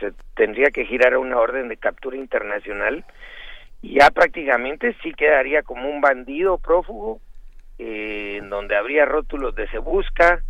[0.00, 3.04] se tendría que girar a una orden de captura internacional
[3.80, 7.20] y ya prácticamente sí quedaría como un bandido prófugo
[7.78, 10.42] eh, donde habría rótulos de se busca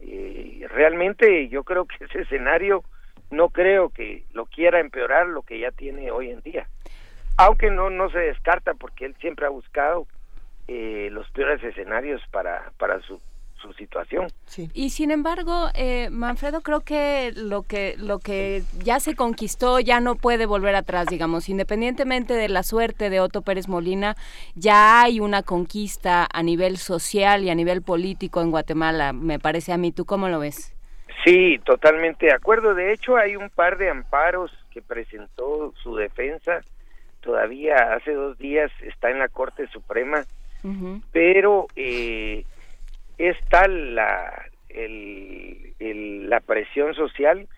[0.00, 2.84] eh, realmente yo creo que ese escenario
[3.30, 6.68] no creo que lo quiera empeorar lo que ya tiene hoy en día.
[7.36, 10.06] Aunque no no se descarta porque él siempre ha buscado
[10.68, 13.20] eh, los peores escenarios para para su
[13.64, 14.28] su situación
[14.74, 20.00] Y sin embargo, eh, Manfredo, creo que lo que lo que ya se conquistó ya
[20.00, 24.16] no puede volver atrás, digamos, independientemente de la suerte de Otto Pérez Molina,
[24.54, 29.72] ya hay una conquista a nivel social y a nivel político en Guatemala, me parece
[29.72, 29.92] a mí.
[29.92, 30.74] ¿Tú cómo lo ves?
[31.24, 32.74] Sí, totalmente de acuerdo.
[32.74, 36.60] De hecho, hay un par de amparos que presentó su defensa.
[37.20, 40.24] Todavía hace dos días está en la Corte Suprema,
[41.12, 42.44] pero eh,
[43.28, 47.48] es tal la, el- la presión social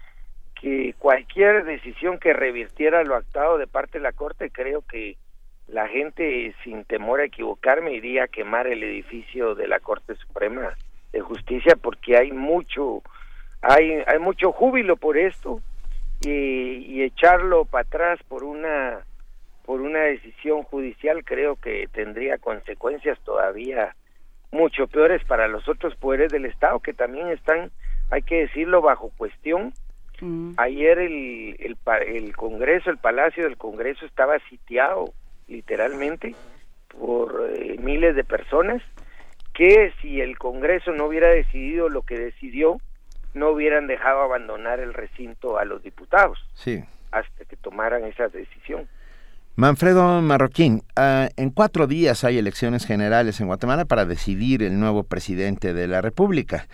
[0.61, 5.17] que cualquier decisión que revirtiera lo actuado de parte de la Corte, creo que
[5.69, 10.75] la gente, sin temor a equivocarme, iría a quemar el edificio de la Corte Suprema
[11.13, 13.03] de Justicia porque hay mucho
[13.63, 15.61] hay, hay mucho júbilo por esto
[16.21, 19.05] y, y echarlo para atrás por una
[19.65, 23.97] por una decisión judicial creo que tendría consecuencias todavía
[24.53, 27.71] mucho peores para los otros poderes del Estado que también están,
[28.11, 29.73] hay que decirlo, bajo cuestión.
[30.57, 35.13] Ayer el, el, pa- el Congreso, el Palacio del Congreso estaba sitiado
[35.47, 36.35] literalmente
[36.89, 38.83] por eh, miles de personas
[39.53, 42.79] que si el Congreso no hubiera decidido lo que decidió,
[43.35, 46.83] no hubieran dejado abandonar el recinto a los diputados Sí.
[47.11, 48.89] hasta que tomaran esa decisión.
[49.57, 55.03] Manfredo Marroquín, ah, en cuatro días hay elecciones generales en Guatemala para decidir el nuevo
[55.03, 56.69] presidente de la República.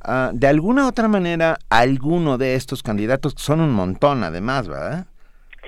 [0.00, 5.06] Ah, de alguna otra manera, alguno de estos candidatos, son un montón además, ¿verdad?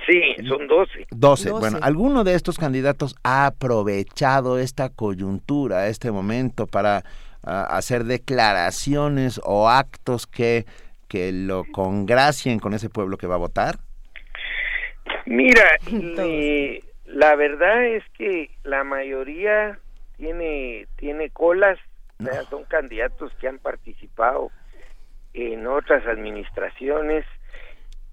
[0.05, 1.07] Sí, son 12.
[1.09, 1.51] 12.
[1.51, 7.05] Bueno, ¿alguno de estos candidatos ha aprovechado esta coyuntura, este momento para
[7.43, 10.65] ah, hacer declaraciones o actos que,
[11.07, 13.86] que lo congracien con ese pueblo que va a votar?
[15.27, 19.77] Mira, eh, la verdad es que la mayoría
[20.15, 21.77] tiene tiene colas,
[22.19, 24.51] o sea, son candidatos que han participado
[25.33, 27.25] en otras administraciones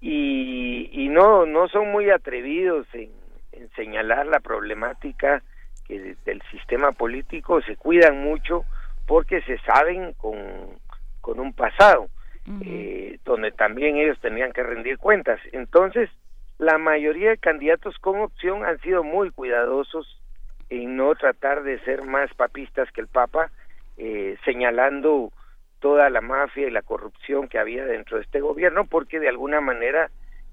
[0.01, 3.11] y, y no no son muy atrevidos en,
[3.53, 5.41] en señalar la problemática
[5.87, 8.65] que del sistema político se cuidan mucho
[9.07, 10.37] porque se saben con,
[11.21, 12.09] con un pasado
[12.61, 15.39] eh, donde también ellos tenían que rendir cuentas.
[15.51, 16.09] Entonces
[16.57, 20.21] la mayoría de candidatos con opción han sido muy cuidadosos
[20.69, 23.51] en no tratar de ser más papistas que el Papa,
[23.97, 25.31] eh, señalando
[25.79, 29.61] toda la mafia y la corrupción que había dentro de este gobierno, porque de alguna
[29.61, 30.09] manera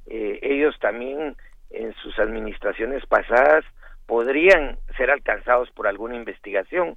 [0.06, 1.36] eh, ellos también
[1.70, 3.64] en sus administraciones pasadas
[4.06, 6.96] podrían ser alcanzados por alguna investigación.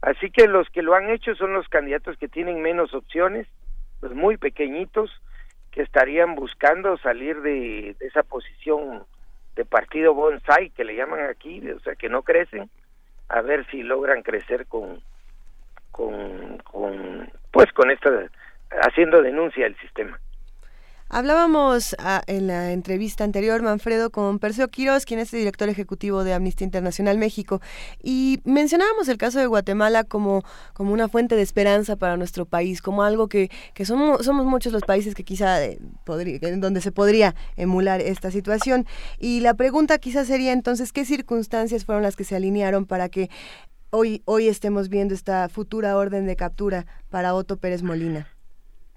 [0.00, 3.46] Así que los que lo han hecho son los candidatos que tienen menos opciones,
[4.00, 5.10] los muy pequeñitos,
[5.82, 9.04] estarían buscando salir de, esa posición
[9.56, 12.70] de partido bonsai que le llaman aquí, o sea que no crecen,
[13.28, 15.00] a ver si logran crecer con,
[15.90, 16.62] con,
[17.50, 18.10] pues con esta
[18.82, 20.18] haciendo denuncia del sistema.
[21.10, 26.22] Hablábamos ah, en la entrevista anterior, Manfredo, con Perseo Quiroz, quien es el director ejecutivo
[26.22, 27.62] de Amnistía Internacional México,
[28.02, 30.44] y mencionábamos el caso de Guatemala como,
[30.74, 34.70] como una fuente de esperanza para nuestro país, como algo que, que somos, somos muchos
[34.70, 38.86] los países que quizá eh, podría, en donde se podría emular esta situación.
[39.18, 43.30] Y la pregunta quizás sería entonces, ¿qué circunstancias fueron las que se alinearon para que
[43.88, 48.37] hoy, hoy estemos viendo esta futura orden de captura para Otto Pérez Molina?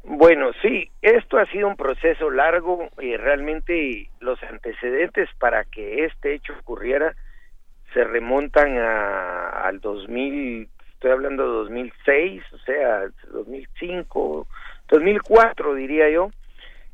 [0.03, 6.34] Bueno, sí, esto ha sido un proceso largo y realmente los antecedentes para que este
[6.34, 7.15] hecho ocurriera
[7.94, 14.48] se remontan a, al 2000, estoy hablando de 2006, o sea, 2005,
[14.90, 16.32] 2004 diría yo,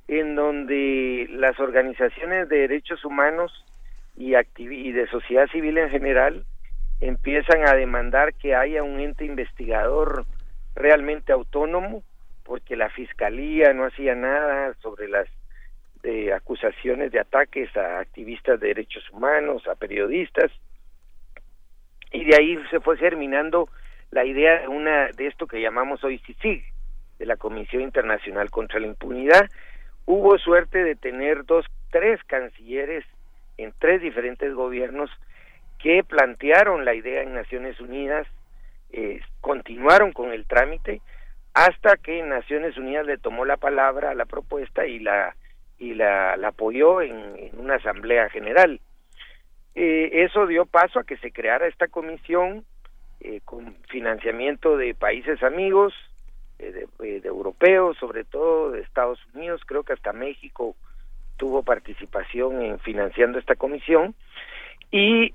[0.10, 3.66] en donde las organizaciones de derechos humanos
[4.18, 6.44] y, y de sociedad civil en general
[7.00, 10.26] empiezan a demandar que haya un ente investigador
[10.76, 12.04] realmente autónomo
[12.48, 15.28] porque la fiscalía no hacía nada sobre las
[16.02, 20.50] de acusaciones de ataques a activistas de derechos humanos, a periodistas,
[22.14, 23.68] y de ahí se fue germinando
[24.12, 26.64] la idea de una de esto que llamamos hoy CICIG,
[27.20, 29.50] de la Comisión Internacional contra la Impunidad.
[30.06, 33.04] Hubo suerte de tener dos, tres cancilleres
[33.58, 35.10] en tres diferentes gobiernos
[35.80, 38.26] que plantearon la idea en Naciones Unidas,
[38.92, 41.02] eh, continuaron con el trámite,
[41.58, 45.36] hasta que Naciones Unidas le tomó la palabra a la propuesta y la
[45.80, 48.80] y la, apoyó en, una asamblea general.
[49.74, 52.64] Eh, eso dio paso a que se creara esta comisión
[53.22, 55.96] eh, con financiamiento de países amigos,
[56.60, 60.76] eh, de, de, europeos, sobre todo de Estados Unidos, creo que hasta México
[61.38, 64.14] tuvo participación en financiando esta comisión
[64.92, 65.34] y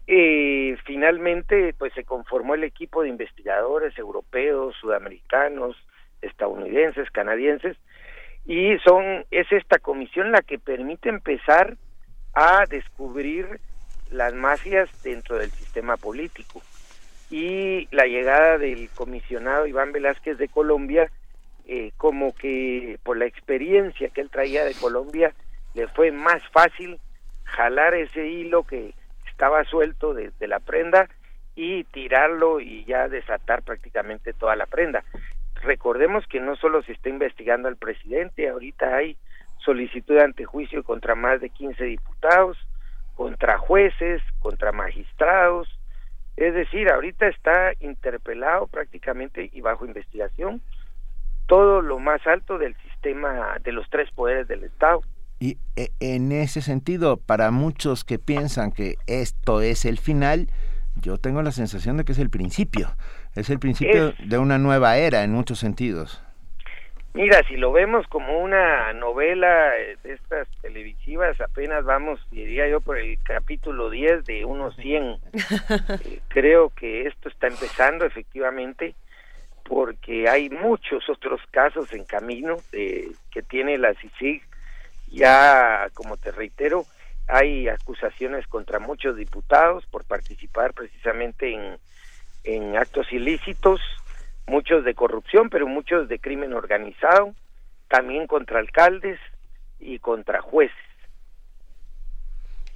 [0.85, 5.77] finalmente pues se conformó el equipo de investigadores europeos, sudamericanos,
[6.23, 7.77] estadounidenses, canadienses,
[8.47, 11.77] y son es esta comisión la que permite empezar
[12.35, 13.61] a descubrir
[14.11, 16.63] las mafias dentro del sistema político.
[17.31, 21.11] Y la llegada del comisionado Iván Velázquez de Colombia,
[21.67, 25.33] eh, como que por la experiencia que él traía de Colombia,
[25.75, 26.99] le fue más fácil
[27.45, 28.95] jalar ese hilo que
[29.31, 31.09] estaba suelto de, de la prenda
[31.55, 35.05] y tirarlo y ya desatar prácticamente toda la prenda
[35.63, 39.17] recordemos que no solo se está investigando al presidente, ahorita hay
[39.65, 42.59] solicitud de antejuicio contra más de 15 diputados,
[43.15, 45.69] contra jueces, contra magistrados,
[46.37, 50.63] es decir, ahorita está interpelado prácticamente y bajo investigación
[51.47, 55.03] todo lo más alto del sistema de los tres poderes del Estado.
[55.39, 60.49] Y eh, en ese sentido, para muchos que piensan que esto es el final,
[60.97, 62.95] yo tengo la sensación de que es el principio.
[63.35, 66.23] Es el principio de una nueva era en muchos sentidos.
[67.15, 72.81] Mira, si lo vemos como una novela eh, de estas televisivas, apenas vamos, diría yo,
[72.81, 75.05] por el capítulo 10 de unos 100.
[75.05, 78.95] Eh, creo que esto está empezando efectivamente
[79.65, 84.43] porque hay muchos otros casos en camino eh, que tiene la CICIG.
[85.09, 86.87] Ya, como te reitero,
[87.29, 91.77] hay acusaciones contra muchos diputados por participar precisamente en
[92.45, 93.81] en actos ilícitos,
[94.47, 97.35] muchos de corrupción, pero muchos de crimen organizado,
[97.89, 99.19] también contra alcaldes
[99.79, 100.77] y contra jueces.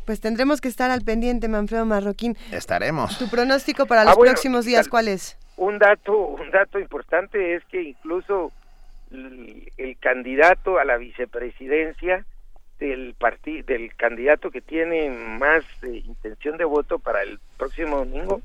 [0.05, 2.36] Pues tendremos que estar al pendiente, Manfredo Marroquín.
[2.52, 3.18] Estaremos.
[3.18, 5.36] ¿Tu pronóstico para ah, los próximos días cuál es?
[5.56, 8.52] Un dato, un dato importante es que incluso
[9.10, 12.24] el, candidato a la vicepresidencia
[12.78, 18.43] del partido, del candidato que tiene más eh, intención de voto para el próximo domingo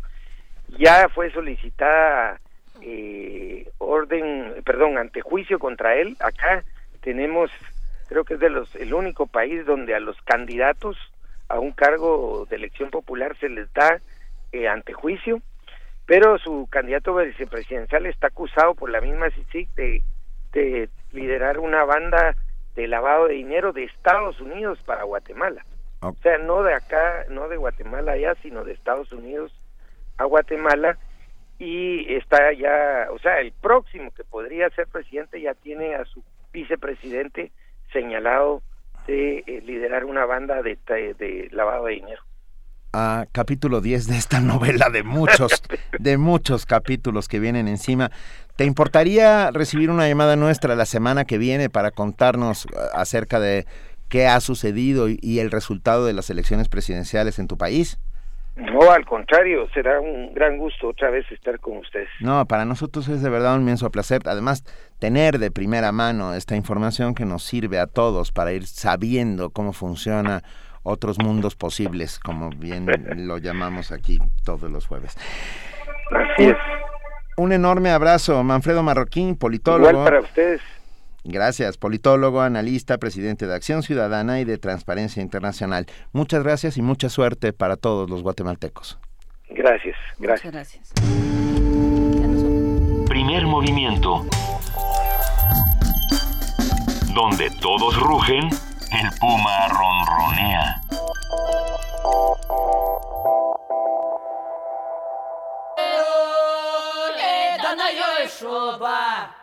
[0.77, 2.39] ya fue solicitada
[2.81, 6.17] eh, orden, perdón, antejuicio contra él.
[6.19, 6.63] Acá
[7.01, 7.51] tenemos,
[8.07, 10.97] creo que es de los el único país donde a los candidatos
[11.47, 13.99] a un cargo de elección popular se les da
[14.51, 15.41] eh, antejuicio,
[16.05, 20.01] pero su candidato vicepresidencial está acusado por la misma CICIC de,
[20.53, 22.35] de liderar una banda
[22.75, 25.65] de lavado de dinero de Estados Unidos para Guatemala.
[25.99, 29.53] O sea, no de acá, no de Guatemala allá, sino de Estados Unidos
[30.17, 30.97] a Guatemala
[31.61, 36.23] y está ya, o sea, el próximo que podría ser presidente ya tiene a su
[36.51, 37.51] vicepresidente
[37.93, 38.63] señalado
[39.05, 42.23] de eh, liderar una banda de, de, lavado de dinero.
[42.93, 45.61] a capítulo 10 de esta novela de muchos,
[45.99, 48.09] de muchos capítulos que vienen encima.
[48.55, 53.67] ¿Te importaría recibir una llamada nuestra la semana que viene para contarnos eh, acerca de
[54.09, 57.99] qué ha sucedido y el resultado de las elecciones presidenciales en tu país?
[58.55, 62.09] No, al contrario, será un gran gusto otra vez estar con ustedes.
[62.19, 64.21] No, para nosotros es de verdad un inmenso placer.
[64.25, 64.63] Además,
[64.99, 69.71] tener de primera mano esta información que nos sirve a todos para ir sabiendo cómo
[69.71, 70.43] funciona
[70.83, 72.87] otros mundos posibles, como bien
[73.27, 75.15] lo llamamos aquí todos los jueves.
[76.11, 76.57] Así es.
[77.37, 79.89] Un enorme abrazo, Manfredo Marroquín, politólogo.
[79.89, 80.61] Igual para ustedes.
[81.23, 85.85] Gracias, politólogo, analista, presidente de Acción Ciudadana y de Transparencia Internacional.
[86.13, 88.99] Muchas gracias y mucha suerte para todos los guatemaltecos.
[89.49, 90.53] Gracias, gracias.
[90.53, 90.93] gracias.
[93.07, 94.25] Primer movimiento.
[97.13, 100.81] Donde todos rugen, el puma ronronea.
[108.31, 109.40] Primer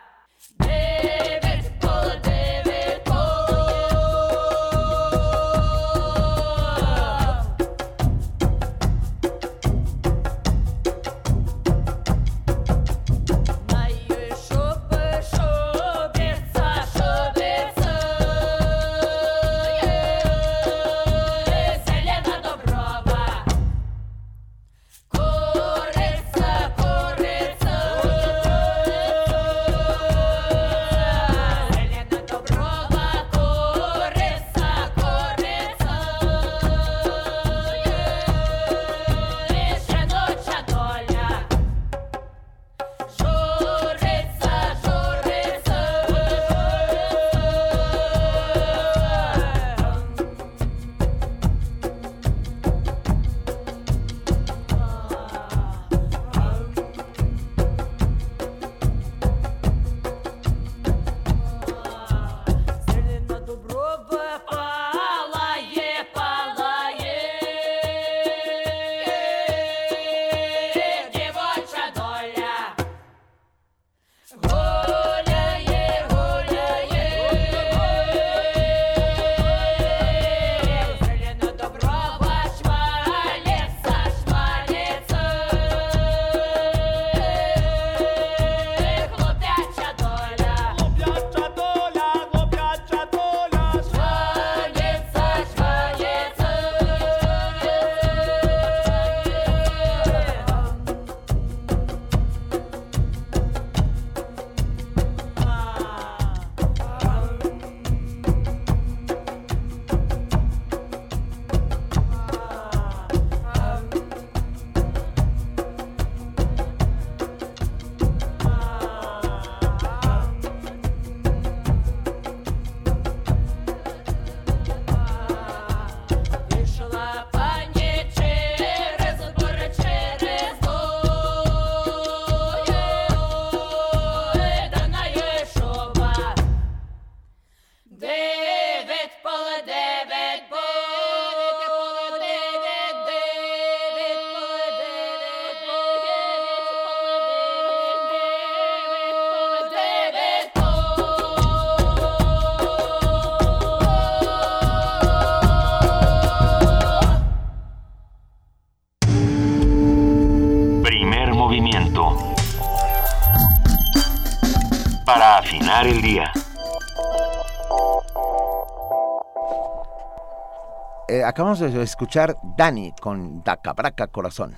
[171.28, 174.56] acabamos de escuchar Dani con Daca Braca Corazón.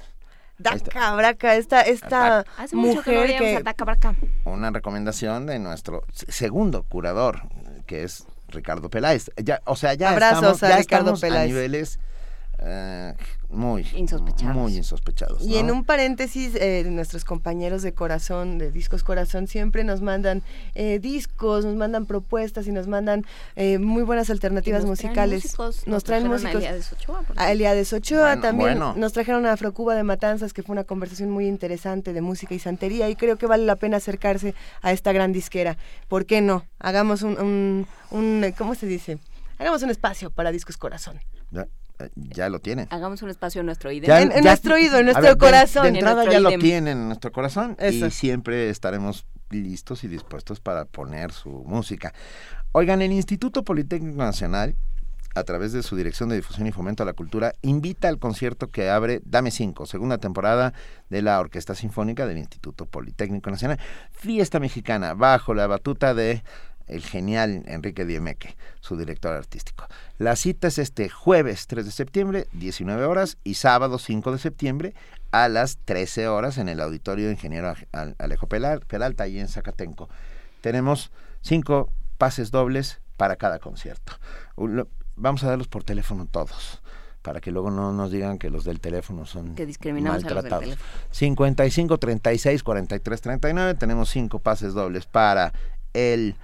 [0.56, 3.56] Daca Braca, esta, esta Hace mucho que no mujer veíamos que...
[3.56, 4.14] a Taca Braca.
[4.44, 7.42] Una recomendación de nuestro segundo curador,
[7.86, 9.30] que es Ricardo Peláez.
[9.36, 11.48] Ya, o sea, ya Abrazos estamos, a ya Ricardo estamos a Peláez.
[11.48, 11.98] niveles
[12.62, 13.14] eh,
[13.48, 14.54] muy Insospechados.
[14.54, 15.42] Muy insospechados.
[15.42, 20.42] Y en un paréntesis, eh, nuestros compañeros de Corazón, de Discos Corazón, siempre nos mandan
[20.74, 23.24] eh, discos, nos mandan propuestas y nos mandan
[23.56, 25.44] eh, muy buenas alternativas Y nos traen musicales.
[25.44, 27.34] músicos, nos traen trajeron a músicos.
[27.36, 28.78] A Eliades Ochoa Bueno, también.
[28.78, 28.94] bueno.
[28.96, 32.58] Nos trajeron a Afrocuba de Matanzas, que fue una conversación muy interesante de música y
[32.58, 33.08] santería.
[33.08, 35.76] Y creo que vale la pena acercarse a esta gran disquera.
[36.08, 36.64] ¿Por qué no?
[36.78, 39.18] Hagamos un, un, un, ¿cómo se dice?
[39.58, 41.18] Hagamos un espacio para Discos Corazón.
[41.50, 41.66] Ya,
[42.14, 42.86] ya lo tienen.
[42.90, 44.04] Hagamos un espacio en nuestro ID.
[44.06, 45.82] Ya- En- en ya- nuestro oído, en nuestro ver, corazón.
[45.84, 46.60] De, En entrada ya lo idem.
[46.60, 48.06] tienen en nuestro corazón Eso.
[48.06, 52.12] y siempre estaremos listos y dispuestos para poner su música.
[52.72, 54.76] Oigan, el Instituto Politécnico Nacional,
[55.34, 58.66] a través de su Dirección de Difusión y Fomento a la Cultura, invita al concierto
[58.68, 60.72] que abre Dame 5, segunda temporada
[61.08, 63.78] de la Orquesta Sinfónica del Instituto Politécnico Nacional.
[64.12, 66.42] Fiesta mexicana, bajo la batuta de
[66.90, 69.86] el genial Enrique Diemeque, su director artístico.
[70.18, 74.94] La cita es este jueves 3 de septiembre, 19 horas, y sábado 5 de septiembre
[75.30, 77.74] a las 13 horas en el Auditorio Ingeniero
[78.18, 80.08] Alejo Peralta, ahí en Zacatenco.
[80.60, 81.10] Tenemos
[81.40, 84.14] cinco pases dobles para cada concierto.
[85.16, 86.82] Vamos a darlos por teléfono todos
[87.22, 90.52] para que luego no nos digan que los del teléfono son que discriminamos maltratados.
[90.52, 91.08] A los del teléfono.
[91.10, 95.52] 55 36 43 39 tenemos cinco pases dobles para
[95.92, 96.34] el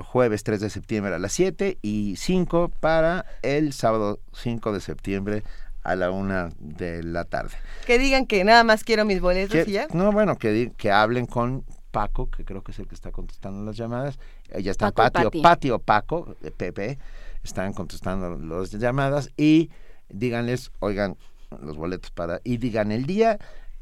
[0.00, 5.42] jueves 3 de septiembre a las 7 y 5 para el sábado 5 de septiembre
[5.82, 7.54] a la una de la tarde.
[7.86, 9.88] Que digan que nada más quiero mis boletos y ya.
[9.92, 13.64] No, bueno, que, que hablen con Paco, que creo que es el que está contestando
[13.64, 14.18] las llamadas.
[14.60, 16.98] Ya está Patio, Patio Paco, de Pepe,
[17.42, 19.70] están contestando las llamadas y
[20.08, 21.16] díganles, oigan,
[21.60, 23.38] los boletos para, y digan el día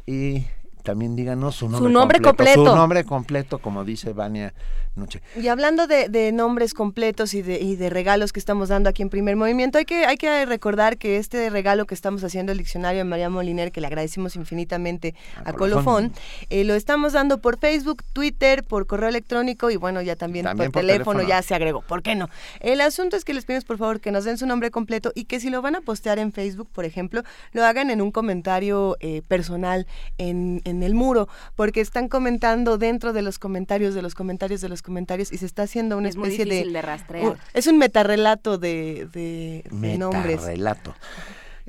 [0.07, 0.47] y
[0.83, 4.53] también díganos su nombre, completo, Su nombre completo, como dice Vania
[4.95, 5.23] Noche.
[5.37, 9.11] Y hablando de, nombres completos y de, y de, regalos que estamos dando aquí en
[9.11, 12.99] Primer Movimiento, hay que, hay que recordar que este regalo que estamos haciendo el diccionario
[12.99, 16.13] de María Moliner, que le agradecemos infinitamente a, Colofón,
[16.49, 20.71] eh, lo estamos dando por Facebook, Twitter, por correo electrónico y bueno, ya también, por,
[20.71, 21.83] teléfono, ya se agregó.
[21.83, 22.29] ¿Por qué no?
[22.61, 25.25] El asunto es que les pedimos por favor que nos den su nombre completo y
[25.25, 28.97] que si lo van a postear en Facebook, por ejemplo, lo hagan en un comentario
[29.01, 29.87] eh, personal
[30.19, 34.69] en en el muro, porque están comentando dentro de los comentarios, de los comentarios, de
[34.69, 37.37] los comentarios, y se está haciendo una especie de, de, rastrear.
[37.53, 40.41] es un metarrelato de, de, de nombres.
[40.41, 40.95] Metarrelato.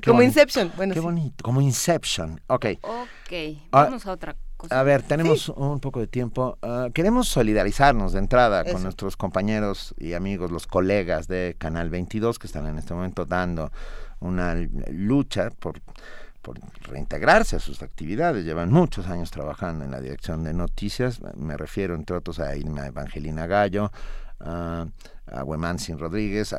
[0.04, 0.72] como Inception.
[0.76, 2.40] Bueno, Qué bonito, como Inception.
[2.46, 2.66] Ok.
[2.82, 3.32] Ok,
[3.72, 4.78] ah, vamos a otra cosa.
[4.78, 6.58] A ver, tenemos un poco de tiempo.
[6.62, 12.38] Ah, queremos solidarizarnos de entrada con nuestros compañeros y amigos, los colegas de Canal 22
[12.38, 13.70] que están en este momento dando
[14.20, 14.54] una
[14.90, 15.80] lucha por
[16.42, 18.44] por reintegrarse a sus actividades.
[18.44, 21.20] Llevan muchos años trabajando en la dirección de noticias.
[21.36, 23.90] Me refiero, entre otros, a Irma Evangelina Gallo,
[24.40, 24.86] a,
[25.26, 26.54] a Sin Rodríguez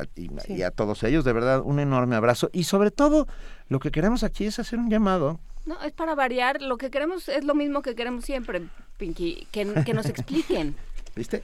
[0.48, 1.24] y, a todos ellos.
[1.24, 2.50] De verdad, un enorme abrazo.
[2.52, 3.28] Y sobre todo,
[3.68, 5.38] lo que queremos aquí es hacer un llamado.
[5.66, 6.62] No, es para variar.
[6.62, 10.74] Lo que queremos es lo mismo que queremos siempre, Pinky, que, que nos expliquen.
[11.14, 11.42] ¿Viste?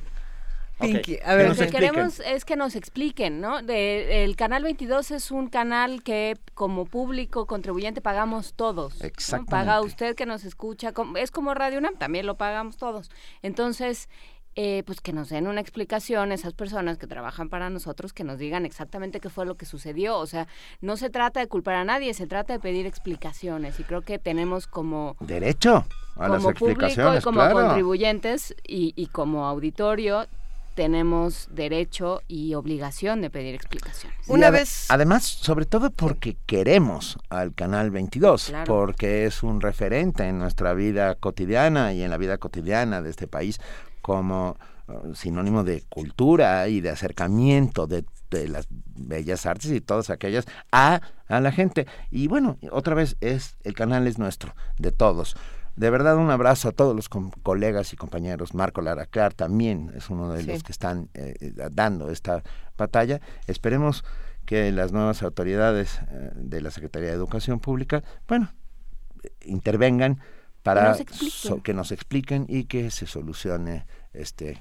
[1.25, 3.63] A ver, lo que queremos es que nos expliquen, ¿no?
[3.63, 9.01] De, el canal 22 es un canal que como público contribuyente pagamos todos.
[9.03, 9.51] Exactamente.
[9.51, 13.11] Paga usted que nos escucha, es como Radio UNAM, también lo pagamos todos.
[13.43, 14.09] Entonces,
[14.57, 18.39] eh, pues que nos den una explicación esas personas que trabajan para nosotros, que nos
[18.39, 20.19] digan exactamente qué fue lo que sucedió.
[20.19, 20.49] O sea,
[20.81, 23.79] no se trata de culpar a nadie, se trata de pedir explicaciones.
[23.79, 25.17] Y creo que tenemos como...
[25.21, 25.87] Derecho
[26.17, 30.27] a las explicaciones, público y como contribuyentes y, y como auditorio
[30.75, 34.19] tenemos derecho y obligación de pedir explicaciones.
[34.29, 34.87] Una vez.
[34.89, 41.15] Además, sobre todo porque queremos al Canal 22, porque es un referente en nuestra vida
[41.15, 43.61] cotidiana y en la vida cotidiana de este país
[44.01, 44.57] como
[44.89, 50.47] uh, sinónimo de cultura y de acercamiento de, de, las bellas artes y todas aquellas
[50.73, 51.87] a, a la gente.
[52.11, 55.37] Y bueno, otra vez es el canal es nuestro, de todos.
[55.81, 58.53] De verdad, un abrazo a todos los colegas y compañeros.
[58.53, 62.43] Marco Laracar también es uno de los que están eh, eh, dando esta
[62.77, 63.23] batalla.
[63.47, 64.05] Esperemos
[64.45, 68.53] que las nuevas autoridades eh, de la Secretaría de Educación Pública, bueno,
[69.41, 70.21] intervengan
[70.63, 70.99] para
[71.65, 74.59] que nos expliquen y que se solucione este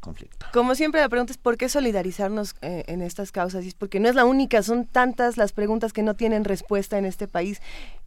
[0.00, 0.44] conflicto.
[0.52, 4.10] Como siempre la pregunta es por qué solidarizarnos en estas causas y es porque no
[4.10, 7.62] es la única, son tantas las preguntas que no tienen respuesta en este país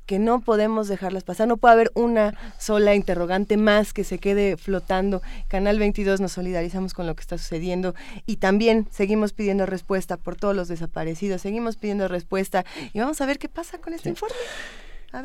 [0.06, 4.58] que no podemos dejarlas pasar, no puede haber una sola interrogante más que se quede
[4.58, 5.22] flotando.
[5.48, 7.96] Canal 22 nos solidarizamos con lo que está sucediendo
[8.26, 13.26] y también seguimos pidiendo respuesta por todos los desaparecidos, seguimos pidiendo respuesta y vamos a
[13.26, 14.36] ver qué pasa con este informe.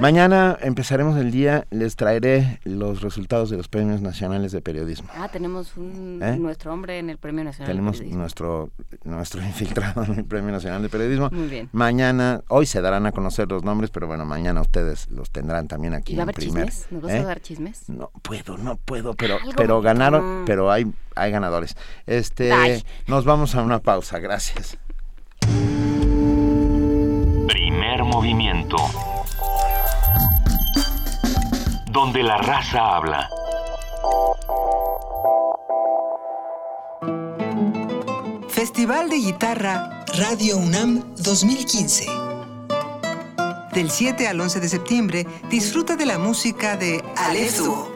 [0.00, 5.08] Mañana empezaremos el día, les traeré los resultados de los premios nacionales de periodismo.
[5.14, 6.36] Ah, tenemos un, ¿Eh?
[6.38, 8.20] nuestro hombre en el Premio Nacional tenemos de Periodismo.
[8.20, 8.70] nuestro
[9.04, 11.30] nuestro infiltrado en el Premio Nacional de Periodismo.
[11.30, 11.68] Muy bien.
[11.72, 15.94] Mañana, hoy se darán a conocer los nombres, pero bueno, mañana ustedes los tendrán también
[15.94, 16.66] aquí ¿Y va a haber primer.
[16.66, 16.90] chismes?
[16.92, 17.24] ¿Nos vas a ¿Eh?
[17.24, 17.88] dar chismes?
[17.88, 21.76] No puedo, no puedo, pero pero ganaron, pero hay hay ganadores.
[22.06, 22.82] Este, Ay.
[23.06, 24.76] nos vamos a una pausa, gracias.
[27.46, 28.76] Primer movimiento.
[31.96, 33.30] Donde la raza habla.
[38.50, 42.04] Festival de Guitarra Radio UNAM 2015.
[43.72, 47.90] Del 7 al 11 de septiembre, disfruta de la música de Aleph Duo.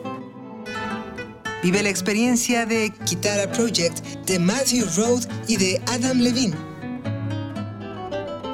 [1.63, 6.57] Vive la experiencia de Guitarra Project de Matthew Road y de Adam Levine.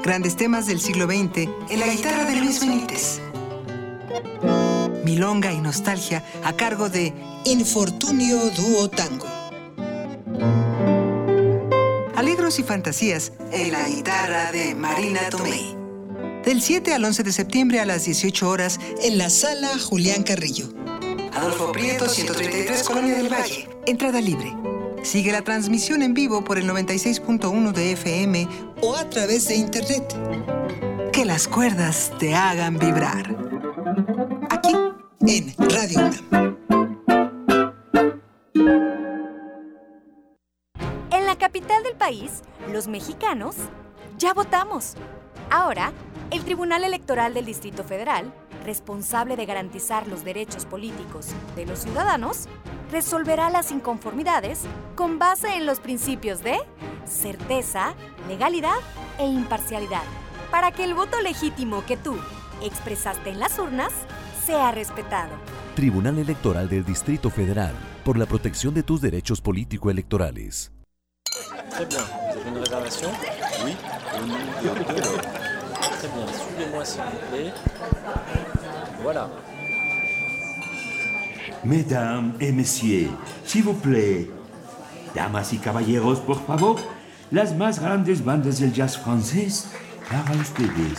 [0.03, 3.21] Grandes temas del siglo XX en la guitarra de Luis Benítez.
[5.05, 7.13] Milonga y nostalgia a cargo de
[7.45, 9.37] Infortunio Duo Tango.
[12.27, 15.77] libros y fantasías en la guitarra de Marina Tomei.
[16.45, 20.69] Del 7 al 11 de septiembre a las 18 horas en la sala Julián Carrillo.
[21.33, 23.69] Adolfo Prieto, 133, Colonia del Valle.
[23.87, 24.53] Entrada libre.
[25.03, 28.49] Sigue la transmisión en vivo por el 96.1 de FM
[28.83, 30.03] o a través de internet.
[31.13, 33.56] Que las cuerdas te hagan vibrar.
[33.87, 34.75] Aquí
[35.29, 36.57] en Radio UNAM.
[41.13, 42.43] En la capital del país,
[42.73, 43.55] los mexicanos
[44.19, 44.95] ya votamos.
[45.51, 45.93] Ahora,
[46.33, 48.33] el Tribunal Electoral del Distrito Federal,
[48.65, 52.49] responsable de garantizar los derechos políticos de los ciudadanos,
[52.91, 54.63] resolverá las inconformidades
[54.97, 56.59] con base en los principios de
[57.05, 57.95] certeza,
[58.27, 58.79] legalidad
[59.21, 60.03] e imparcialidad,
[60.51, 62.17] para que el voto legítimo que tú
[62.63, 63.93] expresaste en las urnas
[64.45, 65.31] sea respetado.
[65.75, 67.75] Tribunal Electoral del Distrito Federal,
[68.05, 70.73] por la protección de tus derechos político-electorales.
[71.71, 72.01] Très bien.
[72.01, 73.11] Vous avez une réservation
[73.65, 73.77] Oui.
[74.15, 74.97] Au nom de.
[75.99, 76.27] Très bien.
[76.33, 77.53] Suivez-moi s'il vous plaît.
[79.03, 79.29] Voilà.
[81.65, 83.11] Mesdames et messieurs,
[83.45, 84.31] s'il vous plaît.
[85.15, 86.77] Damas y caballeros, por favor.
[87.31, 89.67] Las más grandes bandas del jazz francés
[90.09, 90.99] para ustedes.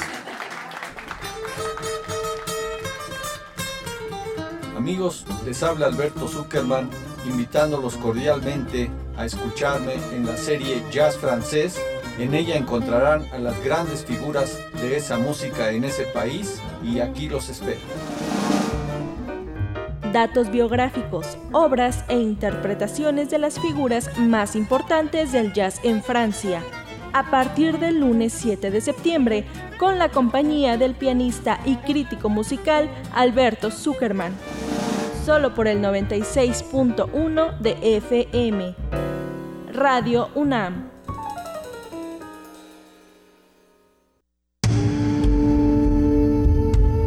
[4.77, 6.87] Amigos, les habla Alberto Zuckerman,
[7.27, 11.81] invitándolos cordialmente a escucharme en la serie Jazz Francés.
[12.19, 17.27] En ella encontrarán a las grandes figuras de esa música en ese país y aquí
[17.27, 17.79] los espero.
[20.13, 26.61] Datos biográficos, obras e interpretaciones de las figuras más importantes del jazz en Francia.
[27.13, 29.45] A partir del lunes 7 de septiembre,
[29.79, 34.33] con la compañía del pianista y crítico musical Alberto Zuckerman.
[35.27, 38.73] Solo por el 96.1 de FM.
[39.73, 40.89] Radio UNAM.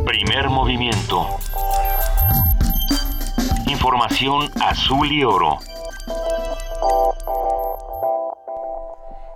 [0.05, 1.29] Primer movimiento.
[3.67, 5.57] Información azul y oro.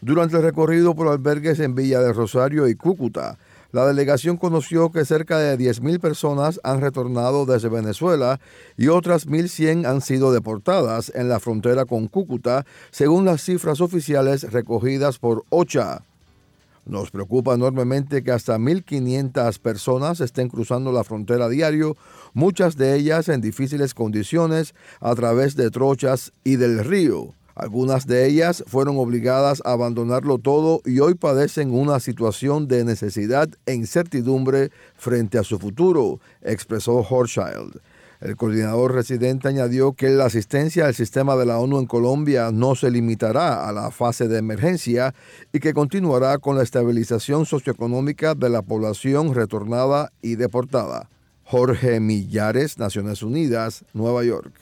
[0.00, 3.38] Durante el recorrido por albergues en Villa de Rosario y Cúcuta,
[3.72, 8.38] la delegación conoció que cerca de 10.000 personas han retornado desde Venezuela
[8.76, 14.52] y otras 1.100 han sido deportadas en la frontera con Cúcuta, según las cifras oficiales
[14.52, 16.02] recogidas por OCHA.
[16.84, 21.96] Nos preocupa enormemente que hasta 1.500 personas estén cruzando la frontera diario,
[22.34, 27.34] muchas de ellas en difíciles condiciones a través de trochas y del río.
[27.54, 33.48] Algunas de ellas fueron obligadas a abandonarlo todo y hoy padecen una situación de necesidad
[33.66, 37.80] e incertidumbre frente a su futuro, expresó Horschild.
[38.22, 42.76] El coordinador residente añadió que la asistencia al sistema de la ONU en Colombia no
[42.76, 45.12] se limitará a la fase de emergencia
[45.52, 51.10] y que continuará con la estabilización socioeconómica de la población retornada y deportada.
[51.42, 54.52] Jorge Millares, Naciones Unidas, Nueva York.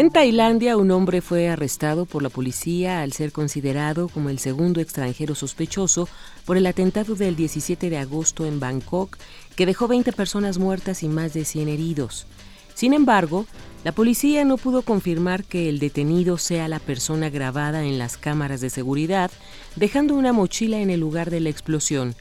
[0.00, 4.80] En Tailandia, un hombre fue arrestado por la policía al ser considerado como el segundo
[4.80, 6.08] extranjero sospechoso
[6.46, 9.18] por el atentado del 17 de agosto en Bangkok,
[9.60, 12.26] que dejó 20 personas muertas y más de 100 heridos.
[12.72, 13.44] Sin embargo,
[13.84, 18.62] la policía no pudo confirmar que el detenido sea la persona grabada en las cámaras
[18.62, 19.30] de seguridad,
[19.76, 22.14] dejando una mochila en el lugar de la explosión.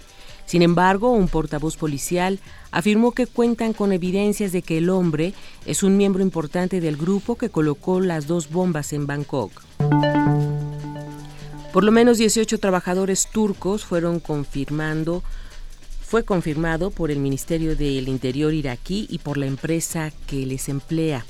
[0.45, 2.39] Sin embargo, un portavoz policial
[2.71, 5.33] afirmó que cuentan con evidencias de que el hombre
[5.65, 9.53] es un miembro importante del grupo que colocó las dos bombas en Bangkok.
[11.71, 15.23] Por lo menos 18 trabajadores turcos fueron confirmando
[16.09, 21.23] fue confirmado por el Ministerio del Interior iraquí y por la empresa que les emplea.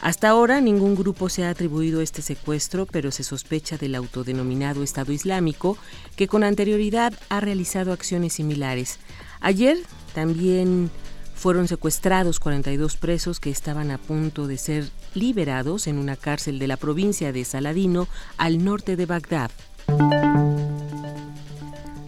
[0.00, 5.12] Hasta ahora ningún grupo se ha atribuido este secuestro, pero se sospecha del autodenominado Estado
[5.12, 5.78] Islámico,
[6.16, 8.98] que con anterioridad ha realizado acciones similares.
[9.38, 9.78] Ayer
[10.16, 10.90] también
[11.36, 16.66] fueron secuestrados 42 presos que estaban a punto de ser liberados en una cárcel de
[16.66, 19.52] la provincia de Saladino, al norte de Bagdad.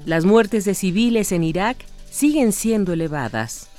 [0.07, 1.77] Las muertes de civiles en Irak
[2.11, 3.71] siguen siendo elevadas.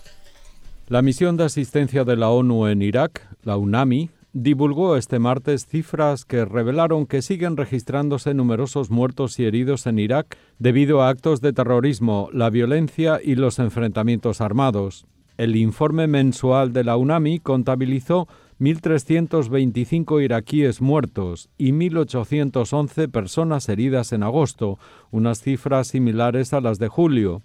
[0.87, 6.25] La misión de asistencia de la ONU en Irak, la UNAMI, divulgó este martes cifras
[6.25, 11.53] que revelaron que siguen registrándose numerosos muertos y heridos en Irak debido a actos de
[11.53, 15.05] terrorismo, la violencia y los enfrentamientos armados.
[15.37, 18.27] El informe mensual de la UNAMI contabilizó
[18.59, 24.77] 1.325 iraquíes muertos y 1.811 personas heridas en agosto,
[25.09, 27.41] unas cifras similares a las de julio.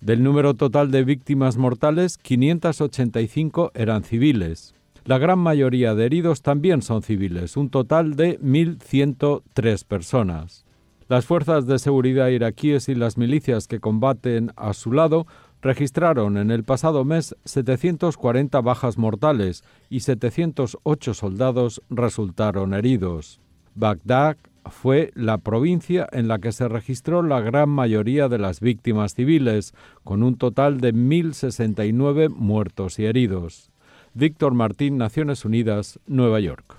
[0.00, 4.74] Del número total de víctimas mortales, 585 eran civiles.
[5.04, 10.64] La gran mayoría de heridos también son civiles, un total de 1.103 personas.
[11.08, 15.26] Las fuerzas de seguridad iraquíes y las milicias que combaten a su lado
[15.60, 23.40] registraron en el pasado mes 740 bajas mortales y 708 soldados resultaron heridos.
[23.74, 24.36] Bagdad
[24.70, 29.74] fue la provincia en la que se registró la gran mayoría de las víctimas civiles,
[30.02, 33.70] con un total de 1.069 muertos y heridos.
[34.14, 36.76] Víctor Martín, Naciones Unidas, Nueva York.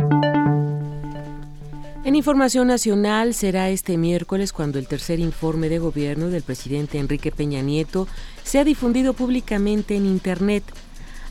[2.06, 7.32] En información nacional será este miércoles cuando el tercer informe de gobierno del presidente Enrique
[7.32, 8.08] Peña Nieto
[8.44, 10.64] sea difundido públicamente en Internet.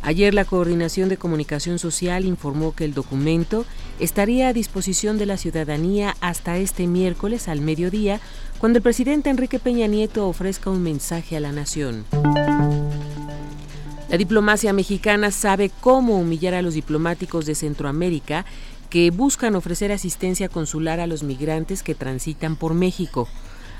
[0.07, 3.65] Ayer la Coordinación de Comunicación Social informó que el documento
[3.99, 8.21] estaría a disposición de la ciudadanía hasta este miércoles al mediodía,
[8.59, 12.05] cuando el presidente Enrique Peña Nieto ofrezca un mensaje a la nación.
[14.11, 18.45] La diplomacia mexicana sabe cómo humillar a los diplomáticos de Centroamérica
[18.91, 23.27] que buscan ofrecer asistencia consular a los migrantes que transitan por México.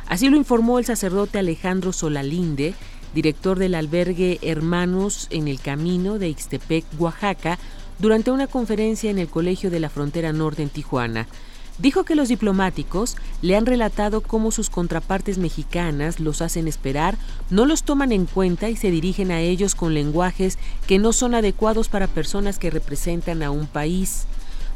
[0.07, 2.75] Así lo informó el sacerdote Alejandro Solalinde,
[3.15, 7.59] director del albergue Hermanos en el Camino de Ixtepec, Oaxaca,
[7.99, 11.27] durante una conferencia en el Colegio de la Frontera Norte en Tijuana.
[11.79, 17.17] Dijo que los diplomáticos le han relatado cómo sus contrapartes mexicanas los hacen esperar,
[17.51, 21.35] no los toman en cuenta y se dirigen a ellos con lenguajes que no son
[21.35, 24.27] adecuados para personas que representan a un país.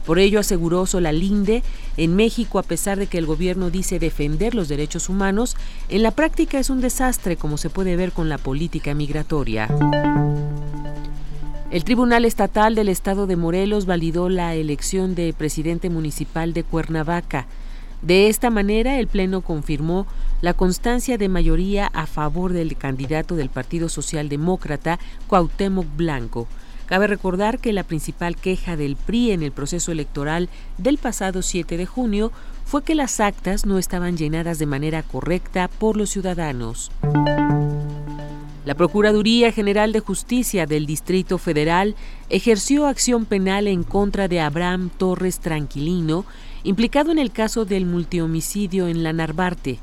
[0.09, 1.63] Por ello, aseguró Solalinde,
[1.99, 5.55] en México, a pesar de que el gobierno dice defender los derechos humanos,
[5.91, 9.69] en la práctica es un desastre, como se puede ver con la política migratoria.
[11.71, 17.47] El Tribunal Estatal del Estado de Morelos validó la elección de presidente municipal de Cuernavaca.
[18.01, 20.07] De esta manera, el Pleno confirmó
[20.41, 26.49] la constancia de mayoría a favor del candidato del Partido Socialdemócrata, Cuauhtémoc Blanco.
[26.89, 30.49] Cabe recordar que la principal queja del PRI en el proceso electoral
[30.79, 32.33] del pasado 7 de junio
[32.65, 36.91] fue que las actas no estaban llenadas de manera correcta por los ciudadanos.
[38.65, 41.95] La Procuraduría General de Justicia del Distrito Federal
[42.31, 46.25] ejerció acción penal en contra de Abraham Torres Tranquilino,
[46.65, 49.79] implicado en el caso del multihomicidio en la Narvarte.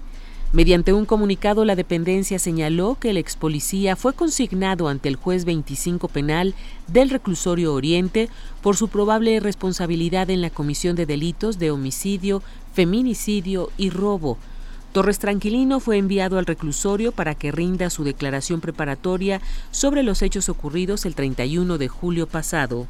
[0.55, 5.43] Mediante un comunicado, la dependencia señaló que el ex policía fue consignado ante el juez
[5.43, 6.55] 25 penal
[6.87, 8.29] del reclusorio Oriente
[8.61, 12.41] por su probable responsabilidad en la comisión de delitos de homicidio,
[12.73, 14.37] feminicidio y robo.
[14.93, 19.41] Torres Tranquilino fue enviado al reclusorio para que rinda su declaración preparatoria
[19.71, 22.87] sobre los hechos ocurridos el 31 de julio pasado.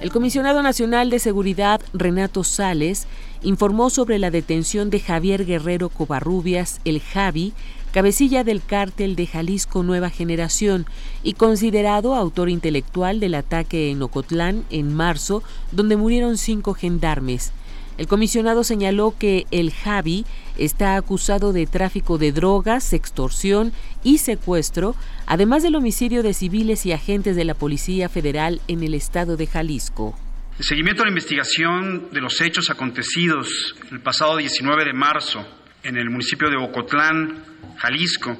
[0.00, 3.06] El comisionado nacional de seguridad, Renato Sales,
[3.42, 7.52] informó sobre la detención de Javier Guerrero Covarrubias, el Javi,
[7.92, 10.86] cabecilla del cártel de Jalisco Nueva Generación
[11.22, 17.52] y considerado autor intelectual del ataque en Ocotlán en marzo, donde murieron cinco gendarmes.
[18.00, 20.24] El comisionado señaló que el Javi
[20.56, 24.96] está acusado de tráfico de drogas, extorsión y secuestro,
[25.26, 29.46] además del homicidio de civiles y agentes de la Policía Federal en el estado de
[29.46, 30.18] Jalisco.
[30.58, 35.46] El seguimiento a la investigación de los hechos acontecidos el pasado 19 de marzo
[35.82, 37.44] en el municipio de Ocotlán,
[37.76, 38.34] Jalisco,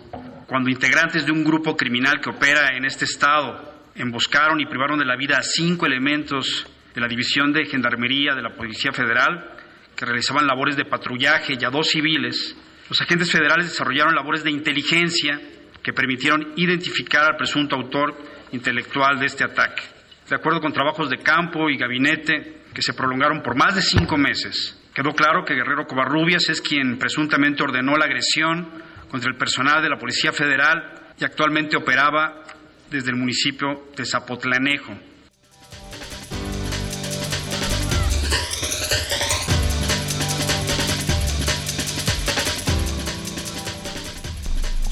[0.46, 5.04] cuando integrantes de un grupo criminal que opera en este estado emboscaron y privaron de
[5.04, 6.66] la vida a cinco elementos
[7.00, 9.56] de la División de Gendarmería de la Policía Federal
[9.96, 12.54] que realizaban labores de patrullaje y a dos civiles,
[12.90, 15.40] los agentes federales desarrollaron labores de inteligencia
[15.82, 18.14] que permitieron identificar al presunto autor
[18.52, 19.82] intelectual de este ataque.
[20.28, 24.18] De acuerdo con trabajos de campo y gabinete que se prolongaron por más de cinco
[24.18, 28.68] meses, quedó claro que Guerrero Covarrubias es quien presuntamente ordenó la agresión
[29.08, 32.42] contra el personal de la Policía Federal y actualmente operaba
[32.90, 35.09] desde el municipio de Zapotlanejo.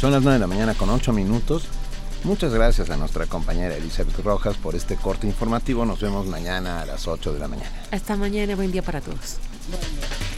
[0.01, 1.65] Son las 9 de la mañana con 8 minutos.
[2.23, 5.85] Muchas gracias a nuestra compañera Elizabeth Rojas por este corte informativo.
[5.85, 7.73] Nos vemos mañana a las 8 de la mañana.
[7.91, 9.39] Hasta mañana, buen día para todos.
[9.69, 10.38] Primer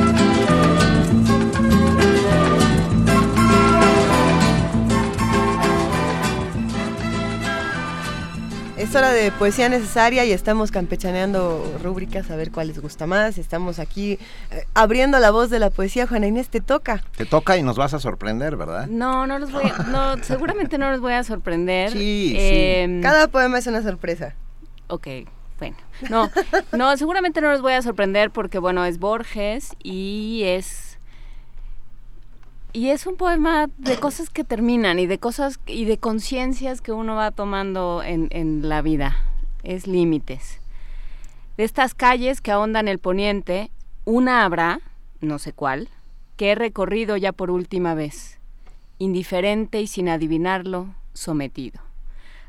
[8.91, 13.37] Es hora de poesía necesaria y estamos campechaneando rúbricas a ver cuál les gusta más.
[13.37, 14.19] Estamos aquí
[14.51, 16.07] eh, abriendo la voz de la poesía.
[16.07, 17.01] Juana Inés, te toca.
[17.15, 18.87] Te toca y nos vas a sorprender, ¿verdad?
[18.87, 21.91] No, no los voy a, no, seguramente no los voy a sorprender.
[21.93, 24.35] Sí, Em, Cada poema es una sorpresa.
[24.87, 25.07] Ok,
[25.57, 25.77] bueno.
[26.09, 26.29] No,
[26.73, 30.90] no, seguramente no los voy a sorprender porque, bueno, es Borges y es...
[32.73, 36.93] Y es un poema de cosas que terminan y de cosas y de conciencias que
[36.93, 39.17] uno va tomando en, en la vida.
[39.63, 40.61] Es límites.
[41.57, 43.71] De estas calles que ahondan el poniente,
[44.05, 44.79] una habrá,
[45.19, 45.89] no sé cuál,
[46.37, 48.39] que he recorrido ya por última vez,
[48.99, 51.81] indiferente y sin adivinarlo, sometido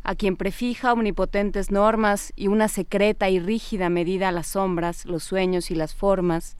[0.05, 5.23] a quien prefija omnipotentes normas y una secreta y rígida medida a las sombras, los
[5.23, 6.57] sueños y las formas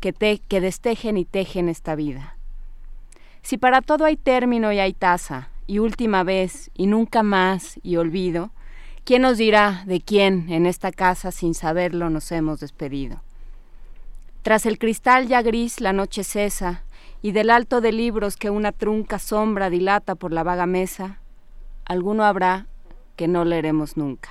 [0.00, 2.35] que, te, que destejen y tejen esta vida.
[3.46, 7.94] Si para todo hay término y hay tasa, y última vez, y nunca más, y
[7.94, 8.50] olvido,
[9.04, 13.22] ¿quién nos dirá de quién en esta casa sin saberlo nos hemos despedido?
[14.42, 16.82] Tras el cristal ya gris la noche cesa,
[17.22, 21.20] y del alto de libros que una trunca sombra dilata por la vaga mesa,
[21.84, 22.66] alguno habrá
[23.14, 24.30] que no leeremos nunca.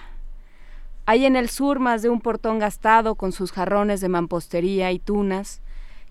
[1.05, 4.99] Hay en el sur más de un portón gastado con sus jarrones de mampostería y
[4.99, 5.61] tunas,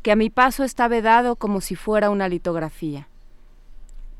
[0.05, 3.09] que a mi paso está vedado como si fuera una litografía.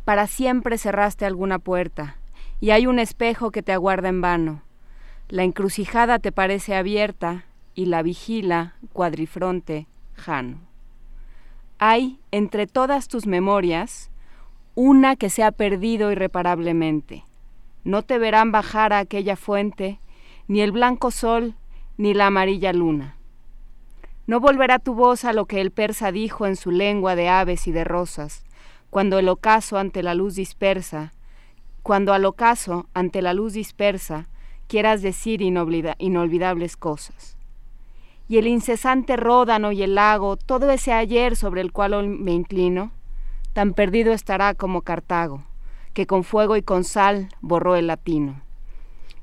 [0.05, 2.17] Para siempre cerraste alguna puerta,
[2.61, 4.63] y hay un espejo que te aguarda en vano.
[5.29, 7.45] La encrucijada te parece abierta,
[7.77, 10.59] y la vigila, cuadrifronte, Jano.
[11.79, 14.11] Hay, entre todas tus memorias,
[14.75, 17.23] una que se ha perdido irreparablemente
[17.85, 20.01] no te verán bajar a aquella fuente,
[20.49, 21.55] ni el blanco sol,
[21.99, 23.17] ni la amarilla luna.
[24.27, 27.67] No volverá tu voz a lo que el persa dijo en su lengua de aves
[27.67, 28.45] y de rosas,
[28.91, 31.13] cuando el ocaso ante la luz dispersa,
[31.83, 34.29] cuando al ocaso ante la luz dispersa
[34.67, 37.37] quieras decir inolvidables cosas.
[38.29, 42.93] Y el incesante ródano y el lago, todo ese ayer sobre el cual me inclino,
[43.53, 45.45] tan perdido estará como Cartago
[45.95, 48.43] que con fuego y con sal borró el latino.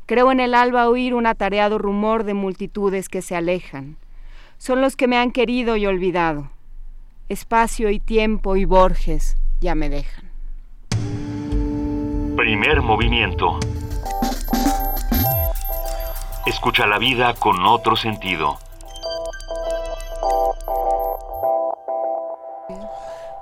[0.08, 3.98] Creo en el alba oír un atareado rumor de multitudes que se alejan.
[4.62, 6.52] Son los que me han querido y olvidado.
[7.30, 10.30] Espacio y tiempo y Borges ya me dejan.
[12.38, 13.60] Primer movimiento.
[16.46, 18.60] Escucha la vida con otro sentido.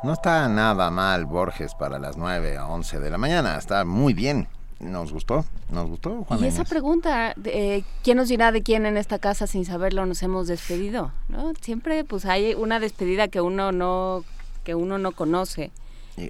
[0.04, 3.58] No está nada mal Borges para las 9 a 11 de la mañana.
[3.58, 4.48] Está muy bien.
[4.80, 5.46] ¿Nos gustó?
[5.72, 6.70] ¿Nos gustó, Juan Y esa Inés?
[6.70, 10.48] pregunta, de, eh, ¿quién nos dirá de quién en esta casa sin saberlo nos hemos
[10.48, 11.12] despedido?
[11.28, 11.54] ¿no?
[11.62, 14.24] Siempre pues hay una despedida que uno no,
[14.64, 15.72] que uno no conoce.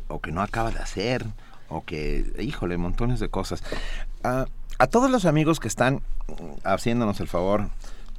[0.07, 1.25] O que no acaba de hacer,
[1.67, 3.63] o que, híjole, montones de cosas.
[4.23, 6.01] A todos los amigos que están
[6.63, 7.69] haciéndonos el favor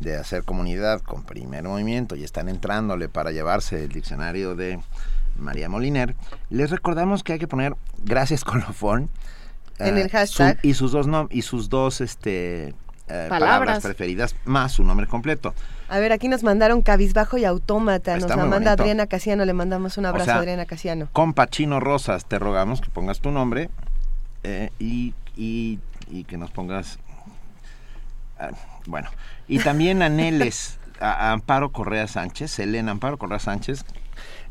[0.00, 4.80] de hacer comunidad con primer movimiento y están entrándole para llevarse el diccionario de
[5.38, 6.16] María Moliner,
[6.48, 9.10] les recordamos que hay que poner gracias colofón
[9.88, 10.58] En el hashtag.
[10.60, 12.74] su- y sus dos nom- y sus dos este eh,
[13.28, 13.30] palabras.
[13.30, 13.82] Palabras.
[13.82, 15.54] preferidas más su nombre completo.
[15.88, 18.16] A ver, aquí nos mandaron Cabizbajo y Autómata.
[18.16, 18.70] Nos la manda bonito.
[18.82, 19.44] Adriana Casiano.
[19.44, 21.08] Le mandamos un abrazo sea, a Adriana Casiano.
[21.12, 23.68] Compa Chino Rosas, te rogamos que pongas tu nombre
[24.44, 26.98] eh, y, y- y que nos pongas.
[28.38, 28.50] ah,
[28.86, 29.08] bueno,
[29.48, 33.84] y también Aneles, a, a Amparo Correa Sánchez, Elena Amparo Correa Sánchez.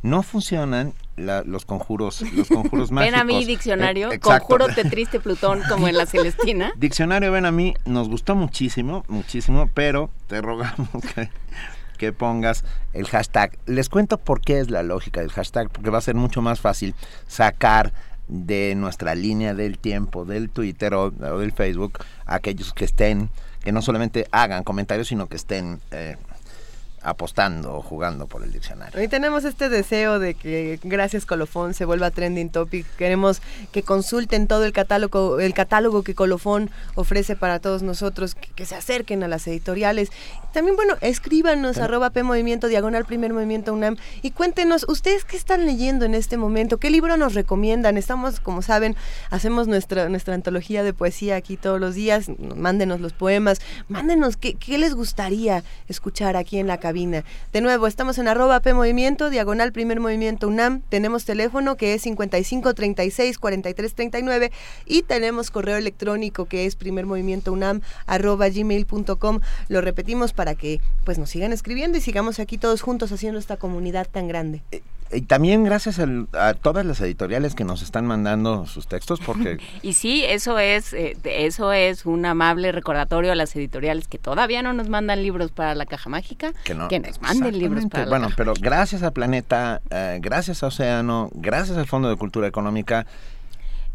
[0.01, 3.11] No funcionan la- los conjuros, los conjuros mágicos.
[3.13, 4.11] Ven a mí, diccionario.
[4.11, 4.19] Eh.
[4.19, 6.71] Conjúrote triste Plutón, como en la Celestina.
[6.77, 11.29] Diccionario Ven a mí nos gustó muchísimo, muchísimo, pero te rogamos que,
[11.97, 12.63] que pongas
[12.93, 13.57] el hashtag.
[13.65, 16.59] Les cuento por qué es la lógica del hashtag, porque va a ser mucho más
[16.59, 16.95] fácil
[17.27, 17.91] sacar
[18.27, 23.29] de nuestra línea del tiempo, del Twitter o, o del Facebook, aquellos que estén,
[23.63, 26.15] que no solamente hagan comentarios, sino que estén eh,
[27.01, 28.99] apostando o jugando por el diccionario.
[28.99, 32.85] Hoy tenemos este deseo de que gracias Colofón se vuelva trending topic.
[32.97, 38.49] Queremos que consulten todo el catálogo, el catálogo que Colofón ofrece para todos nosotros, que,
[38.49, 40.11] que se acerquen a las editoriales.
[40.53, 45.65] También, bueno, escríbanos arroba P Movimiento, diagonal Primer Movimiento UNAM y cuéntenos, ¿ustedes qué están
[45.65, 46.77] leyendo en este momento?
[46.77, 47.97] ¿Qué libro nos recomiendan?
[47.97, 48.95] Estamos, como saben,
[49.29, 52.29] hacemos nuestra, nuestra antología de poesía aquí todos los días.
[52.55, 56.79] Mándenos los poemas, mándenos qué, qué les gustaría escuchar aquí en la
[57.53, 60.81] De nuevo, estamos en arroba P Movimiento, diagonal Primer Movimiento UNAM.
[60.89, 64.51] Tenemos teléfono que es 55 36 43 39
[64.85, 69.39] y tenemos correo electrónico que es primer movimiento UNAM arroba gmail.com.
[69.67, 73.57] Lo repetimos para que pues nos sigan escribiendo y sigamos aquí todos juntos haciendo esta
[73.57, 74.61] comunidad tan grande.
[75.11, 79.57] Y también gracias al- a todas las editoriales que nos están mandando sus textos, porque
[79.81, 84.61] Y sí, eso es, eh, eso es un amable recordatorio a las editoriales que todavía
[84.61, 88.09] no nos mandan libros para la caja mágica, que, no, nos manden libros para la
[88.09, 88.35] Bueno, caja.
[88.37, 93.07] pero gracias a Planeta, eh, gracias a Océano, gracias al Fondo de Cultura Económica,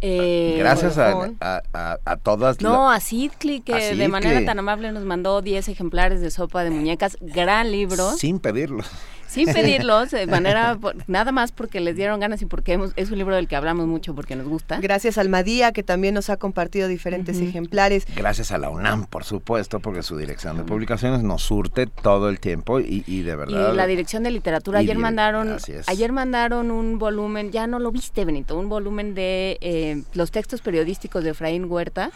[0.07, 4.45] Eh, gracias a, a, a- a todas No, la- a Sidcli, que A de manera
[4.45, 8.13] tan amable nos mandó 10 ejemplares de sopa de muñecas, gran libro.
[8.13, 8.87] sin pedirlos.
[9.35, 13.11] Sin pedirlos, de manera, por- nada más porque les dieron ganas y porque hemos- es
[13.11, 14.79] un libro del que hablamos mucho porque nos gusta.
[14.81, 18.07] Gracias al Madía que también nos ha compartido diferentes ejemplares.
[18.17, 22.41] Gracias a la UNAM, por supuesto, porque su dirección de publicaciones nos surte todo el
[22.41, 23.75] tiempo y, y de Y verdad.
[23.75, 25.57] la dirección de literatura, Y ayer mandaron,
[25.87, 30.61] ayer mandaron un volumen, ya no lo viste Benito, un volumen de eh, los textos
[30.61, 32.11] periodísticos de Efraín Huerta.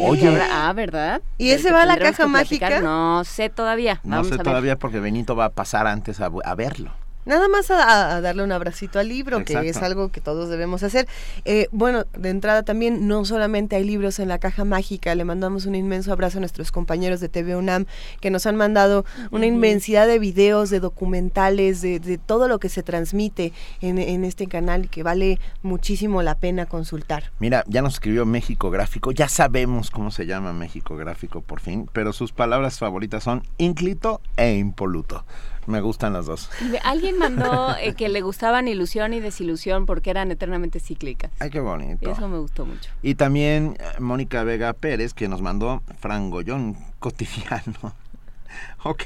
[0.00, 0.28] Oye.
[0.28, 1.22] Habrá- ah, ¿verdad?
[1.38, 2.80] ¿Y Del ese va a la caja mágica?
[2.80, 4.00] No sé todavía.
[4.04, 4.44] no sé a ver.
[4.44, 6.92] todavía porque Benito va a pasar antes a, a verlo.
[7.24, 10.82] Nada más a, a darle un abracito al libro, que es algo que todos debemos
[10.82, 11.06] hacer.
[11.44, 15.66] Eh, bueno, de entrada también no solamente hay libros en la caja mágica, le mandamos
[15.66, 17.86] un inmenso abrazo a nuestros compañeros de TV UNAM
[18.20, 22.68] que nos han mandado una inmensidad de videos, de documentales, de, de todo lo que
[22.68, 27.30] se transmite en, en este canal que vale muchísimo la pena consultar.
[27.38, 31.88] Mira, ya nos escribió México Gráfico, ya sabemos cómo se llama México Gráfico por fin,
[31.92, 35.24] pero sus palabras favoritas son ínclito e impoluto.
[35.66, 36.50] Me gustan las dos.
[36.82, 41.30] Alguien mandó eh, que le gustaban ilusión y desilusión porque eran eternamente cíclicas.
[41.38, 42.10] Ay, qué bonito.
[42.10, 42.90] Eso me gustó mucho.
[43.02, 47.94] Y también eh, Mónica Vega Pérez, que nos mandó Frangollón cotidiano.
[48.82, 49.02] ok.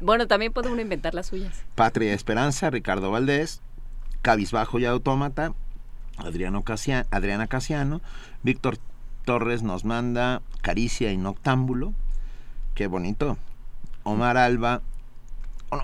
[0.00, 1.64] Bueno, también puede uno inventar las suyas.
[1.74, 3.62] Patria Esperanza, Ricardo Valdés,
[4.22, 5.54] Cabizbajo y Autómata,
[6.18, 6.64] Adriano
[7.10, 8.00] Adriana Casiano,
[8.42, 8.78] Víctor
[9.24, 11.94] Torres nos manda Caricia y Noctámbulo,
[12.74, 13.36] qué bonito.
[14.04, 14.82] Omar Alba,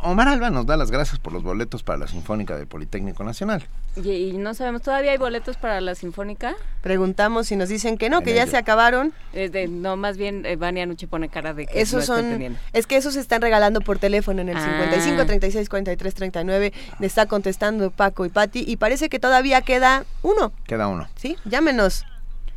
[0.02, 3.64] Omar Alba nos da las gracias por los boletos para la Sinfónica del Politécnico Nacional.
[3.96, 6.54] Y, y no sabemos, ¿todavía hay boletos para la Sinfónica?
[6.82, 9.12] Preguntamos y nos dicen que no, En que ya se acabaron.
[9.32, 12.86] De- no, más bien eh, Vania Nuche pone cara de que Esos no son, es
[12.86, 14.64] que esos se están regalando por teléfono en el Ah.
[14.64, 16.72] 55 36 43 39.
[16.98, 20.52] Le está contestando Paco y Patti y parece que todavía queda uno.
[20.66, 21.08] Queda uno.
[21.16, 22.04] Sí, llámenos.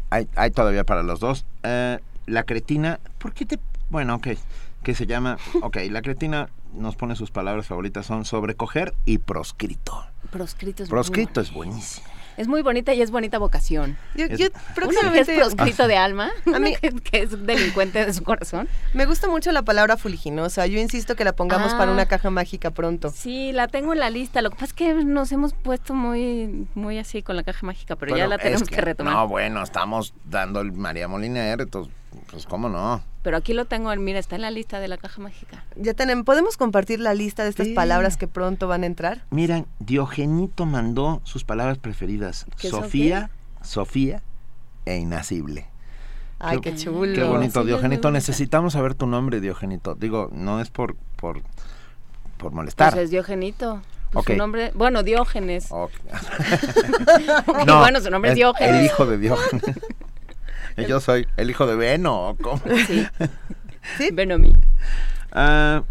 [0.10, 1.46] Hay, hay todavía para los dos.
[1.64, 3.60] Eh, la cretina, ¿por qué te...?
[3.90, 4.28] Bueno, ok,
[4.84, 5.38] que se llama...
[5.62, 10.06] Ok, la cretina nos pone sus palabras favoritas, son sobrecoger y proscrito.
[10.32, 12.08] Proscrito es muy Proscrito es buenísimo.
[12.38, 13.98] Es muy bonita y es bonita vocación.
[14.14, 18.06] Yo, yo Uno que es próximamente proscrito de alma, A mí- que, que es delincuente
[18.06, 18.68] de su corazón.
[18.94, 20.68] me gusta mucho la palabra fuliginosa.
[20.68, 21.78] Yo insisto que la pongamos Ah.
[21.78, 23.10] para una caja mágica pronto.
[23.16, 24.42] Sí, la tengo en la lista.
[24.42, 27.96] Lo que pasa es que nos hemos puesto muy, muy así con la caja mágica,
[27.96, 29.14] pero, ya la es tenemos que, retomar.
[29.14, 31.94] No, bueno, estamos dando el María Moliner, entonces,
[32.32, 33.02] pues cómo no.
[33.26, 35.66] Pero aquí lo tengo, mira, está en la lista de la caja mágica.
[35.76, 37.74] Ya tenemos, podemos compartir la lista de estas Sí.
[37.74, 39.24] palabras que pronto van a entrar.
[39.32, 42.46] Miren, Diogenito mandó sus palabras preferidas.
[42.62, 43.32] ¿Qué son Sofía,
[43.64, 44.22] Sofía
[44.86, 45.66] e Inacible.
[46.38, 47.16] Ay, qué chulo.
[47.16, 48.12] Qué bonito, Sí, Diogenito.
[48.12, 49.96] Necesitamos saber tu nombre, Diogenito.
[49.96, 51.42] Digo, no es por, por,
[52.38, 52.94] por molestar.
[52.94, 53.82] Pues es Diogenito.
[54.12, 54.28] Pues.
[54.28, 55.70] Su nombre, bueno, Diógenes.
[57.66, 58.76] No, bueno, su nombre es, es Diógenes.
[58.76, 59.64] El hijo de Diógenes.
[60.78, 62.30] Yo soy el hijo de Beno.
[62.30, 62.62] ¿o ¿Cómo?
[62.88, 63.06] Sí.
[63.98, 64.10] ¿Sí?
[64.12, 64.54] Venomi.
[65.32, 65.84] Ah,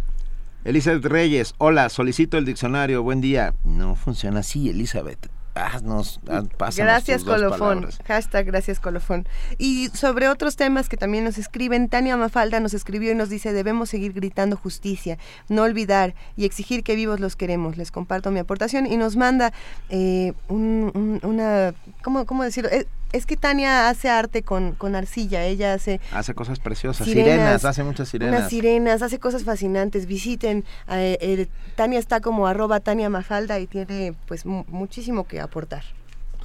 [0.64, 3.54] Elizabeth Reyes, hola, solicito el diccionario, buen día.
[3.64, 5.28] No funciona así, Elizabeth.
[5.56, 7.88] Haznos, ah, pásanos Gracias, tus dos Colofón.
[8.08, 9.28] Hashtag gracias, Colofón.
[9.56, 13.52] Y sobre otros temas que también nos escriben, Tania Mafalda nos escribió y nos dice,
[13.52, 15.16] debemos seguir gritando justicia,
[15.48, 17.76] no olvidar y exigir que vivos los queremos.
[17.76, 19.52] Les comparto mi aportación y nos manda
[19.90, 22.70] eh, un- un- una, ¿cómo, cómo decirlo?
[22.70, 27.32] Es, es que Tania hace arte con, con arcilla, ella hace Hace cosas preciosas, Sirenas,
[27.34, 28.38] sirenas, hace muchas sirenas.
[28.40, 30.06] unas sirenas, hace cosas fascinantes.
[30.06, 35.40] Visiten, eh, el- Tania está como arroba Tania Mafalda y tiene pues mu- muchísimo que
[35.40, 35.82] aportar.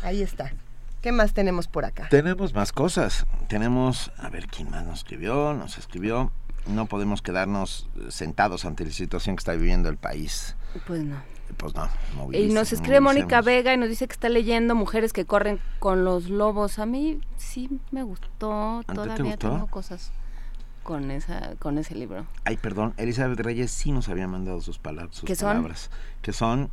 [0.04, 0.54] Ahí está.
[1.02, 2.08] ¿Qué más tenemos por acá?
[2.10, 3.26] Tenemos más cosas.
[3.48, 6.32] Tenemos, a ver quién más nos escribió, nos escribió.
[6.68, 10.56] No podemos quedarnos eh, sentados ante la situación que está viviendo el país.
[10.86, 11.16] Pues no.
[11.58, 11.90] Pues no.
[12.32, 13.42] Y nos escribe Mónica.
[13.42, 16.80] Vega y nos dice que está leyendo Mujeres que corren con los lobos.
[16.80, 18.82] A mí sí me gustó.
[18.88, 19.50] Todavía gustó?
[19.52, 20.12] tengo cosas
[20.84, 22.26] con esa con ese libro.
[22.46, 25.50] Ay, perdón, Elizabeth Reyes sí nos había mandado sus, pala- sus ¿Qué son?
[25.50, 25.90] palabras.
[26.22, 26.70] Que son.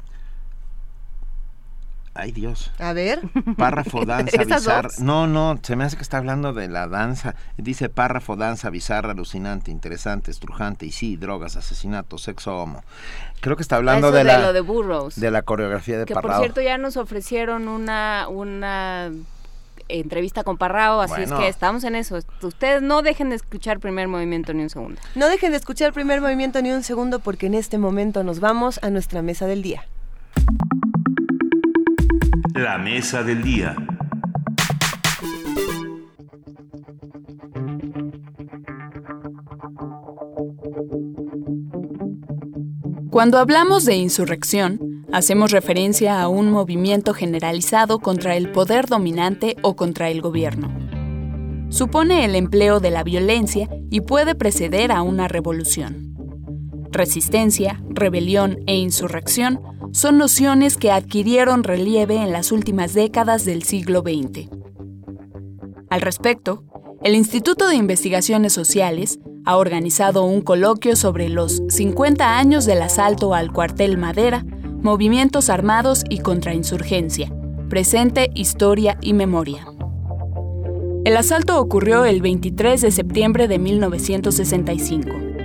[2.19, 2.73] Ay, Dios.
[2.79, 3.21] A ver.
[3.57, 4.89] Párrafo, danza, ¿Esas bizarra.
[4.89, 5.01] dos?
[5.01, 7.35] No, no, se me hace que está hablando de la danza.
[7.57, 12.83] Dice párrafo, danza, bizarra, alucinante, interesante, estrujante, y sí, drogas, asesinato, sexo homo.
[13.41, 15.21] Creo que está hablando Eso de, de la, lo de Burroughs.
[15.21, 19.11] de la coreografía de que por cierto ya nos ofrecieron una una
[19.89, 21.37] entrevista con Parrao, así Bueno.
[21.37, 22.19] es que estamos en eso.
[22.43, 25.01] Ustedes no dejen de escuchar primer movimiento ni un segundo.
[25.15, 28.41] No dejen de escuchar el primer movimiento ni un segundo porque en este momento nos
[28.41, 29.85] vamos a nuestra mesa del día.
[32.57, 33.77] La mesa del día.
[43.11, 49.77] Cuando hablamos de insurrección, hacemos referencia a un movimiento generalizado contra el poder dominante o
[49.77, 50.75] contra el gobierno.
[51.69, 56.15] Supone el empleo de la violencia y puede preceder a una revolución.
[56.91, 59.61] Resistencia, rebelión e insurrección
[59.97, 64.51] son nociones que adquirieron relieve en las últimas décadas del siglo XX.
[65.89, 66.65] Al respecto,
[67.03, 73.33] el Instituto de Investigaciones Sociales ha organizado un coloquio sobre los 50 años del asalto
[73.33, 74.45] al cuartel Madera,
[74.83, 77.33] movimientos armados y contrainsurgencia,
[77.71, 79.67] presente, historia y memoria.
[81.07, 85.36] El asalto ocurrió el 23 de septiembre de 1965.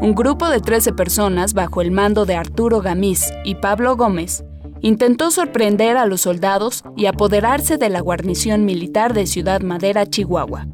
[0.00, 4.44] Un grupo de 13 personas bajo el mando de Arturo Gamiz y Pablo Gómez
[4.82, 10.66] intentó sorprender a los soldados y apoderarse de la guarnición militar de Ciudad Madera, Chihuahua.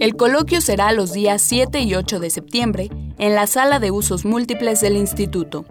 [0.00, 4.24] El coloquio será los días 7 y 8 de septiembre en la sala de usos
[4.24, 5.64] múltiples del instituto.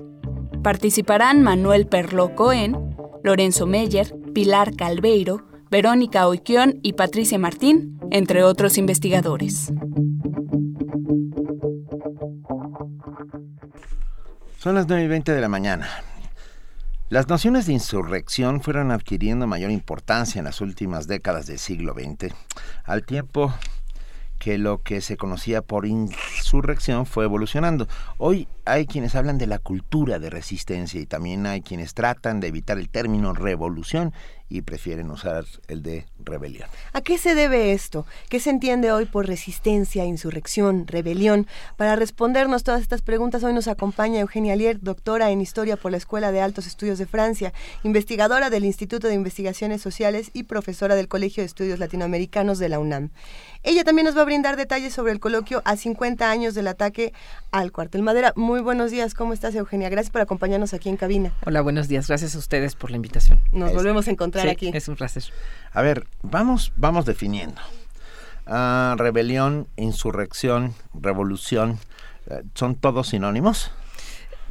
[0.63, 8.77] Participarán Manuel Perlo Cohen, Lorenzo Meyer, Pilar Calveiro, Verónica Oiquión y Patricia Martín, entre otros
[8.77, 9.73] investigadores.
[14.63, 15.89] Son las 9 y 20 de la mañana.
[17.09, 22.33] Las nociones de insurrección fueron adquiriendo mayor importancia en las últimas décadas del siglo XX,
[22.85, 23.53] al tiempo
[24.39, 27.89] que lo que se conocía por insurrección fue evolucionando.
[28.17, 32.47] Hoy hay quienes hablan de la cultura de resistencia y también hay quienes tratan de
[32.47, 34.13] evitar el término revolución
[34.53, 36.69] y prefieren usar el de rebelión.
[36.93, 38.05] ¿A qué se debe esto?
[38.29, 41.47] ¿Qué se entiende hoy por resistencia, insurrección, rebelión?
[41.75, 45.97] Para respondernos todas estas preguntas, hoy nos acompaña Eugenia Lier, doctora en Historia por la
[45.97, 47.51] Escuela de Altos Estudios de Francia,
[47.81, 52.77] investigadora del Instituto de Investigaciones Sociales y profesora del Colegio de Estudios Latinoamericanos de la
[52.77, 53.09] UNAM.
[53.63, 57.11] Ella también nos va a brindar detalles sobre el coloquio a 50 años del ataque
[57.49, 58.33] al cuartel Madera.
[58.35, 59.89] Muy buenos días, ¿cómo estás Eugenia?
[59.89, 61.33] Gracias por acompañarnos aquí en cabina.
[61.43, 62.07] Hola, buenos días.
[62.07, 63.39] Gracias a ustedes por la invitación.
[63.51, 64.71] Nos volvemos a encontrar Sí, aquí.
[64.73, 65.23] Es un placer.
[65.71, 67.61] A ver, vamos, vamos definiendo.
[68.45, 71.79] Ah, rebelión, insurrección, revolución,
[72.27, 73.71] eh, ¿son todos sinónimos?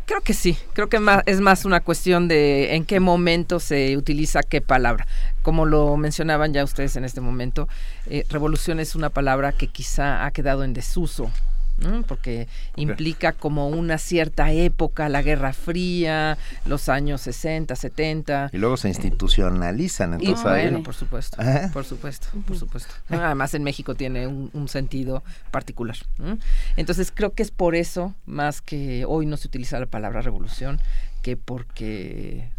[0.07, 4.43] Creo que sí, creo que es más una cuestión de en qué momento se utiliza
[4.43, 5.07] qué palabra.
[5.43, 7.69] Como lo mencionaban ya ustedes en este momento,
[8.07, 11.31] eh, revolución es una palabra que quizá ha quedado en desuso.
[11.79, 12.03] ¿No?
[12.03, 18.51] porque implica como una cierta época, la Guerra Fría, los años 60, 70.
[18.53, 21.37] Y luego se institucionalizan, Y entonces ahí- bueno, por supuesto,
[21.73, 22.93] por supuesto, por supuesto.
[23.09, 23.21] ¿no?
[23.25, 25.97] Además en México tiene un, un sentido particular.
[26.19, 26.39] ¿no?
[26.77, 30.81] Entonces creo que es por eso, más que hoy no se utiliza la palabra revolución,
[31.23, 32.51] que porque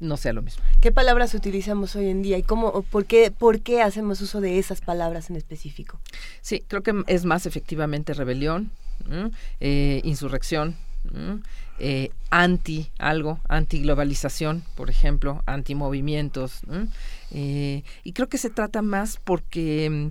[0.00, 0.62] no sea lo mismo.
[0.80, 4.58] ¿Qué palabras utilizamos hoy en día y cómo, por qué, por qué hacemos uso de
[4.58, 6.00] esas palabras en específico?
[6.40, 8.70] Sí, creo que es más efectivamente rebelión.
[9.60, 10.76] Eh, insurrección,
[11.78, 16.60] eh, anti algo, anti globalización, por ejemplo, anti movimientos.
[17.30, 20.08] Eh, y creo que se trata más porque mm,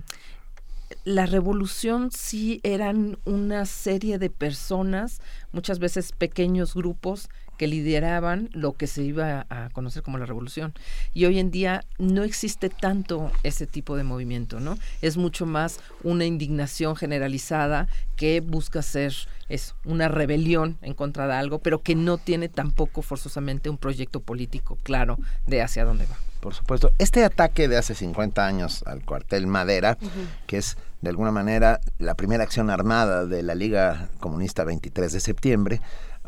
[1.04, 5.20] la revolución sí eran una serie de personas,
[5.52, 10.72] muchas veces pequeños grupos que lideraban lo que se iba a conocer como la revolución.
[11.12, 14.78] Y hoy en día no existe tanto ese tipo de movimiento, ¿no?
[15.02, 19.12] Es mucho más una indignación generalizada que busca ser
[19.48, 24.20] eso, una rebelión en contra de algo, pero que no tiene tampoco forzosamente un proyecto
[24.20, 26.16] político claro de hacia dónde va.
[26.40, 29.98] Por supuesto, este ataque de hace 50 años al cuartel Madera,
[30.46, 35.20] que es de alguna manera la primera acción armada de la Liga Comunista 23 de
[35.20, 35.80] septiembre,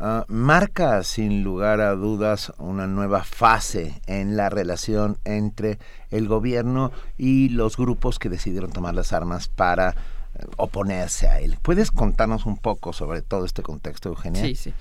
[0.03, 5.77] Ah, marca sin lugar a dudas una nueva fase en la relación entre
[6.09, 11.55] el gobierno y los grupos que decidieron tomar las armas para eh, oponerse a él.
[11.61, 14.41] ¿Puedes contarnos un poco sobre todo este contexto, Eugenia?
[14.41, 14.73] Sí, sí.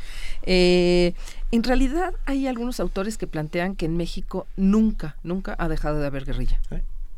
[0.44, 1.12] Eh,
[1.50, 6.06] en realidad hay algunos autores que plantean que en México nunca, nunca ha dejado de
[6.06, 6.58] haber guerrilla.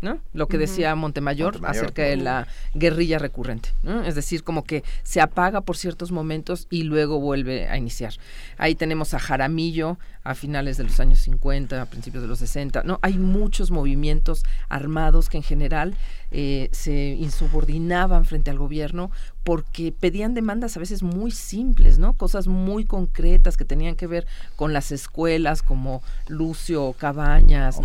[0.03, 0.19] ¿No?
[0.35, 3.71] Lo que decía Montemayor, acerca de la guerrilla recurrente,
[4.05, 8.13] Es decir, como que se apaga por ciertos momentos y luego vuelve a iniciar.
[8.59, 12.83] Ahí tenemos a Jaramillo a finales de los años 50, a principios de los 60,
[12.85, 12.99] ¿no?
[13.03, 15.95] Hay muchos movimientos armados que en general
[16.35, 19.11] eh, se insubordinaban frente al gobierno
[19.44, 22.15] porque pedían demandas a veces muy simples, ¿no?
[22.15, 27.78] Cosas muy concretas que tenían que ver con las escuelas como Lucio Cabañas,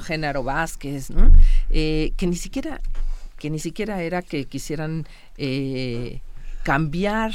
[0.00, 0.44] Genaro.
[0.44, 1.32] Vázquez, ¿no?
[1.70, 2.80] Eh, que ni siquiera
[3.38, 6.20] que ni siquiera era que quisieran eh,
[6.62, 7.32] cambiar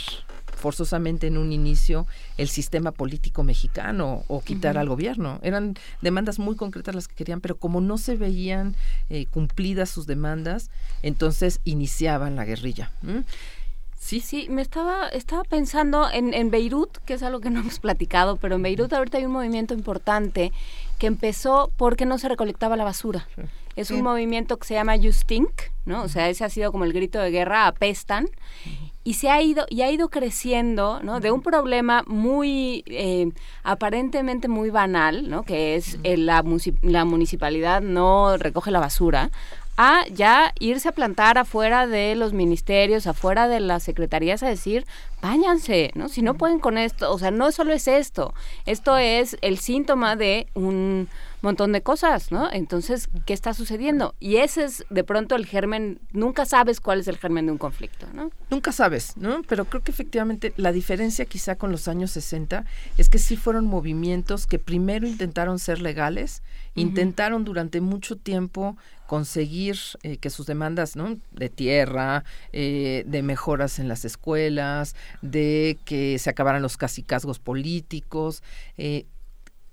[0.55, 5.39] forzosamente en un inicio el sistema político mexicano o quitar al gobierno.
[5.43, 8.75] Eran demandas muy concretas las que querían, pero como no se veían
[9.09, 10.69] eh, cumplidas sus demandas,
[11.01, 12.91] entonces iniciaban la guerrilla.
[13.99, 17.79] Sí, sí, me estaba, estaba pensando en, en Beirut, que es algo que no hemos
[17.79, 20.51] platicado, pero en Beirut ahorita hay un movimiento importante
[20.99, 23.27] que empezó porque no se recolectaba la basura.
[23.75, 25.49] Es un movimiento que se llama Justink,
[25.85, 26.03] ¿no?
[26.03, 28.27] O sea, ese ha sido como el grito de guerra, apestan.
[29.05, 33.31] Y se ha ido y ha ido creciendo no de un problema muy eh,
[33.63, 36.41] aparentemente muy banal no que es la,
[36.81, 39.29] la municipalidad no recoge la basura
[39.77, 44.85] a ya irse a plantar afuera de los ministerios, afuera de las secretarías a decir,
[45.21, 46.09] váyanse, ¿no?
[46.09, 48.33] Si no pueden con esto, o sea, no solo es esto,
[48.65, 51.07] esto es el síntoma de un
[51.41, 52.51] montón de cosas, ¿no?
[52.51, 54.15] Entonces, ¿qué está sucediendo?
[54.19, 57.57] Y ese es de pronto el germen, nunca sabes cuál es el germen de un
[57.57, 58.31] conflicto, ¿no?
[58.49, 59.41] Nunca sabes, ¿no?
[59.47, 62.65] Pero creo que efectivamente la diferencia quizá con los años 60
[62.97, 66.43] es que sí fueron movimientos que primero intentaron ser legales,
[66.75, 68.77] intentaron durante mucho tiempo
[69.13, 71.19] conseguir eh, que sus demandas ¿no?
[71.29, 78.41] de tierra, eh, de mejoras en las escuelas, de que se acabaran los casicazgos políticos,
[78.75, 79.05] eh,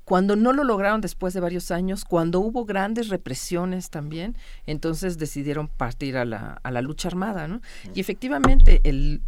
[0.04, 4.36] cuando no lo lograron después de varios años, cuando hubo grandes represiones también,
[4.66, 7.62] entonces decidieron partir a la, a la lucha armada, ¿no?
[7.94, 9.22] Y efectivamente, el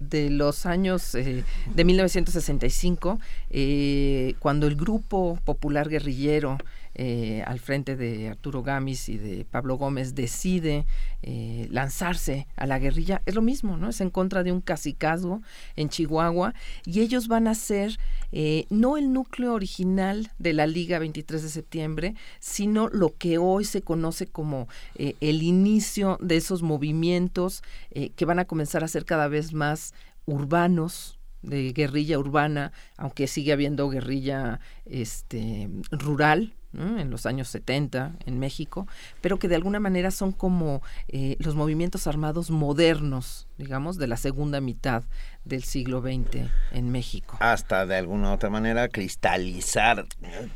[0.00, 1.44] de los años eh,
[1.74, 6.58] de 1965, eh, cuando el grupo popular guerrillero
[6.94, 10.86] eh, al frente de Arturo Gamis y de Pablo Gómez decide
[11.22, 13.88] eh, lanzarse a la guerrilla, es lo mismo, ¿no?
[13.88, 15.40] Es en contra de un cacicazgo
[15.76, 16.52] en Chihuahua.
[16.84, 17.98] Y ellos van a ser
[18.32, 23.64] eh, no el núcleo original de la Liga 23 de septiembre, sino lo que hoy
[23.64, 29.28] se conoce como el inicio de esos movimientos que van a comenzar a ser cada
[29.28, 29.94] vez más
[30.26, 38.38] urbanos, de guerrilla urbana, aunque sigue habiendo guerrilla este, rural, en los años 70 en
[38.38, 38.86] México,
[39.20, 44.16] pero que de alguna manera son como eh, los movimientos armados modernos, digamos, de la
[44.16, 45.02] segunda mitad
[45.44, 47.36] del siglo XX en México.
[47.40, 50.06] Hasta de alguna otra manera cristalizar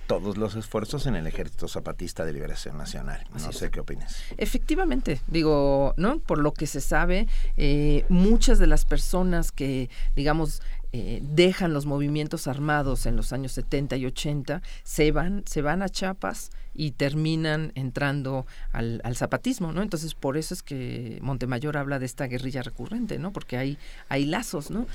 [0.06, 3.24] todos los esfuerzos en el Ejército Zapatista de Liberación Nacional.
[3.32, 4.22] No sé qué opinas.
[4.36, 6.18] Efectivamente, digo, ¿no?
[6.20, 7.26] Por lo que se sabe,
[7.56, 10.62] eh, muchas de las personas que, digamos,
[10.96, 15.82] eh, dejan los movimientos armados en los años 70 y 80, se van, se van
[15.82, 19.82] a Chiapas y terminan entrando al, zapatismo, ¿no?
[19.82, 23.32] Entonces, por eso es que Montemayor habla de esta guerrilla recurrente, ¿no?
[23.32, 23.78] Porque hay,
[24.08, 24.86] hay lazos, ¿no?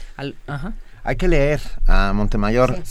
[0.48, 0.74] ajá.
[1.04, 2.84] Hay que leer a Montemayor,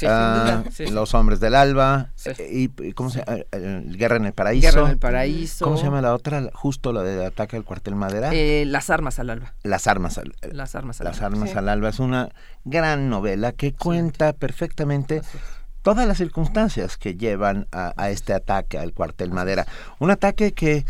[0.91, 2.08] Los Hombres del Alba,
[2.50, 3.44] y, ¿cómo se llama?
[3.52, 4.68] Guerra en el Paraíso.
[4.68, 5.65] Guerra en el Paraíso.
[5.65, 6.50] ¿Cómo se llama la otra?
[6.55, 8.31] Justo la de ataque al cuartel Madera.
[8.33, 9.55] Eh, las Armas al Alba.
[9.62, 11.91] Las Armas al, Las Armas al Las Armas al Alba.
[11.91, 12.31] Es una
[12.65, 15.23] gran novela que cuenta perfectamente
[15.94, 19.67] todas las circunstancias que llevan a, este ataque al cuartel Madera.
[19.99, 20.84] Un ataque que,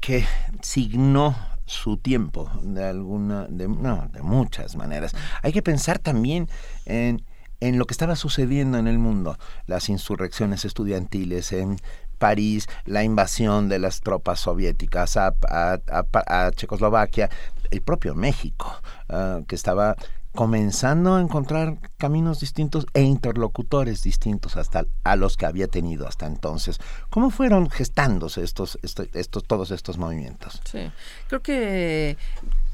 [0.00, 0.24] que
[0.62, 5.12] signó su tiempo de alguna, de, no, de muchas maneras.
[5.42, 6.48] Hay que pensar también
[6.84, 7.24] en,
[7.58, 11.76] en lo que estaba sucediendo en el mundo, las insurrecciones estudiantiles en
[12.18, 17.28] París, la invasión de las tropas soviéticas a, a- a- a Checoslovaquia,
[17.72, 18.72] el propio México,
[19.08, 19.96] ah, que estaba
[20.36, 26.26] comenzando a encontrar caminos distintos e interlocutores distintos hasta a los que había tenido hasta
[26.26, 26.78] entonces.
[27.10, 30.60] ¿Cómo fueron gestándose estos, estos, estos todos estos movimientos?
[30.70, 30.92] Sí,
[31.26, 32.16] creo que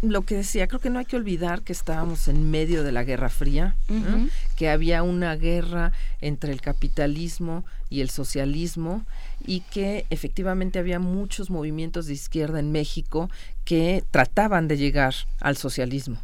[0.03, 3.05] lo que decía, creo que no hay que olvidar que estábamos en medio de la
[3.05, 3.77] Guerra Fría,
[4.57, 9.07] que había una guerra entre el capitalismo y el socialismo
[9.47, 13.31] y que efectivamente había muchos movimientos de izquierda en México
[13.65, 16.19] que trataban de llegar al socialismo.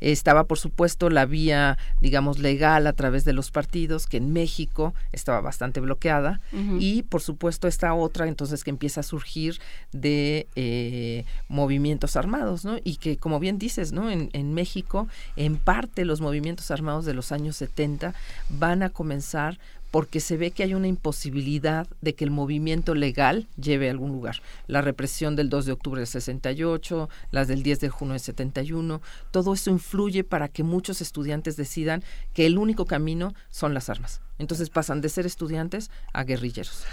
[0.00, 4.92] Estaba, por supuesto, la vía, digamos, legal a través de los partidos, que en México
[5.12, 6.40] estaba bastante bloqueada,
[6.80, 9.60] y, por supuesto, esta otra, entonces, que empieza a surgir
[9.92, 12.78] de eh, movimientos armados, ¿no?
[12.82, 14.10] Y que, como bien dices, ¿no?
[14.10, 18.14] En, en México, en parte, los movimientos armados de los años 70
[18.48, 19.58] van a comenzar
[19.96, 24.12] porque se ve que hay una imposibilidad de que el movimiento legal lleve a algún
[24.12, 24.42] lugar.
[24.66, 29.00] La represión del 2 de octubre del 68, las del 10 de junio del 71,
[29.30, 34.20] todo eso influye para que muchos estudiantes decidan que el único camino son las armas.
[34.38, 36.84] Entonces pasan de ser estudiantes a guerrilleros.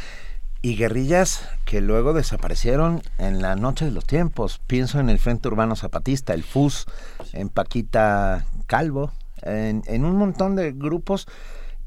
[0.62, 4.62] Y guerrillas que luego desaparecieron en la noche de los tiempos.
[4.66, 6.86] Pienso en el Frente Urbano Zapatista, el FUS,
[7.34, 11.28] en Paquita Calvo, en, en un montón de grupos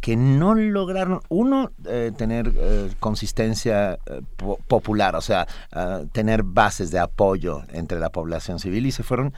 [0.00, 6.42] que no lograron, uno, eh, tener eh, consistencia eh, po- popular, o sea, ah, tener
[6.42, 9.32] bases de apoyo entre la población civil y se fueron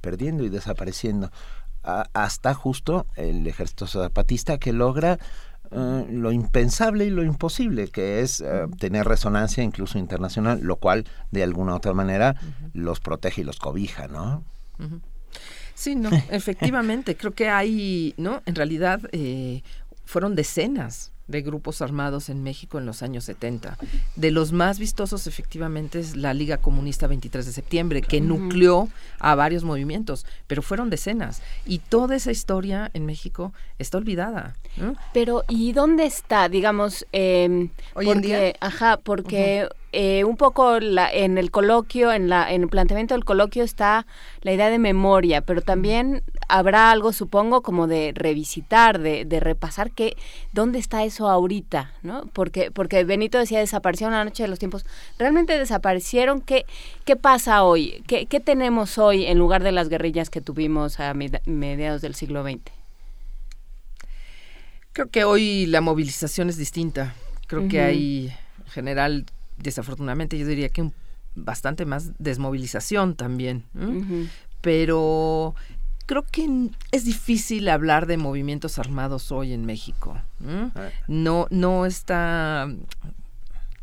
[0.00, 1.30] perdiendo y desapareciendo.
[1.82, 5.18] A- hasta justo el ejército zapatista que logra
[6.10, 8.44] lo impensable y lo imposible, que es
[8.78, 12.36] tener resonancia incluso internacional, lo cual de alguna u otra manera
[12.74, 14.44] los protege y los cobija, ¿no?
[15.74, 18.42] Sí, no, efectivamente, creo que hay, ¿no?
[18.44, 19.62] En realidad eh,
[20.04, 23.78] fueron decenas de grupos armados en México en los años 70.
[24.16, 29.34] De los más vistosos, efectivamente, es la Liga Comunista 23 de septiembre, que nucleó a
[29.34, 31.42] varios movimientos, pero fueron decenas.
[31.64, 34.56] Y toda esa historia en México está olvidada.
[35.14, 38.52] Pero, ¿y dónde está, digamos, eh, Hoy en día.
[38.60, 43.24] ajá, porque eh, un poco la, en el coloquio, en la, en el planteamiento del
[43.24, 44.06] coloquio está
[44.40, 49.90] la idea de memoria, pero también habrá algo, supongo, como de revisitar, de, de repasar
[49.90, 50.16] que
[50.52, 52.24] dónde está eso ahorita, ¿no?
[52.32, 54.84] Porque, porque Benito decía desaparecieron la noche de los tiempos,
[55.18, 56.40] realmente desaparecieron.
[56.40, 56.64] ¿Qué,
[57.04, 58.02] qué pasa hoy?
[58.06, 62.14] ¿Qué, qué tenemos hoy en lugar de las guerrillas que tuvimos a med- mediados del
[62.14, 62.60] siglo XX?
[64.92, 67.14] Creo que hoy la movilización es distinta.
[67.46, 68.32] Creo que hay,
[68.64, 69.26] en general,
[69.62, 70.94] desafortunadamente, yo diría que un-
[71.34, 73.64] bastante más desmovilización también.
[74.60, 75.54] Pero
[76.06, 80.18] creo que es difícil hablar de movimientos armados hoy en México.
[80.40, 80.70] ¿no?
[81.08, 82.68] No, no está.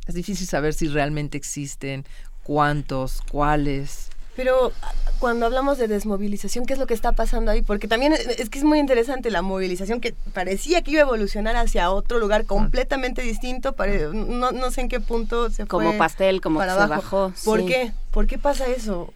[0.06, 2.06] Es difícil saber si realmente existen,
[2.43, 4.09] cuántos, cuáles.
[4.40, 4.72] Pero
[5.19, 7.61] cuando hablamos de desmovilización, ¿qué es lo que está pasando ahí?
[7.61, 11.03] Porque también es, es que es muy interesante la movilización que parecía que iba a
[11.03, 13.76] evolucionar hacia otro lugar completamente distinto.
[14.14, 17.34] no, no sé en qué punto se Como fue pastel, como para que se bajó,
[17.43, 17.66] ¿Por sí.
[17.66, 17.92] qué?
[18.11, 19.14] ¿Por qué pasa eso?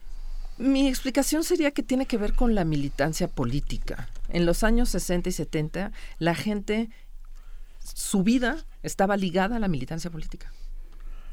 [0.58, 4.10] Mi explicación sería que tiene que ver con la militancia política.
[4.28, 6.90] En los años 60 y 70, la gente,
[7.80, 10.52] su vida estaba ligada a la militancia política.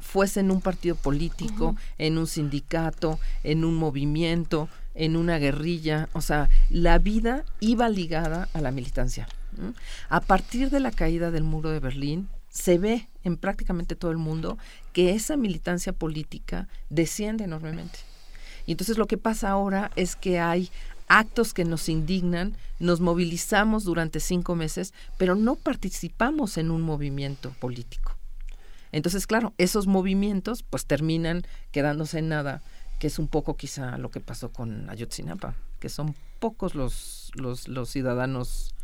[0.01, 6.09] Fuese en un partido político, en un sindicato, en un movimiento, en una guerrilla.
[6.13, 9.27] O sea, la vida iba ligada a la militancia.
[10.09, 14.17] A partir de la caída del muro de Berlín, se ve en prácticamente todo el
[14.17, 14.57] mundo
[14.93, 17.99] que esa militancia política desciende enormemente.
[18.65, 20.69] Y entonces lo que pasa ahora es que hay
[21.07, 27.51] actos que nos indignan, nos movilizamos durante cinco meses, pero no participamos en un movimiento
[27.59, 28.15] político.
[28.91, 32.61] Entonces, claro, esos movimientos pues terminan quedándose en nada,
[32.99, 37.67] que es un poco quizá lo que pasó con Ayotzinapa, que son pocos los, los,
[37.67, 38.75] los ciudadanos.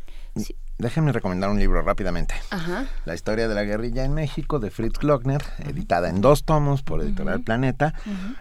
[0.77, 2.35] Déjenme recomendar un libro rápidamente.
[2.51, 2.85] Ajá.
[3.05, 7.01] La historia de la guerrilla en México de Fritz Glockner, editada en dos tomos por
[7.01, 7.95] Editorial Planeta,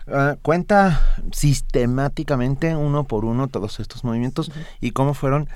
[0.06, 5.48] eh, cuenta sistemáticamente uno por uno todos estos movimientos y cómo fueron.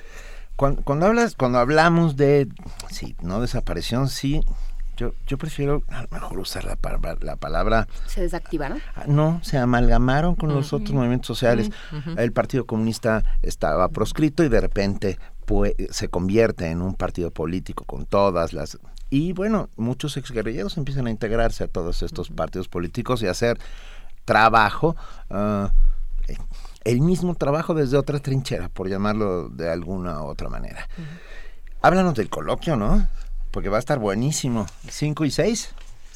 [0.57, 2.49] Cuando, cuando hablas cuando hablamos de
[2.91, 4.43] sí no desaparición sí
[5.01, 8.81] yo yo prefiero a lo mejor usar la, palabra- la palabra ¿Se desactivaron?
[8.95, 11.71] Ah, no, se amalgamaron con los otros movimientos sociales.
[12.19, 17.85] El Partido Comunista estaba proscrito y de repente pues, se convierte en un partido político
[17.85, 18.79] con todas las...
[19.09, 23.59] Y bueno, muchos exguerrilleros empiezan a integrarse a todos estos partidos políticos y a hacer
[24.25, 24.95] trabajo
[25.31, 25.73] ah,
[26.85, 30.87] el mismo trabajo desde otra trinchera, por llamarlo de alguna otra manera.
[31.83, 33.09] Háblanos del coloquio, ¿no?
[33.51, 34.67] Porque va a estar buenísimo.
[34.89, 35.71] ¿Cinco y seis?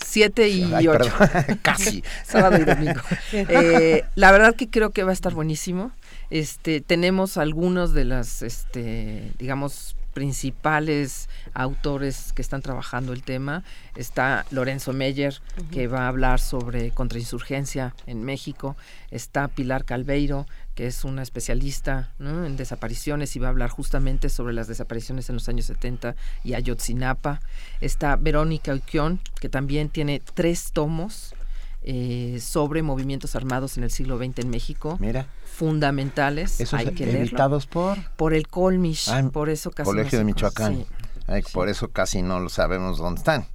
[0.04, 0.98] Siete y Ay, ocho.
[1.18, 2.04] perdón, casi.
[2.24, 3.00] Sábado y domingo.
[3.32, 5.92] Eh, la verdad que creo que va a estar buenísimo.
[6.30, 13.64] Este, tenemos algunos de las, este, digamos, principales autores que están trabajando el tema.
[13.96, 15.40] Está Lorenzo Meyer,
[15.70, 18.76] que va a hablar sobre contrainsurgencia en México.
[19.10, 22.44] Está Pilar Calveiro, que es una especialista ¿no?
[22.44, 26.54] en desapariciones y va a hablar justamente sobre las desapariciones en los años 70 y
[26.54, 27.40] Ayotzinapa.
[27.80, 31.34] Está Verónica Uquión, que también tiene tres tomos
[31.82, 34.96] eh, sobre movimientos armados en el siglo XX en México.
[35.00, 35.26] Mira.
[35.44, 36.60] Fundamentales.
[36.60, 37.98] Esos hay que editados por...
[38.16, 40.76] Por el Colmish, Ah, por eso casi Colegio de Michoacán.
[40.76, 40.86] sí.
[41.26, 43.46] Ay, Por eso casi no lo sabemos dónde están.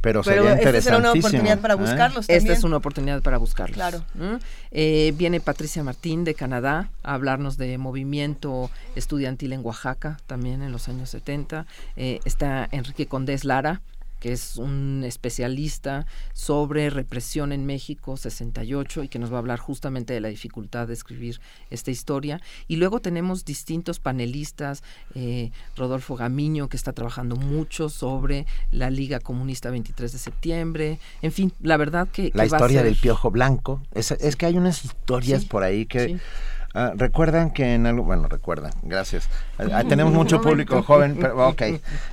[0.00, 1.28] Pero, Pero sería esta será una interesantísimo.
[1.28, 1.76] oportunidad para ¿eh?
[1.76, 3.74] buscarlos Esta es una oportunidad para buscarlos.
[3.74, 4.04] Claro.
[4.14, 4.38] ¿no?
[4.70, 10.72] Eh, viene Patricia Martín de Canadá a hablarnos de movimiento estudiantil en Oaxaca, también en
[10.72, 11.66] los años 70.
[11.96, 13.80] Eh, está Enrique Condés Lara,
[14.20, 19.58] que es un especialista sobre represión en México 68 y que nos va a hablar
[19.58, 21.40] justamente de la dificultad de escribir
[21.70, 22.40] esta historia.
[22.66, 24.82] Y luego tenemos distintos panelistas,
[25.14, 30.98] eh, Rodolfo Gamiño, que está trabajando mucho sobre la Liga Comunista 23 de septiembre.
[31.22, 32.30] En fin, la verdad que...
[32.34, 33.82] La que va a historia ser- del piojo blanco.
[33.92, 36.18] Es, es que hay unas historias por ahí que...
[36.78, 39.28] ah, recuerdan que en algo, bueno, recuerdan, gracias.
[39.88, 41.62] Tenemos mucho público joven, pero ok.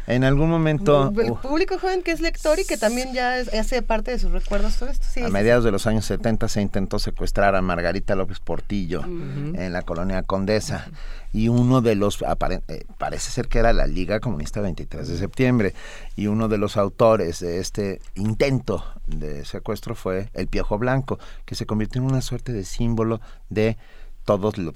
[0.08, 3.54] En algún momento, El uh, público joven que es lector y que también ya es-
[3.54, 5.06] hace parte de sus recuerdos todo esto.
[5.10, 9.72] Sí, a mediados de los años 70 se intentó secuestrar a Margarita López Portillo en
[9.74, 10.88] la colonia Condesa
[11.34, 15.18] y uno de los, apare- eh, parece ser que era la Liga Comunista 23 de
[15.18, 15.74] septiembre,
[16.16, 21.56] y uno de los autores de este intento de secuestro fue el Piojo Blanco, que
[21.56, 23.20] se convirtió en una suerte de símbolo
[23.50, 23.78] de
[24.26, 24.74] todos lo-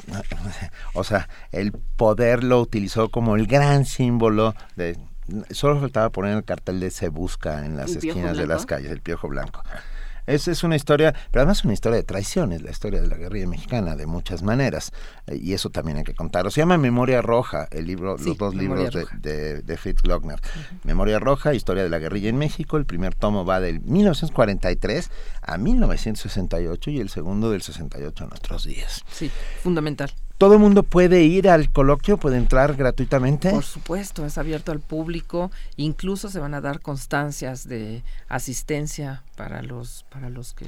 [0.94, 4.98] o sea, el poder lo utilizó como el gran símbolo de
[5.52, 8.66] solo faltaba poner el cartel de se busca en las ¿El Piojo esquinas de las
[8.66, 9.62] calles, el Piojo Blanco.
[10.30, 13.18] Esa es una historia, pero además es una historia de traiciones, la historia de la
[13.18, 14.92] guerrilla mexicana, de muchas maneras.
[15.28, 16.52] eh, Y eso también hay que contarlo.
[16.52, 19.18] Se llama Memoria Roja, el libro, Sí, los dos Memoria libros de, Roja.
[19.22, 20.40] de, de Fritz Glockner.
[20.84, 22.78] Memoria Roja, Historia de la guerrilla en México.
[22.78, 25.10] El primer tomo va del 1943
[25.42, 29.04] a 1968 y el segundo del 68 a nuestros días.
[29.12, 29.32] Sí,
[29.64, 30.12] fundamental.
[30.40, 32.16] ¿Todo el mundo puede ir al coloquio?
[32.16, 33.52] ¿Puede entrar gratuitamente?
[33.52, 35.52] Por supuesto, es abierto al público.
[35.76, 40.66] Incluso se van a dar constancias de asistencia para los, para los que,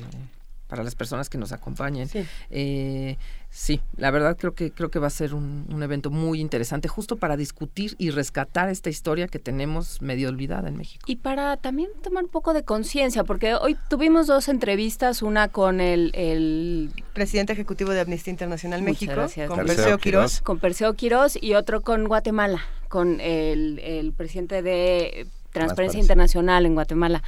[0.71, 2.07] para las personas que nos acompañen.
[2.07, 2.25] Sí.
[2.49, 3.17] Eh,
[3.49, 6.87] sí, la verdad creo que creo que va a ser un, un evento muy interesante,
[6.87, 11.03] justo para discutir y rescatar esta historia que tenemos medio olvidada en México.
[11.07, 15.81] Y para también tomar un poco de conciencia, porque hoy tuvimos dos entrevistas, una con
[15.81, 19.49] el, el Presidente Ejecutivo de Amnistía Internacional México, gracias.
[19.49, 20.31] con Perseo Perseo Quirós.
[20.31, 20.41] Quirós.
[20.41, 25.99] con Perseo Quirós y otro con Guatemala, con el, el presidente de Transparencia Transparencia.
[25.99, 27.23] Internacional en Guatemala.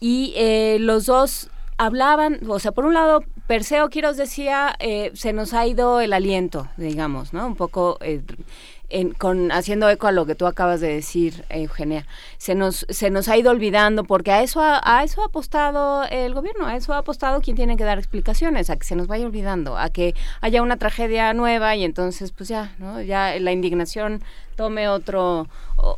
[0.00, 5.32] Y eh, los dos hablaban, o sea, por un lado, Perseo Quirós decía, eh, se
[5.32, 7.46] nos ha ido el aliento, digamos, ¿no?
[7.46, 8.20] Un poco eh,
[8.90, 12.04] en- con, haciendo eco a lo que tú acabas de decir, Eugenia.
[12.36, 16.04] Se nos, se nos ha ido olvidando, porque a eso ha, a eso ha apostado
[16.10, 19.06] el gobierno, a eso ha apostado quien tiene que dar explicaciones, a que se nos
[19.06, 23.00] vaya olvidando, a que haya una tragedia nueva y entonces, pues ya, ¿no?
[23.02, 24.22] Ya la indignación
[24.56, 25.46] tome otro,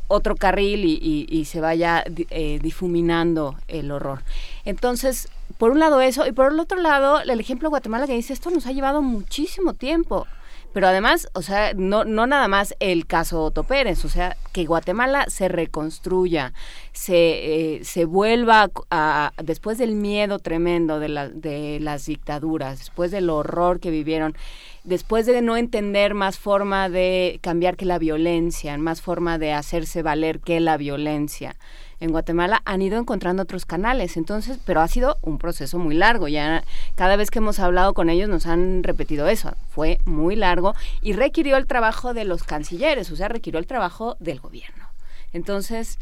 [0.09, 4.23] otro carril y, y- y se vaya eh, difuminando el horror.
[4.67, 5.28] Entonces,
[5.59, 8.33] por un lado eso, y por el otro lado, el ejemplo de Guatemala que dice,
[8.33, 10.27] esto nos ha llevado muchísimo tiempo.
[10.73, 14.67] Pero además, o sea, no, no nada más el caso Otto Pérez, o sea, que
[14.67, 16.53] Guatemala se reconstruya,
[16.93, 23.11] se, eh, se vuelva a, después del miedo tremendo de, la, de las dictaduras, después
[23.11, 24.37] del horror que vivieron,
[24.85, 30.03] después de no entender más forma de cambiar que la violencia, más forma de hacerse
[30.03, 31.57] valer que la violencia.
[32.01, 36.29] En Guatemala han ido encontrando otros canales, entonces, pero ha sido un proceso muy largo.
[36.29, 36.65] Ya
[36.95, 39.55] cada vez que hemos hablado con ellos nos han repetido eso.
[39.69, 44.17] Fue muy largo y requirió el trabajo de los cancilleres, o sea, requirió el trabajo
[44.19, 44.89] del gobierno.
[45.35, 45.99] Entonces,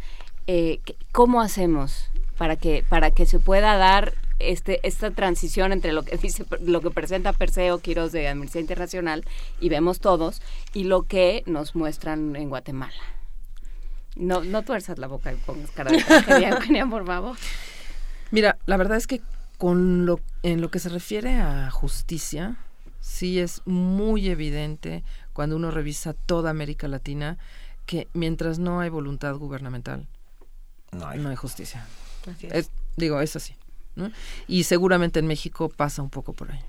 [0.46, 5.92] eh, ¿qué- ¿cómo hacemos para que para que se pueda dar este esta transición entre
[5.92, 9.24] lo que dice lo que presenta Perseo Quiroz de Amnistía Internacional
[9.60, 10.40] y vemos todos
[10.72, 12.94] y lo que nos muestran en Guatemala?
[14.18, 17.36] No, no tuerzas la boca y pongas cara de tragedia, Eugenia, por favor.
[18.30, 19.22] Mira, la verdad es que
[19.56, 22.56] con lo, en lo que se refiere a justicia,
[23.00, 27.38] sí es muy evidente cuando uno revisa toda América Latina
[27.86, 30.06] que mientras no hay voluntad gubernamental,
[30.92, 31.18] No hay.
[31.20, 31.86] no hay justicia.
[32.30, 32.52] Así es.
[32.52, 33.54] Es- digo, es así.
[33.96, 34.10] ¿no?
[34.46, 36.60] Y seguramente en México pasa un poco por ahí.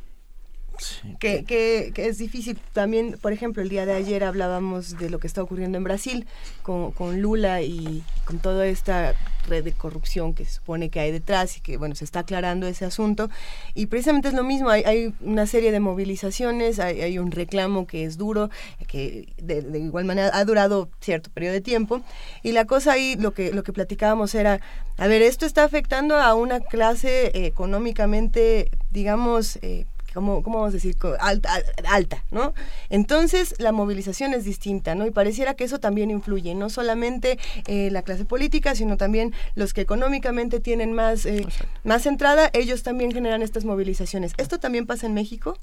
[1.19, 2.57] Que, que, que, es difícil.
[2.73, 6.27] También, por ejemplo, el día de ayer hablábamos de lo que está ocurriendo en Brasil
[6.63, 9.15] con, con Lula y con toda esta
[9.47, 12.67] red de corrupción que se supone que hay detrás y que, bueno, se está aclarando
[12.67, 13.29] ese asunto.
[13.73, 17.87] Y precisamente es lo mismo, hay, hay una serie de movilizaciones, hay, hay, un reclamo
[17.87, 18.49] que es duro,
[18.87, 22.01] que de, de, igual manera ha durado cierto periodo de tiempo.
[22.43, 24.61] Y la cosa ahí, lo que, lo que platicábamos era,
[24.97, 30.73] a ver, esto está afectando a una clase eh, económicamente, digamos, eh, ¿cómo, ¿cómo, vamos
[30.73, 30.95] a decir?
[31.19, 31.49] Alta,
[31.87, 32.53] alta, ¿no?
[32.89, 35.05] Entonces la movilización es distinta, ¿no?
[35.05, 39.73] Y pareciera que eso también influye, no solamente eh, la clase política, sino también los
[39.73, 41.45] que económicamente tienen más, eh,
[41.83, 44.33] más entrada, ellos también generan estas movilizaciones.
[44.37, 45.57] ¿Esto también pasa en México?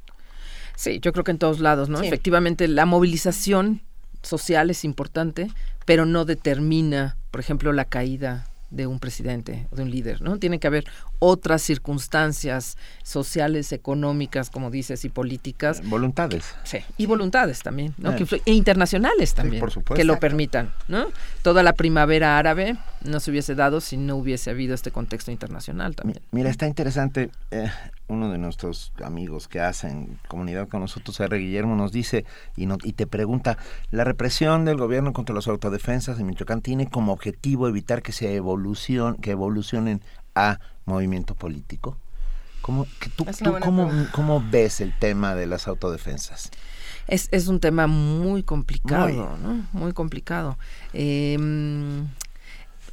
[0.76, 2.00] Sí, yo creo que en todos lados, ¿no?
[2.00, 2.06] Sí.
[2.06, 3.82] Efectivamente, la movilización
[4.22, 5.48] social es importante,
[5.84, 10.38] pero no determina, por ejemplo, la caída de un presidente o de un líder, ¿no?
[10.38, 10.84] Tiene que haber
[11.18, 15.82] otras circunstancias sociales, económicas, como dices, y políticas.
[15.88, 16.54] Voluntades.
[16.64, 18.12] Sí, y voluntades también, ¿no?
[18.12, 18.16] Eh.
[18.16, 21.06] Que, e internacionales también, sí, que lo permitan, ¿no?
[21.42, 25.94] Toda la primavera árabe no se hubiese dado si no hubiese habido este contexto internacional
[25.94, 26.20] también.
[26.30, 27.70] Mira, está interesante, eh,
[28.08, 31.38] uno de nuestros amigos que hacen comunidad con nosotros, R.
[31.38, 32.24] Guillermo, nos dice
[32.56, 33.58] y, no, y te pregunta,
[33.90, 38.34] ¿la represión del gobierno contra las autodefensas en Michoacán tiene como objetivo evitar que se
[38.34, 40.02] evolucion, que evolucionen
[40.34, 41.96] a movimiento político?
[42.62, 46.50] ¿Cómo, que tú, tú cómo, ¿Cómo ves el tema de las autodefensas?
[47.06, 49.66] Es, es un tema muy complicado, muy, ¿no?
[49.72, 50.58] Muy complicado.
[50.92, 51.38] Eh,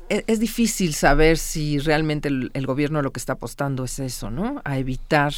[0.10, 4.30] es, es, difícil saber si realmente el, el, gobierno lo que está apostando es eso,
[4.30, 4.62] ¿no?
[4.64, 5.34] A evitar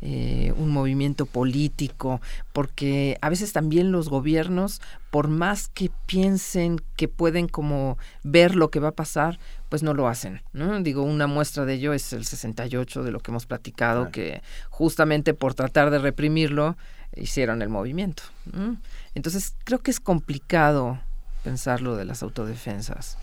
[0.00, 2.20] eh, un movimiento político,
[2.52, 8.70] porque a veces también los gobiernos, por más que piensen que pueden como ver lo
[8.70, 10.80] que va a pasar, pues no lo hacen, ¿no?
[10.80, 14.12] Digo, una muestra de ello es el 68 de lo que hemos platicado, claro.
[14.12, 16.76] que justamente por tratar de reprimirlo
[17.16, 18.22] hicieron el movimiento.
[18.52, 18.76] ¿no?
[19.14, 21.00] Entonces creo que es complicado
[21.42, 23.18] pensar lo de las autodefensas.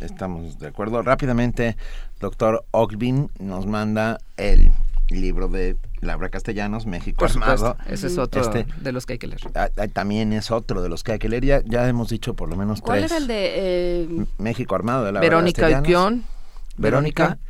[0.00, 1.02] Estamos de acuerdo.
[1.02, 1.76] Rápidamente,
[2.20, 4.70] doctor Ogbin nos manda el
[5.10, 7.76] libro de Laura Castellanos, México Por Armado.
[7.88, 9.40] Ese es otro este, de los que hay que leer.
[9.54, 11.44] A, a, también es otro de los que hay que leer.
[11.44, 13.10] Ya, ya hemos dicho por lo menos ¿Cuál tres.
[13.10, 13.52] era el de...?
[13.54, 14.26] Eh...
[14.38, 15.82] México Armado de Laura Verónica Oiquión.
[15.82, 16.39] Verónica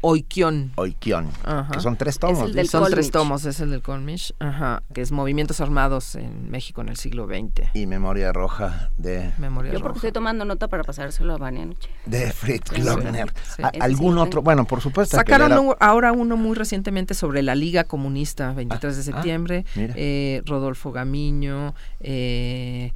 [0.01, 0.73] Oiquión.
[0.77, 1.29] Oiquión.
[1.45, 1.73] Ajá.
[1.73, 2.55] Que son tres tomos.
[2.55, 4.35] Es son tres tomos, es el del Colmich.
[4.39, 4.83] Ajá.
[4.93, 7.69] Que es Movimientos Armados en México en el siglo XX.
[7.75, 9.33] Y Memoria Roja de...
[9.39, 9.85] Memoria Yo Roja.
[9.85, 11.89] porque estoy tomando nota para pasárselo a Vania anoche.
[12.07, 13.33] De Fritz Glockner.
[13.45, 13.79] Sí, sí.
[13.81, 14.43] ¿Algún sí, otro?
[14.43, 15.17] Bueno, por supuesto.
[15.17, 19.65] Sacaron un, ahora uno muy recientemente sobre la Liga Comunista, 23 ah, de septiembre.
[19.69, 22.93] Ah, eh, Rodolfo Gamiño, eh,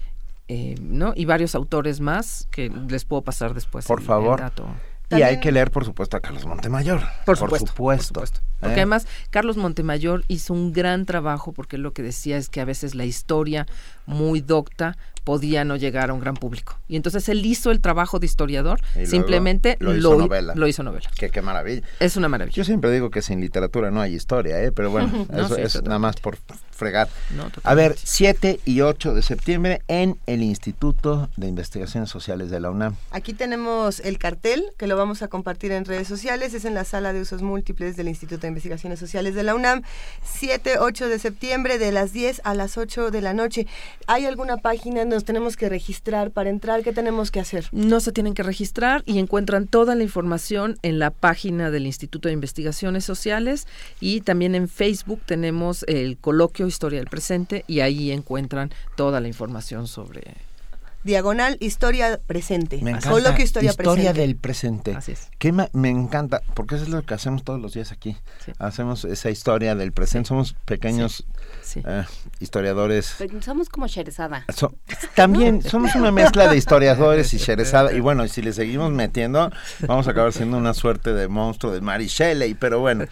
[0.48, 1.12] eh, ¿no?
[1.14, 3.86] Y varios autores más que les puedo pasar después.
[3.86, 4.40] Por el, favor.
[4.40, 4.66] El dato.
[5.18, 7.00] Y hay que leer, por supuesto, a Carlos Montemayor.
[7.24, 7.66] Por supuesto.
[7.66, 8.12] Por supuesto.
[8.14, 8.40] Por supuesto.
[8.60, 8.80] Porque ¿eh?
[8.80, 12.94] además, Carlos Montemayor hizo un gran trabajo porque lo que decía es que a veces
[12.94, 13.66] la historia
[14.06, 16.78] muy docta podía no llegar a un gran público.
[16.86, 20.54] Y entonces él hizo el trabajo de historiador, simplemente lo hizo, lo, novela.
[20.54, 21.10] lo hizo novela.
[21.16, 21.82] Qué, qué, maravilla.
[21.98, 22.54] Es una maravilla.
[22.54, 24.70] Yo siempre digo que sin literatura no hay historia, ¿eh?
[24.70, 26.38] pero bueno, no, eso sí, es nada más por
[26.70, 27.08] fregar.
[27.36, 32.60] No, a ver, 7 y 8 de septiembre en el Instituto de Investigaciones Sociales de
[32.60, 32.96] la UNAM.
[33.10, 36.84] Aquí tenemos el cartel que lo vamos a compartir en redes sociales, es en la
[36.84, 39.82] sala de usos múltiples del Instituto de Investigaciones Sociales de la UNAM,
[40.24, 43.66] 7, 8 de septiembre de las 10 a las 8 de la noche.
[44.06, 46.82] ¿Hay alguna página nos tenemos que registrar para entrar?
[46.82, 47.68] ¿Qué tenemos que hacer?
[47.72, 52.28] No se tienen que registrar y encuentran toda la información en la página del Instituto
[52.28, 53.66] de Investigaciones Sociales
[54.00, 59.28] y también en Facebook tenemos el coloquio Historia del Presente y ahí encuentran toda la
[59.28, 60.34] información sobre
[61.04, 62.78] diagonal historia presente.
[62.82, 63.10] Me encanta.
[63.10, 64.20] Solo que historia, historia presente.
[64.20, 64.94] del presente.
[64.96, 65.28] Así es.
[65.38, 68.16] Que me, me, encanta, porque eso es lo que hacemos todos los días aquí.
[68.44, 68.52] Sí.
[68.58, 70.26] Hacemos esa historia del presente.
[70.26, 70.28] Sí.
[70.28, 71.24] Somos pequeños
[71.62, 71.80] sí.
[71.80, 72.04] uh,
[72.40, 73.14] historiadores.
[73.18, 74.44] Pero somos como Sherezada.
[74.54, 74.74] So,
[75.14, 77.92] también somos una mezcla de historiadores y Sherezada.
[77.92, 79.50] Y bueno, y si le seguimos metiendo,
[79.86, 82.54] vamos a acabar siendo una suerte de monstruo de Mary Shelley.
[82.54, 83.04] Pero bueno,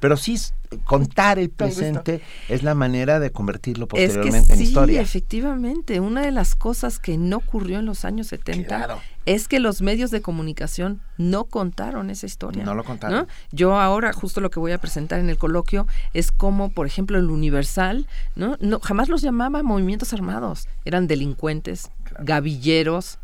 [0.00, 0.36] pero sí
[0.84, 5.00] contar el presente es la manera de convertirlo posteriormente es que en historia.
[5.00, 6.00] Sí, efectivamente.
[6.00, 9.00] Una de las cosas que no ocurrió en los años 70 claro.
[9.26, 12.64] es que los medios de comunicación no contaron esa historia.
[12.64, 13.20] No lo contaron.
[13.20, 13.26] ¿no?
[13.52, 17.18] Yo ahora, justo lo que voy a presentar en el coloquio es como, por ejemplo,
[17.18, 18.06] el Universal,
[18.36, 18.56] ¿no?
[18.60, 20.68] no jamás los llamaba movimientos armados.
[20.84, 22.24] Eran delincuentes, claro.
[22.24, 23.18] gavilleros,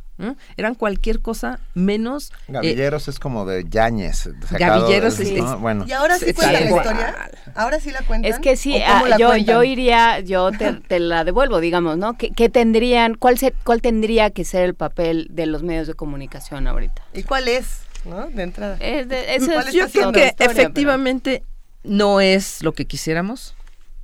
[0.56, 2.32] Eran cualquier cosa menos.
[2.48, 4.30] Gavilleros eh, es como de Yañez.
[4.50, 5.58] Gavilleros es, ¿no?
[5.58, 5.84] bueno.
[5.86, 7.30] ¿Y ahora sí cuenta la historia?
[7.54, 8.32] ¿Ahora sí la cuentan?
[8.32, 12.16] Es que sí, ah, yo, yo iría, yo te, te, la devuelvo, digamos, ¿no?
[12.16, 15.94] ¿Qué, qué tendrían, cuál, se, cuál tendría que ser el papel de los medios de
[15.94, 17.02] comunicación ahorita?
[17.12, 18.28] ¿Y cuál es, no?
[18.28, 18.76] De entrada.
[18.80, 21.42] Es de, eso es yo creo que historia, efectivamente
[21.82, 21.94] pero...
[21.94, 23.54] no es lo que quisiéramos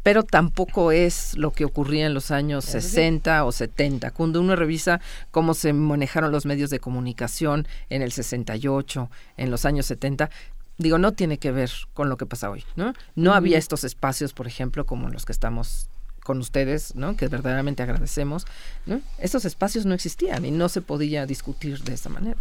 [0.02, 4.10] pero tampoco es lo que ocurría en los años 60 o 70.
[4.10, 5.00] Cuando uno revisa
[5.30, 10.30] cómo se manejaron los medios de comunicación en el 68, en los años 70,
[10.78, 12.94] digo, no tiene que ver con lo que pasa hoy, ¿no?
[13.14, 15.88] No había estos espacios, por ejemplo, como los que estamos
[16.24, 17.16] con ustedes, ¿no?
[17.16, 18.46] Que verdaderamente agradecemos,
[18.86, 19.00] ¿no?
[19.18, 22.40] Estos espacios no existían y no se podía discutir de esa manera,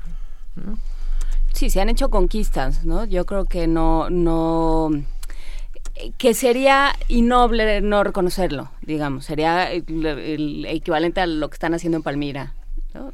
[0.55, 0.77] ¿no?
[1.53, 3.05] Sí, se han hecho conquistas, ¿no?
[3.05, 4.89] Yo creo que no, no,
[6.17, 11.97] que sería innoble no reconocerlo, digamos, sería el, el equivalente a lo que están haciendo
[11.97, 12.53] en Palmira,
[12.93, 13.13] ¿no?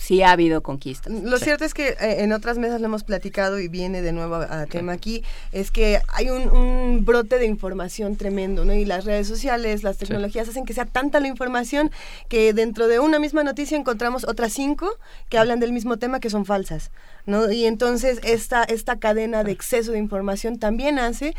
[0.00, 1.12] Sí ha habido conquistas.
[1.12, 4.36] Lo cierto es que eh, en otras mesas lo hemos platicado y viene de nuevo
[4.36, 8.72] a, a tema aquí, es que hay un, un brote de información tremendo, ¿no?
[8.72, 11.90] Y las redes sociales, las tecnologías hacen que sea tanta la información
[12.28, 14.88] que dentro de una misma noticia encontramos otras cinco
[15.28, 16.90] que hablan del mismo tema que son falsas,
[17.26, 17.52] ¿no?
[17.52, 21.34] Y entonces esta, esta cadena de exceso de información también hace,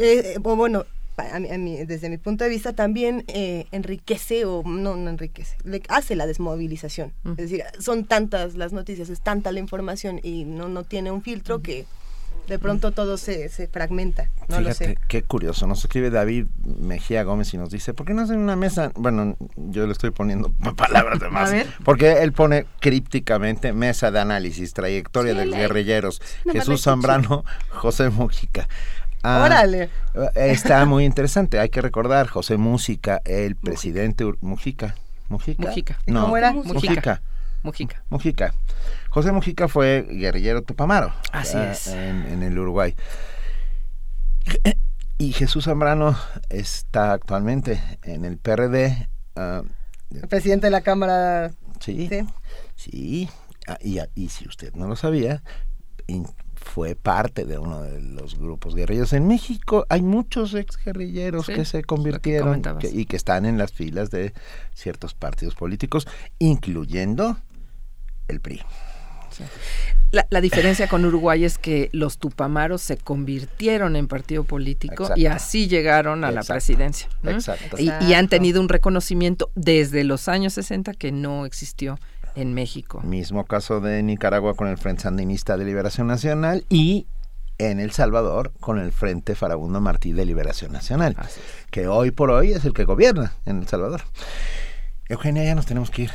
[0.00, 0.84] eh, o bueno,
[1.16, 5.10] a mí- a mí- desde mi punto de vista también eh, enriquece o no, no
[5.10, 7.12] enriquece, le hace la desmovilización.
[7.32, 11.22] Es decir, son tantas las noticias, es tanta la información y no, no tiene un
[11.22, 11.84] filtro que
[12.48, 14.30] de pronto todo se, se fragmenta.
[14.48, 14.98] No lo Fíjate, sé.
[15.08, 15.68] qué curioso.
[15.68, 18.90] Nos escribe David Mejía Gómez y nos dice, ¿por qué no hacen una mesa?
[18.96, 21.50] Bueno, yo le estoy poniendo palabras de más.
[21.50, 21.66] A ver.
[21.84, 26.20] Porque él pone crípticamente mesa de análisis, trayectoria Sí, de le- guerrilleros,
[26.50, 28.68] Jesús Zambrano, José Mujica.
[29.22, 29.90] Ah, Órale.
[30.34, 31.58] Está muy interesante.
[31.58, 34.94] Hay que recordar, José Música, el presidente Mujica.
[35.28, 35.62] Mujica.
[35.62, 35.98] Mujica.
[36.06, 36.52] No, ¿Cómo era?
[36.52, 36.72] Mujica.
[36.74, 37.22] Mujica.
[37.62, 38.02] Mujica.
[38.08, 38.54] Mujica.
[39.10, 41.12] José Mujica fue guerrillero tupamaro.
[41.32, 41.88] Así es.
[41.88, 42.94] En, en el Uruguay.
[45.18, 46.16] Y Jesús Zambrano
[46.48, 49.08] está actualmente en el PRD.
[49.36, 49.62] ah,
[50.10, 51.50] El presidente de la Cámara.
[51.80, 52.08] sí.
[52.76, 53.28] Sí.
[53.68, 55.42] Ah, y, y si usted no lo sabía,
[56.62, 59.12] fue parte de uno de los grupos guerrilleros.
[59.14, 63.56] En México hay muchos exguerrilleros Sí, que se que convirtieron que- y que están en
[63.58, 64.32] las filas de
[64.74, 66.06] ciertos partidos políticos,
[66.38, 67.38] incluyendo
[68.28, 68.60] el PRI.
[70.12, 75.26] La, la diferencia con Uruguay es que los tupamaros se convirtieron en partido político y
[75.26, 77.08] así llegaron a la presidencia.
[77.22, 77.30] ¿no?
[77.30, 77.76] Exacto.
[77.78, 81.98] Y, y han tenido un reconocimiento desde los años 60 que no existió
[82.40, 83.00] en México.
[83.02, 87.06] Mismo caso de Nicaragua con el Frente Sandinista de Liberación Nacional y
[87.58, 91.16] en El Salvador con el Frente Farabundo Martí de Liberación Nacional,
[91.70, 94.02] que hoy por hoy es el que gobierna en El Salvador.
[95.08, 96.10] Eugenia, ya nos tenemos que ir,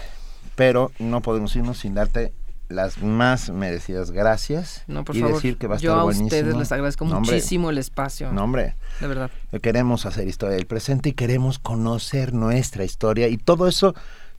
[0.55, 2.33] pero no podemos irnos sin darte
[2.67, 5.35] las más merecidas gracias No, por y favor.
[5.35, 6.25] decir que va a Yo estar a buenísimo.
[6.27, 8.31] ustedes les agradezco No, muchísimo el espacio.
[8.31, 8.75] No, hombre.
[8.99, 9.29] De verdad.
[9.61, 13.93] Queremos hacer historia del presente y queremos conocer nuestra historia y todo eso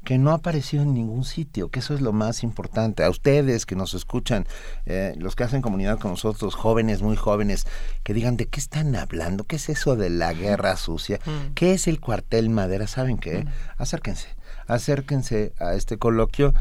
[0.07, 3.03] que no ha aparecido en ningún sitio, que eso es lo más importante.
[3.03, 4.47] A ustedes que nos escuchan,
[4.87, 7.67] eh, los que hacen comunidad con nosotros, jóvenes, muy jóvenes,
[8.05, 11.55] que digan de qué están hablando, qué es eso de la guerra sucia, Mm.
[11.55, 13.47] qué es el cuartel madera, ¿saben qué?
[13.79, 14.29] Acérquense,
[14.69, 16.55] acérquense a este coloquio,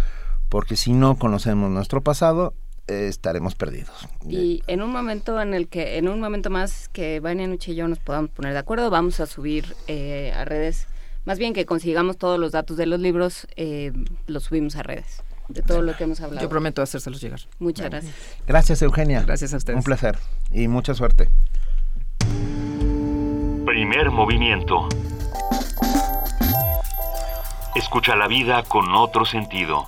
[0.50, 2.56] porque si no conocemos nuestro pasado,
[2.88, 4.08] eh, estaremos perdidos.
[4.28, 7.76] Y en un momento en el que, en un momento más que Vania Nuche y
[7.76, 10.88] yo nos podamos poner de acuerdo, vamos a subir eh, a redes,
[11.26, 13.92] más bien que consigamos todos los datos de los libros, eh,
[14.28, 16.42] los subimos a redes, de todo lo que hemos hablado.
[16.42, 17.42] Yo prometo hacérselos llegar.
[17.60, 18.16] Muchas gracias.
[18.48, 19.24] Gracias, Eugenia.
[19.24, 19.78] Gracias a ustedes.
[19.78, 20.18] Un placer
[20.52, 21.30] y mucha suerte.
[23.66, 24.88] Primer movimiento.
[27.76, 29.88] Escucha la vida con otro sentido.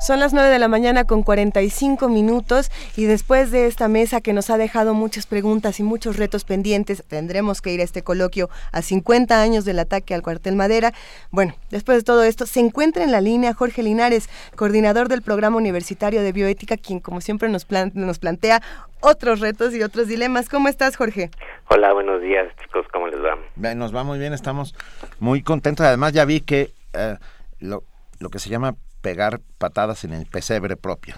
[0.00, 4.32] Son las 9 de la mañana con 45 minutos y después de esta mesa que
[4.32, 8.48] nos ha dejado muchas preguntas y muchos retos pendientes, tendremos que ir a este coloquio
[8.72, 10.94] a 50 años del ataque al cuartel Madera.
[11.30, 15.58] Bueno, después de todo esto, se encuentra en la línea Jorge Linares, coordinador del programa
[15.58, 18.62] universitario de bioética, quien como siempre nos, plan- nos plantea
[19.00, 20.48] otros retos y otros dilemas.
[20.48, 21.30] ¿Cómo estás, Jorge?
[21.68, 23.36] Hola, buenos días, chicos, ¿cómo les va?
[23.54, 24.74] Bien, Nos va muy bien, estamos
[25.18, 25.84] muy contentos.
[25.84, 27.16] Además, ya vi que eh,
[27.58, 27.84] lo,
[28.18, 31.14] lo que se llama pegar patadas en el pesebre propio.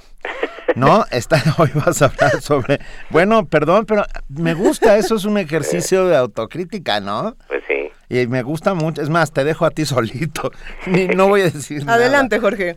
[0.76, 2.78] No, está, hoy vas a hablar sobre.
[3.10, 7.34] Bueno, perdón, pero me gusta, eso es un ejercicio de autocrítica, ¿no?
[7.48, 7.90] Pues sí.
[8.08, 9.02] Y me gusta mucho.
[9.02, 10.50] Es más, te dejo a ti solito.
[10.86, 11.98] Ni, no voy a decir nada.
[11.98, 12.74] Adelante, Jorge.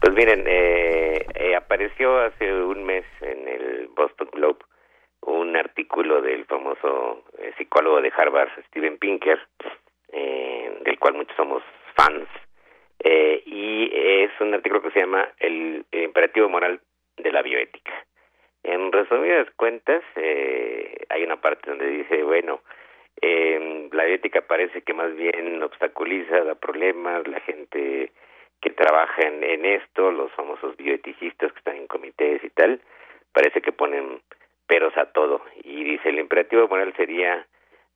[0.00, 4.58] Pues miren, eh, eh, apareció hace un mes en el Boston Globe
[5.28, 9.38] un artículo del famoso eh, psicólogo de Harvard, Steven Pinker,
[10.12, 11.62] eh, del cual muchos somos
[11.94, 12.28] fans,
[13.04, 16.80] eh, y es un artículo que se llama El, el imperativo moral
[17.16, 17.92] de la bioética.
[18.62, 22.60] En resumidas cuentas, eh, hay una parte donde dice, bueno,
[23.20, 28.12] eh, la bioética parece que más bien obstaculiza, da problemas, la gente
[28.60, 32.80] que trabaja en, en esto, los famosos bioeticistas que están en comités y tal,
[33.32, 34.20] parece que ponen
[34.66, 35.40] peros a todo.
[35.62, 37.46] Y dice, el imperativo moral sería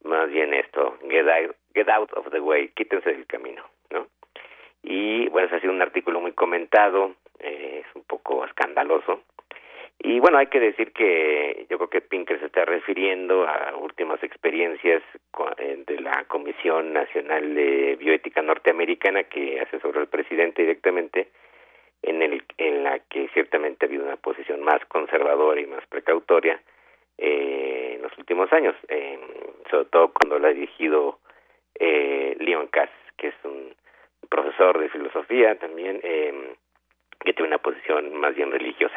[0.05, 3.82] más bien esto, get out, get out of the way, quítense del camino, ¿no?
[4.83, 9.23] Y bueno, ese ha sido un artículo muy comentado, eh, es un poco escandaloso.
[9.99, 14.23] Y bueno, hay que decir que yo creo que Pinker se está refiriendo a últimas
[14.25, 15.03] experiencias
[15.59, 21.29] eh, de la Comisión Nacional de Bioética Norteamericana que asesoró al presidente directamente,
[22.03, 26.61] en, el, en la que ciertamente ha habido una posición más conservadora y más precautoria
[27.19, 29.19] eh, en los últimos años, eh,
[29.71, 31.21] sobre todo cuando lo ha dirigido
[31.79, 33.75] eh, Leon Cass, que es un
[34.33, 36.55] profesor de filosofía también, eh,
[37.21, 38.97] que tiene una posición más bien religiosa.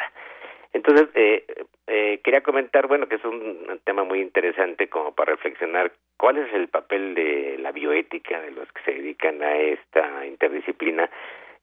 [0.72, 1.45] Entonces, eh,
[1.88, 6.53] eh, quería comentar, bueno, que es un tema muy interesante como para reflexionar cuál es
[6.53, 11.09] el papel de la bioética, de los que se dedican a esta interdisciplina,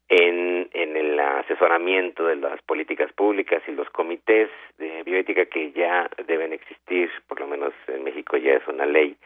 [0.09, 6.11] en, en el asesoramiento de las políticas públicas y los comités de bioética que ya
[6.27, 9.17] deben existir, por lo menos en México ya es una ley,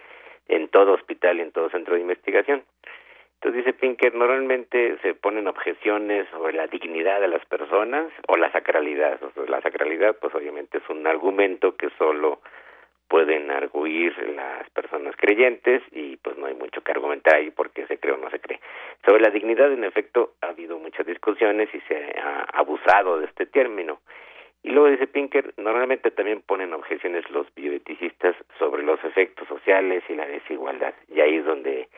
[0.46, 2.62] en todo hospital y en todo centro de investigación.
[3.36, 8.50] Entonces dice Pinker, normalmente se ponen objeciones sobre la dignidad de las personas o la
[8.50, 9.20] sacralidad.
[9.48, 12.40] La sacralidad, pues obviamente es un argumento que solo
[13.08, 17.98] pueden arguir las personas creyentes y pues no hay mucho que argumentar ahí porque se
[17.98, 18.60] cree o no se cree.
[19.04, 23.46] Sobre la dignidad, en efecto, ha habido muchas discusiones y se ha abusado de este
[23.46, 24.00] término.
[24.62, 30.14] Y luego dice Pinker, normalmente también ponen objeciones los bioeticistas sobre los efectos sociales y
[30.14, 30.92] la desigualdad.
[31.08, 31.88] Y ahí es donde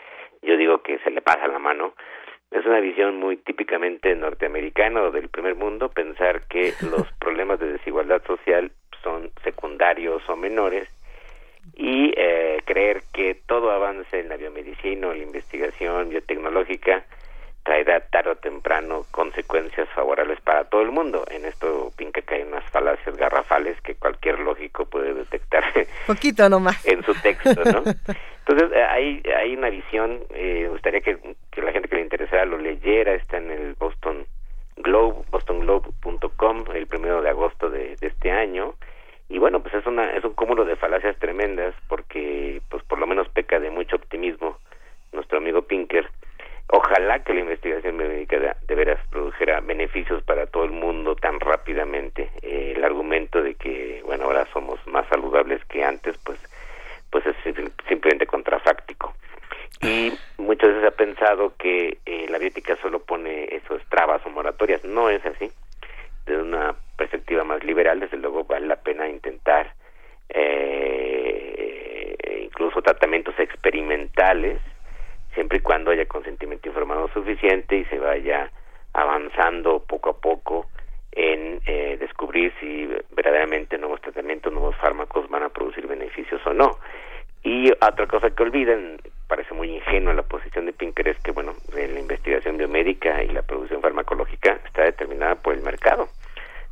[0.42, 1.94] yo digo que se le pasa la mano.
[2.50, 7.72] Es una visión muy típicamente norteamericana o del primer mundo pensar que los problemas de
[7.72, 10.88] desigualdad social son secundarios o menores
[11.74, 17.04] y eh, creer que todo avance en la biomedicina o la investigación biotecnológica
[17.62, 21.26] traerá tarde o temprano consecuencias favorables para todo el mundo.
[21.30, 25.64] En esto pinca que hay unas falacias garrafales que cualquier lógico puede detectar.
[26.06, 26.82] Poquito nomás.
[26.86, 27.82] En su texto, ¿no?
[28.48, 31.18] Entonces, eh, hay, hay una visión, eh, gustaría que,
[31.56, 34.24] la gente que le interesara lo leyera, está en el Boston
[34.76, 38.74] Globe, bostonglobe.com, el primero de agosto de, de este año,
[39.28, 43.06] y bueno pues es una es un cúmulo de falacias tremendas porque pues por lo
[43.06, 44.56] menos peca de mucho optimismo
[45.12, 46.08] nuestro amigo Pinker.
[46.70, 51.40] Ojalá que la investigación médica de, de veras produjera beneficios para todo el mundo tan
[51.40, 52.30] rápidamente.
[52.40, 56.37] Eh, el argumento de que bueno ahora somos más saludables que antes pues
[57.20, 57.54] pues es
[57.88, 59.14] simplemente contrafáctico.
[59.82, 64.84] Y muchas veces ha pensado que eh, la biótica solo pone esos trabas o moratorias.
[64.84, 65.50] No es así.
[66.26, 69.72] Desde una perspectiva más liberal, desde luego vale la pena intentar
[70.28, 74.60] eh, incluso tratamientos experimentales,
[75.34, 78.50] siempre y cuando haya consentimiento informado suficiente y se vaya
[78.92, 80.66] avanzando poco a poco
[81.12, 86.78] en eh, descubrir si verdaderamente nuevos tratamientos, nuevos fármacos van a producir beneficios o no.
[87.48, 91.54] Y otra cosa que olviden, parece muy ingenua la posición de Pinker, es que, bueno,
[91.74, 96.10] la investigación biomédica y la producción farmacológica está determinada por el mercado,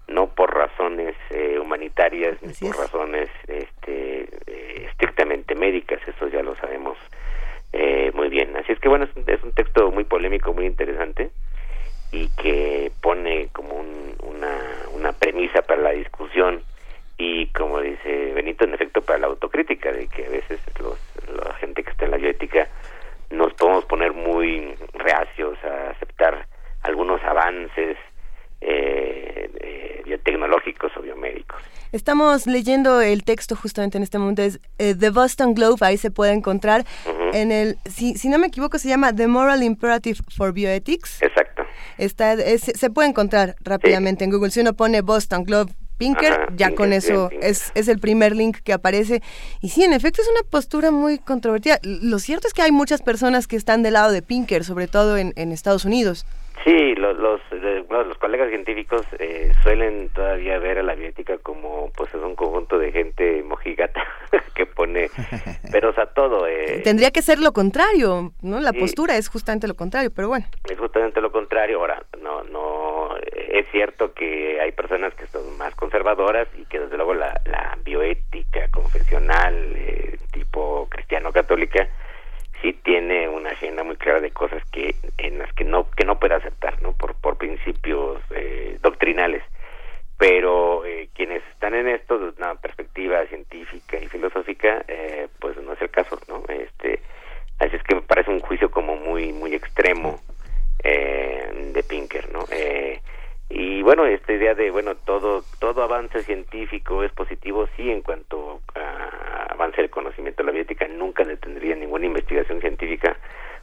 [0.06, 6.55] no por razones eh, humanitarias ni por razones este, eh, estrictamente médicas, eso ya lo
[6.56, 6.98] sabemos
[7.72, 8.55] eh, muy bien.
[8.58, 11.30] Así es que, bueno, es un, es un, texto muy polémico, muy interesante
[12.12, 14.58] y que pone como un, una,
[14.92, 16.60] una premisa para la discusión
[17.19, 20.99] y como dice Benito, en efecto para la autocrítica, de que a veces los,
[21.45, 22.69] la gente que está en la bioética
[23.31, 26.47] nos podemos poner muy reacios a aceptar
[26.83, 27.97] algunos avances
[28.61, 31.61] eh, eh, biotecnológicos o biomédicos.
[31.93, 36.11] Estamos leyendo el texto justamente en este momento, es eh, The Boston Globe, ahí se
[36.11, 36.85] puede encontrar.
[37.07, 37.35] Uh -huh.
[37.35, 41.23] En el, si, si, no me equivoco, se llama The Moral Imperative for Bioethics.
[41.23, 41.65] Exacto.
[41.99, 44.25] Está, es, se puede encontrar rápidamente sí.
[44.25, 44.51] en Google.
[44.51, 47.99] Si uno pone Boston Globe Pinker, Ajá, ya Pinker, con eso bien, es, es el
[47.99, 49.23] primer link que aparece.
[49.60, 51.78] Y sí, en efecto es una postura muy controvertida.
[51.83, 55.16] Lo cierto es que hay muchas personas que están del lado de Pinker, sobre todo
[55.16, 56.26] en, en Estados Unidos.
[56.65, 62.12] Sí, los, los, los colegas científicos eh, suelen todavía ver a la bioética como pues
[62.12, 64.02] es un conjunto de gente mojigata
[64.57, 65.08] que pone
[65.70, 66.47] peros a todo.
[66.49, 66.81] Eh.
[66.83, 68.58] Tendría que ser lo contrario, ¿no?
[68.58, 68.78] La sí.
[68.78, 70.47] postura es justamente lo contrario, pero bueno.
[70.68, 71.78] Es justamente lo contrario.
[71.78, 73.06] Ahora, no, no,
[73.50, 77.78] es cierto que hay personas que son más conservadoras y que desde luego la, la
[77.83, 81.89] bioética confesional eh, tipo cristiano-católica
[82.60, 86.18] sí tiene una agenda muy clara de cosas que en las que no que no
[86.18, 89.42] puede aceptar no por por principios eh, doctrinales.
[90.18, 95.75] Pero eh, quienes están en esto desde una perspectiva científica y filosófica eh, pues no
[95.75, 97.00] es el caso no este
[97.58, 100.20] así es que me parece un juicio como muy muy extremo
[100.83, 102.47] eh, de Pinker no
[103.49, 108.60] y bueno esta idea de bueno todo todo avance científico es positivo sí, en cuanto
[108.75, 109.26] a
[109.57, 113.16] avance del conocimiento de la bioética, nunca detendría ninguna investigación científica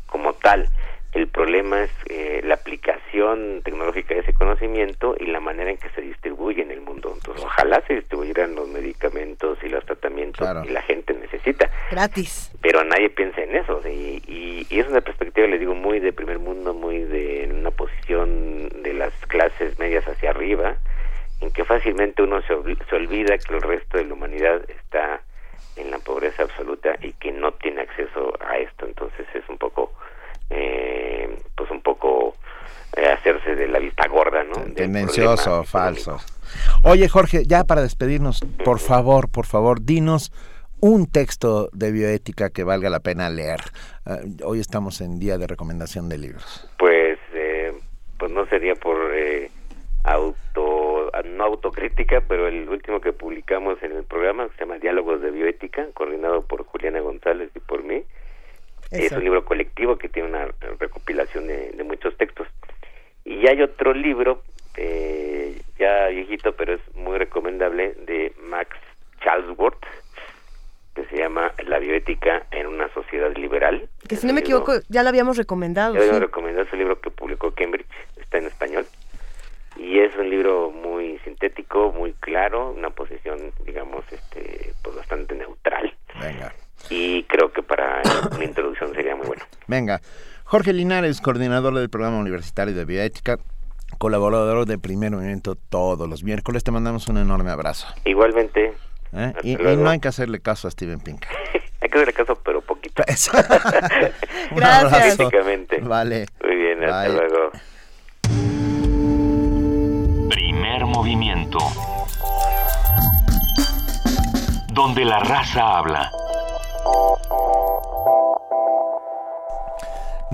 [0.08, 0.68] como tal.
[1.14, 5.90] El problema es eh, la aplicación tecnológica de ese conocimiento y la manera en que
[5.90, 7.11] se distribuye en el mundo.
[7.14, 11.69] Entonces, ojalá se distribuyeran los medicamentos y los tratamientos que la gente necesita.
[11.92, 12.51] Gratis.
[12.61, 13.80] Pero nadie piensa en eso.
[13.88, 17.72] Y, y, y es una perspectiva, le digo, muy de primer mundo, muy de una
[17.72, 20.77] posición de las clases medias hacia arriba,
[21.42, 22.56] en que fácilmente uno se,
[22.90, 25.22] se olvida que el resto de la humanidad está
[25.75, 28.85] en la pobreza absoluta y que no tiene acceso a esto.
[28.85, 29.93] Entonces es un poco,
[30.50, 32.36] eh, pues un poco
[32.96, 34.74] eh, hacerse de la vista gorda, ¿no?
[34.74, 36.18] Tendencioso, falso.
[36.84, 40.32] Oye, Jorge, ya para despedirnos, por favor, por favor, dinos
[40.84, 43.62] un texto de bioética que valga la pena leer.
[44.06, 46.68] Ah, hoy estamos en día de recomendación de libros.
[46.78, 47.72] Pues, eh,
[48.20, 49.50] pues no sería por eh,
[50.04, 55.32] auto, no autocrítica, pero el último que publicamos en el programa se llama Diálogos de
[55.32, 58.04] Bioética, coordinado por Juliana González y por mí,
[58.92, 60.48] es un libro colectivo que tiene una
[60.80, 62.48] recopilación de, de muchos textos.
[63.26, 64.44] Y hay otro libro,
[64.76, 68.78] eh, ya viejito, pero es muy recomendable, de Max
[69.22, 69.86] Charlesworth,
[70.95, 73.90] que se llama La bioética en una sociedad liberal.
[74.08, 75.95] Que si no me equivoco, ya lo habíamos recomendado.
[75.95, 76.12] Yo sí.
[76.12, 77.88] le recomiendo ese libro que publicó Cambridge,
[78.18, 78.86] está en español.
[79.78, 85.95] Y es un libro muy sintético, muy claro, una posición, digamos, este, pues bastante neutral.
[86.22, 86.53] Venga.
[86.90, 89.44] Y creo que para una introducción sería muy bueno.
[89.68, 90.02] Venga,
[90.44, 93.40] Jorge Linares, coordinador del programa universitario de bioética,
[93.98, 96.64] colaborador de Primer Movimiento todos los miércoles.
[96.64, 97.88] Te mandamos un enorme abrazo.
[98.06, 98.74] Igualmente,
[99.14, 99.34] ¿eh?
[99.44, 101.26] Y, no hay que hacerle caso a Steven Pink.
[101.82, 103.03] hay que hacerle caso, pero poquito.
[104.52, 105.18] Un abrazo.
[105.18, 105.80] Físicamente.
[105.80, 106.26] Vale.
[106.44, 107.14] Muy bien, hasta Bye.
[107.14, 107.52] luego.
[110.30, 111.60] Primer movimiento.
[114.74, 116.12] Donde la raza habla.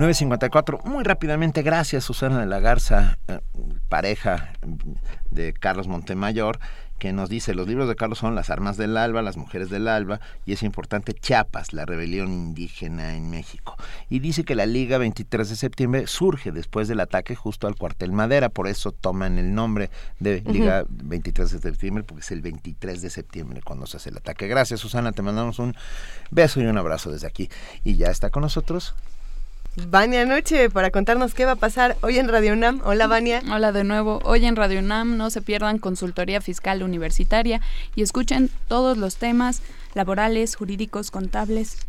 [0.00, 3.40] 954, muy rápidamente, gracias Susana de la Garza, eh,
[3.90, 4.54] pareja
[5.30, 6.58] de Carlos Montemayor,
[7.00, 9.88] que nos dice, los libros de Carlos son Las Armas del Alba, Las Mujeres del
[9.88, 13.76] Alba, y es importante Chiapas, la rebelión indígena en México.
[14.08, 18.12] Y dice que la Liga 23 de septiembre surge después del ataque justo al cuartel
[18.12, 20.42] Madera, por eso toman el nombre de.
[20.50, 24.46] Liga 23 de septiembre, porque es el 23 de septiembre cuando se hace el ataque.
[24.46, 25.74] Gracias Susana, te mandamos un
[26.30, 27.48] beso y un abrazo desde aquí.
[27.82, 28.94] Y ya está con nosotros
[29.76, 32.80] Vania Noche para contarnos qué va a pasar hoy en Radio UNAM.
[32.84, 33.40] Hola, Vania.
[33.52, 34.18] Hola de nuevo.
[34.24, 37.60] Hoy en Radio UNAM no se pierdan consultoría fiscal universitaria
[37.94, 39.62] y escuchen todos los temas
[39.94, 41.86] laborales, jurídicos, contables.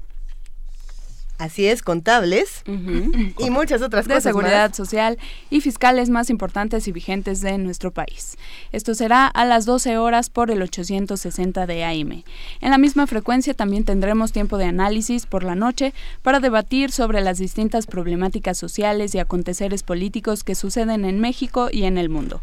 [1.41, 4.77] Así es, contables y muchas otras de cosas seguridad más.
[4.77, 5.17] social
[5.49, 8.37] y fiscales más importantes y vigentes de nuestro país.
[8.71, 12.23] Esto será a las 12 horas por el 860 de AM.
[12.61, 17.21] En la misma frecuencia también tendremos tiempo de análisis por la noche para debatir sobre
[17.21, 22.39] las distintas problemáticas sociales y aconteceres políticos que suceden en México y en el mundo.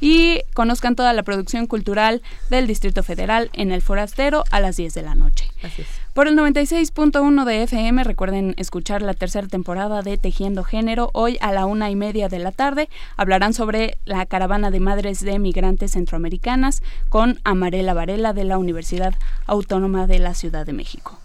[0.00, 4.92] Y conozcan toda la producción cultural del Distrito Federal en el Forastero a las 10
[4.92, 5.48] de la noche.
[5.62, 5.88] Así es.
[6.14, 11.10] Por el 96.1 de FM, recuerden escuchar la tercera temporada de Tejiendo Género.
[11.12, 15.20] Hoy a la una y media de la tarde hablarán sobre la caravana de madres
[15.20, 19.14] de migrantes centroamericanas con Amarela Varela de la Universidad
[19.46, 21.16] Autónoma de la Ciudad de México.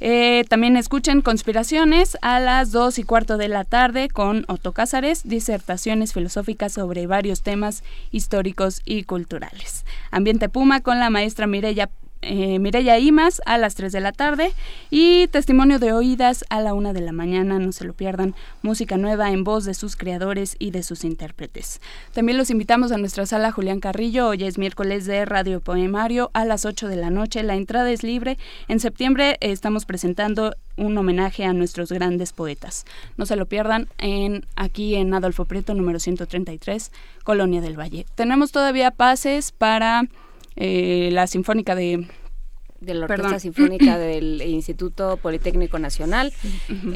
[0.00, 5.22] Eh, también escuchen Conspiraciones a las 2 y cuarto de la tarde con Otto Cázares,
[5.28, 9.84] disertaciones filosóficas sobre varios temas históricos y culturales.
[10.10, 11.88] Ambiente Puma con la maestra Mireya
[12.24, 14.52] eh, Mireya Imas a las 3 de la tarde
[14.90, 18.96] y Testimonio de Oídas a la 1 de la mañana, no se lo pierdan, música
[18.96, 21.80] nueva en voz de sus creadores y de sus intérpretes.
[22.12, 26.44] También los invitamos a nuestra sala Julián Carrillo, hoy es miércoles de Radio Poemario a
[26.44, 28.38] las 8 de la noche, la entrada es libre,
[28.68, 32.84] en septiembre eh, estamos presentando un homenaje a nuestros grandes poetas.
[33.16, 36.90] No se lo pierdan en aquí en Adolfo Prieto número 133,
[37.22, 38.06] Colonia del Valle.
[38.14, 40.08] Tenemos todavía pases para
[40.56, 42.06] eh, la Sinfónica de...
[42.80, 43.40] De la Orquesta Perdón.
[43.40, 46.34] Sinfónica del Instituto Politécnico Nacional.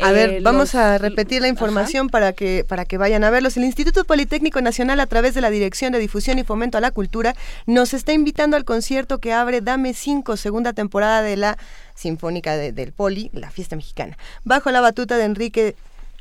[0.03, 3.31] A Eh, ver, vamos los- a repetir la información para que para que vayan a
[3.31, 3.57] verlos.
[3.57, 6.91] El Instituto Politécnico Nacional, a través de la Dirección de Difusión y Fomento a la
[6.91, 11.57] Cultura, nos está invitando al concierto que abre Dame 5, segunda temporada de la
[11.95, 15.75] Sinfónica de- del Poli, la fiesta mexicana, bajo la batuta de Enrique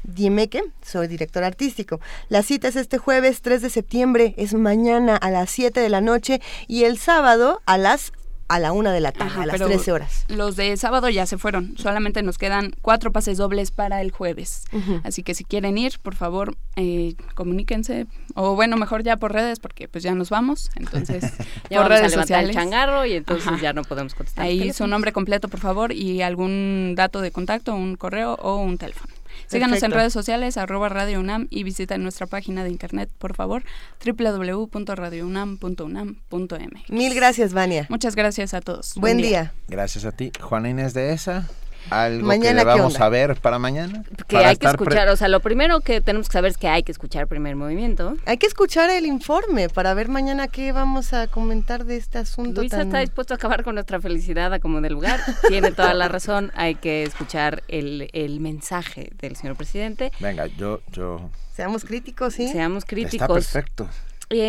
[0.04, 2.00] Diemeque, soy director artístico.
[2.30, 6.02] La cita es este jueves 3 de septiembre, es mañana a las 7 de la
[6.02, 8.14] noche y el sábado a las
[8.50, 10.24] a la una de la tarde, Ajá, a las pero 13 horas.
[10.30, 11.78] Los de sábado ya se fueron.
[11.78, 14.64] Solamente nos quedan cuatro pases dobles para el jueves.
[15.04, 18.06] Así que si quieren ir, por favor, eh, comuníquense.
[18.36, 20.70] O bueno, mejor ya por redes, porque pues ya nos vamos.
[20.76, 21.24] Entonces,
[21.70, 22.56] Ya por vamos a redes levantar el sociales.
[22.56, 23.60] changarro y entonces Ajá.
[23.62, 24.46] ya no podemos contestar.
[24.46, 28.78] Ahí su nombre completo, por favor, y algún dato de contacto, un correo o un
[28.78, 29.14] teléfono.
[29.48, 33.64] Síganos en redes sociales, arroba Radio UNAM y visiten nuestra página de internet, por favor,
[34.06, 36.90] www.radiounam.unam.mx.
[36.90, 37.88] Mil gracias, Vania.
[37.90, 38.94] Muchas gracias a todos.
[38.96, 39.54] Buen día.
[39.68, 40.32] Gracias a ti.
[40.40, 41.50] Juana Inés de esa.
[41.90, 44.04] ¿Algo Mañana, que ¿qué vamos a ver para mañana?
[44.28, 46.68] Que Para hay que escuchar, o sea, lo primero que tenemos que saber es que
[46.68, 48.16] hay que escuchar primer movimiento.
[48.26, 52.62] Hay que escuchar el informe para ver mañana qué vamos a comentar de este asunto
[52.62, 52.88] Luisa tan...
[52.88, 55.20] está dispuesto a acabar con nuestra felicidad a como del lugar.
[55.48, 56.52] Tiene toda la razón.
[56.56, 60.12] Hay que escuchar el, el mensaje del señor presidente.
[60.20, 61.30] Venga, yo, yo...
[61.56, 62.48] Seamos críticos, ¿sí?
[62.50, 63.22] Seamos críticos.
[63.22, 63.90] Está perfecto.
[64.30, 64.40] Y,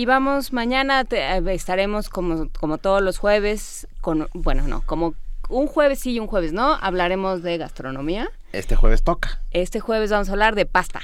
[0.00, 5.14] y vamos, mañana te- eh, estaremos como, como todos los jueves, con, bueno, no, como
[5.48, 8.28] un jueves sí y un jueves no, hablaremos de gastronomía.
[8.52, 9.40] Este jueves toca.
[9.50, 11.00] Este jueves vamos a hablar de pasta,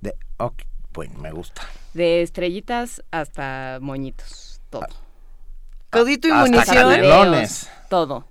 [0.00, 1.62] De, ok, bueno, me gusta.
[1.94, 4.86] de estrellitas hasta moñitos, todo.
[5.90, 6.76] Codito y Hasta munición.
[6.90, 7.70] canelones.
[7.88, 8.26] Todo.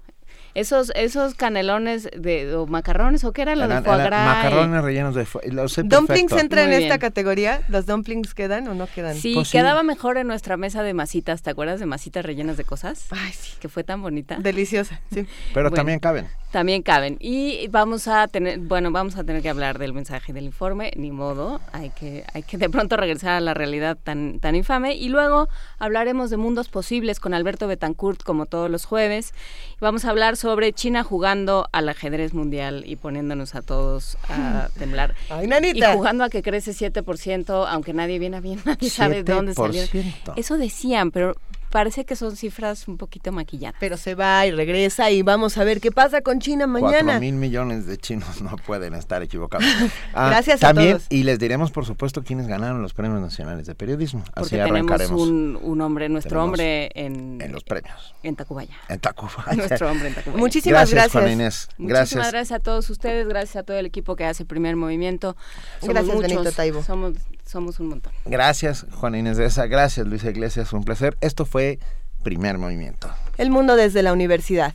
[0.56, 4.22] Esos, esos canelones de o macarrones o qué era lo de foie gras.
[4.22, 5.26] y- macarrones rellenos de...
[5.26, 6.40] fue- Lo sé ¿Dumplings perfecto.
[6.40, 7.62] entra en esta categoría?
[7.68, 9.16] ¿Los dumplings quedan o no quedan?
[9.16, 9.58] Sí, Pues sí.
[9.58, 13.06] quedaba mejor en nuestra mesa de masitas, ¿te acuerdas de masitas rellenas de cosas?
[13.12, 13.52] Ay, sí.
[13.60, 14.38] Que fue tan bonita.
[14.40, 15.28] Deliciosa, sí.
[15.54, 15.76] Pero Bueno.
[15.76, 16.26] también caben.
[16.56, 17.18] También caben.
[17.20, 21.12] Y vamos a tener, bueno, vamos a tener que hablar del mensaje del informe, ni
[21.12, 24.96] modo, hay que, hay que de pronto regresar a la realidad tan, tan infame.
[24.96, 29.34] Y luego hablaremos de mundos posibles con Alberto Betancourt, como todos los jueves.
[29.82, 35.14] Vamos a hablar sobre China jugando al ajedrez mundial y poniéndonos a todos a temblar.
[35.30, 39.54] Ay, Y jugando a que crece 7%, aunque nadie viene bien, nadie sabe de dónde
[39.56, 39.84] salió.
[39.84, 40.36] 7%.
[40.38, 41.36] Eso decían, pero
[41.76, 43.76] parece que son cifras un poquito maquilladas.
[43.82, 47.02] Pero se va y regresa y vamos a ver qué pasa con China mañana.
[47.04, 49.68] Cuatro mil millones de chinos no pueden estar equivocados.
[50.14, 51.08] Ah, Gracias a también, todos.
[51.10, 54.22] Y les diremos, por supuesto, quiénes ganaron los premios nacionales de periodismo.
[54.28, 58.16] Así Porque tenemos arrancaremos un, un hombre, nuestro Tenemos hombre en, en los premios.
[58.24, 58.76] en Tacubaya.
[58.88, 59.54] En Tacubaya.
[59.58, 60.40] Nuestro hombre en Tacubaya.
[60.40, 61.12] Muchísimas gracias.
[61.12, 61.68] Juana gracias.
[61.68, 61.68] Inés.
[61.78, 62.32] Muchísimas Gracias.
[62.32, 65.36] gracias a todos ustedes, gracias a todo el equipo que hace Primer Movimiento.
[65.82, 66.84] Somos Gracias, muchos, Benito Taibo.
[66.84, 67.14] Somos,
[67.46, 68.14] somos un montón.
[68.26, 69.68] Gracias, Juana Inés de esa.
[69.68, 70.74] Gracias, Luisa Iglesias.
[70.74, 71.18] Un placer.
[71.22, 71.80] Esto fue
[72.24, 73.10] Primer Movimiento.
[73.38, 74.74] El mundo desde la universidad.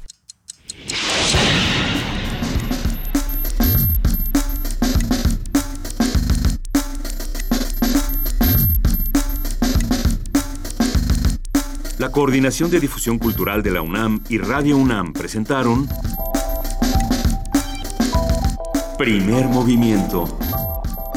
[11.99, 15.86] La Coordinación de Difusión Cultural de la UNAM y Radio UNAM presentaron
[18.97, 20.39] Primer Movimiento.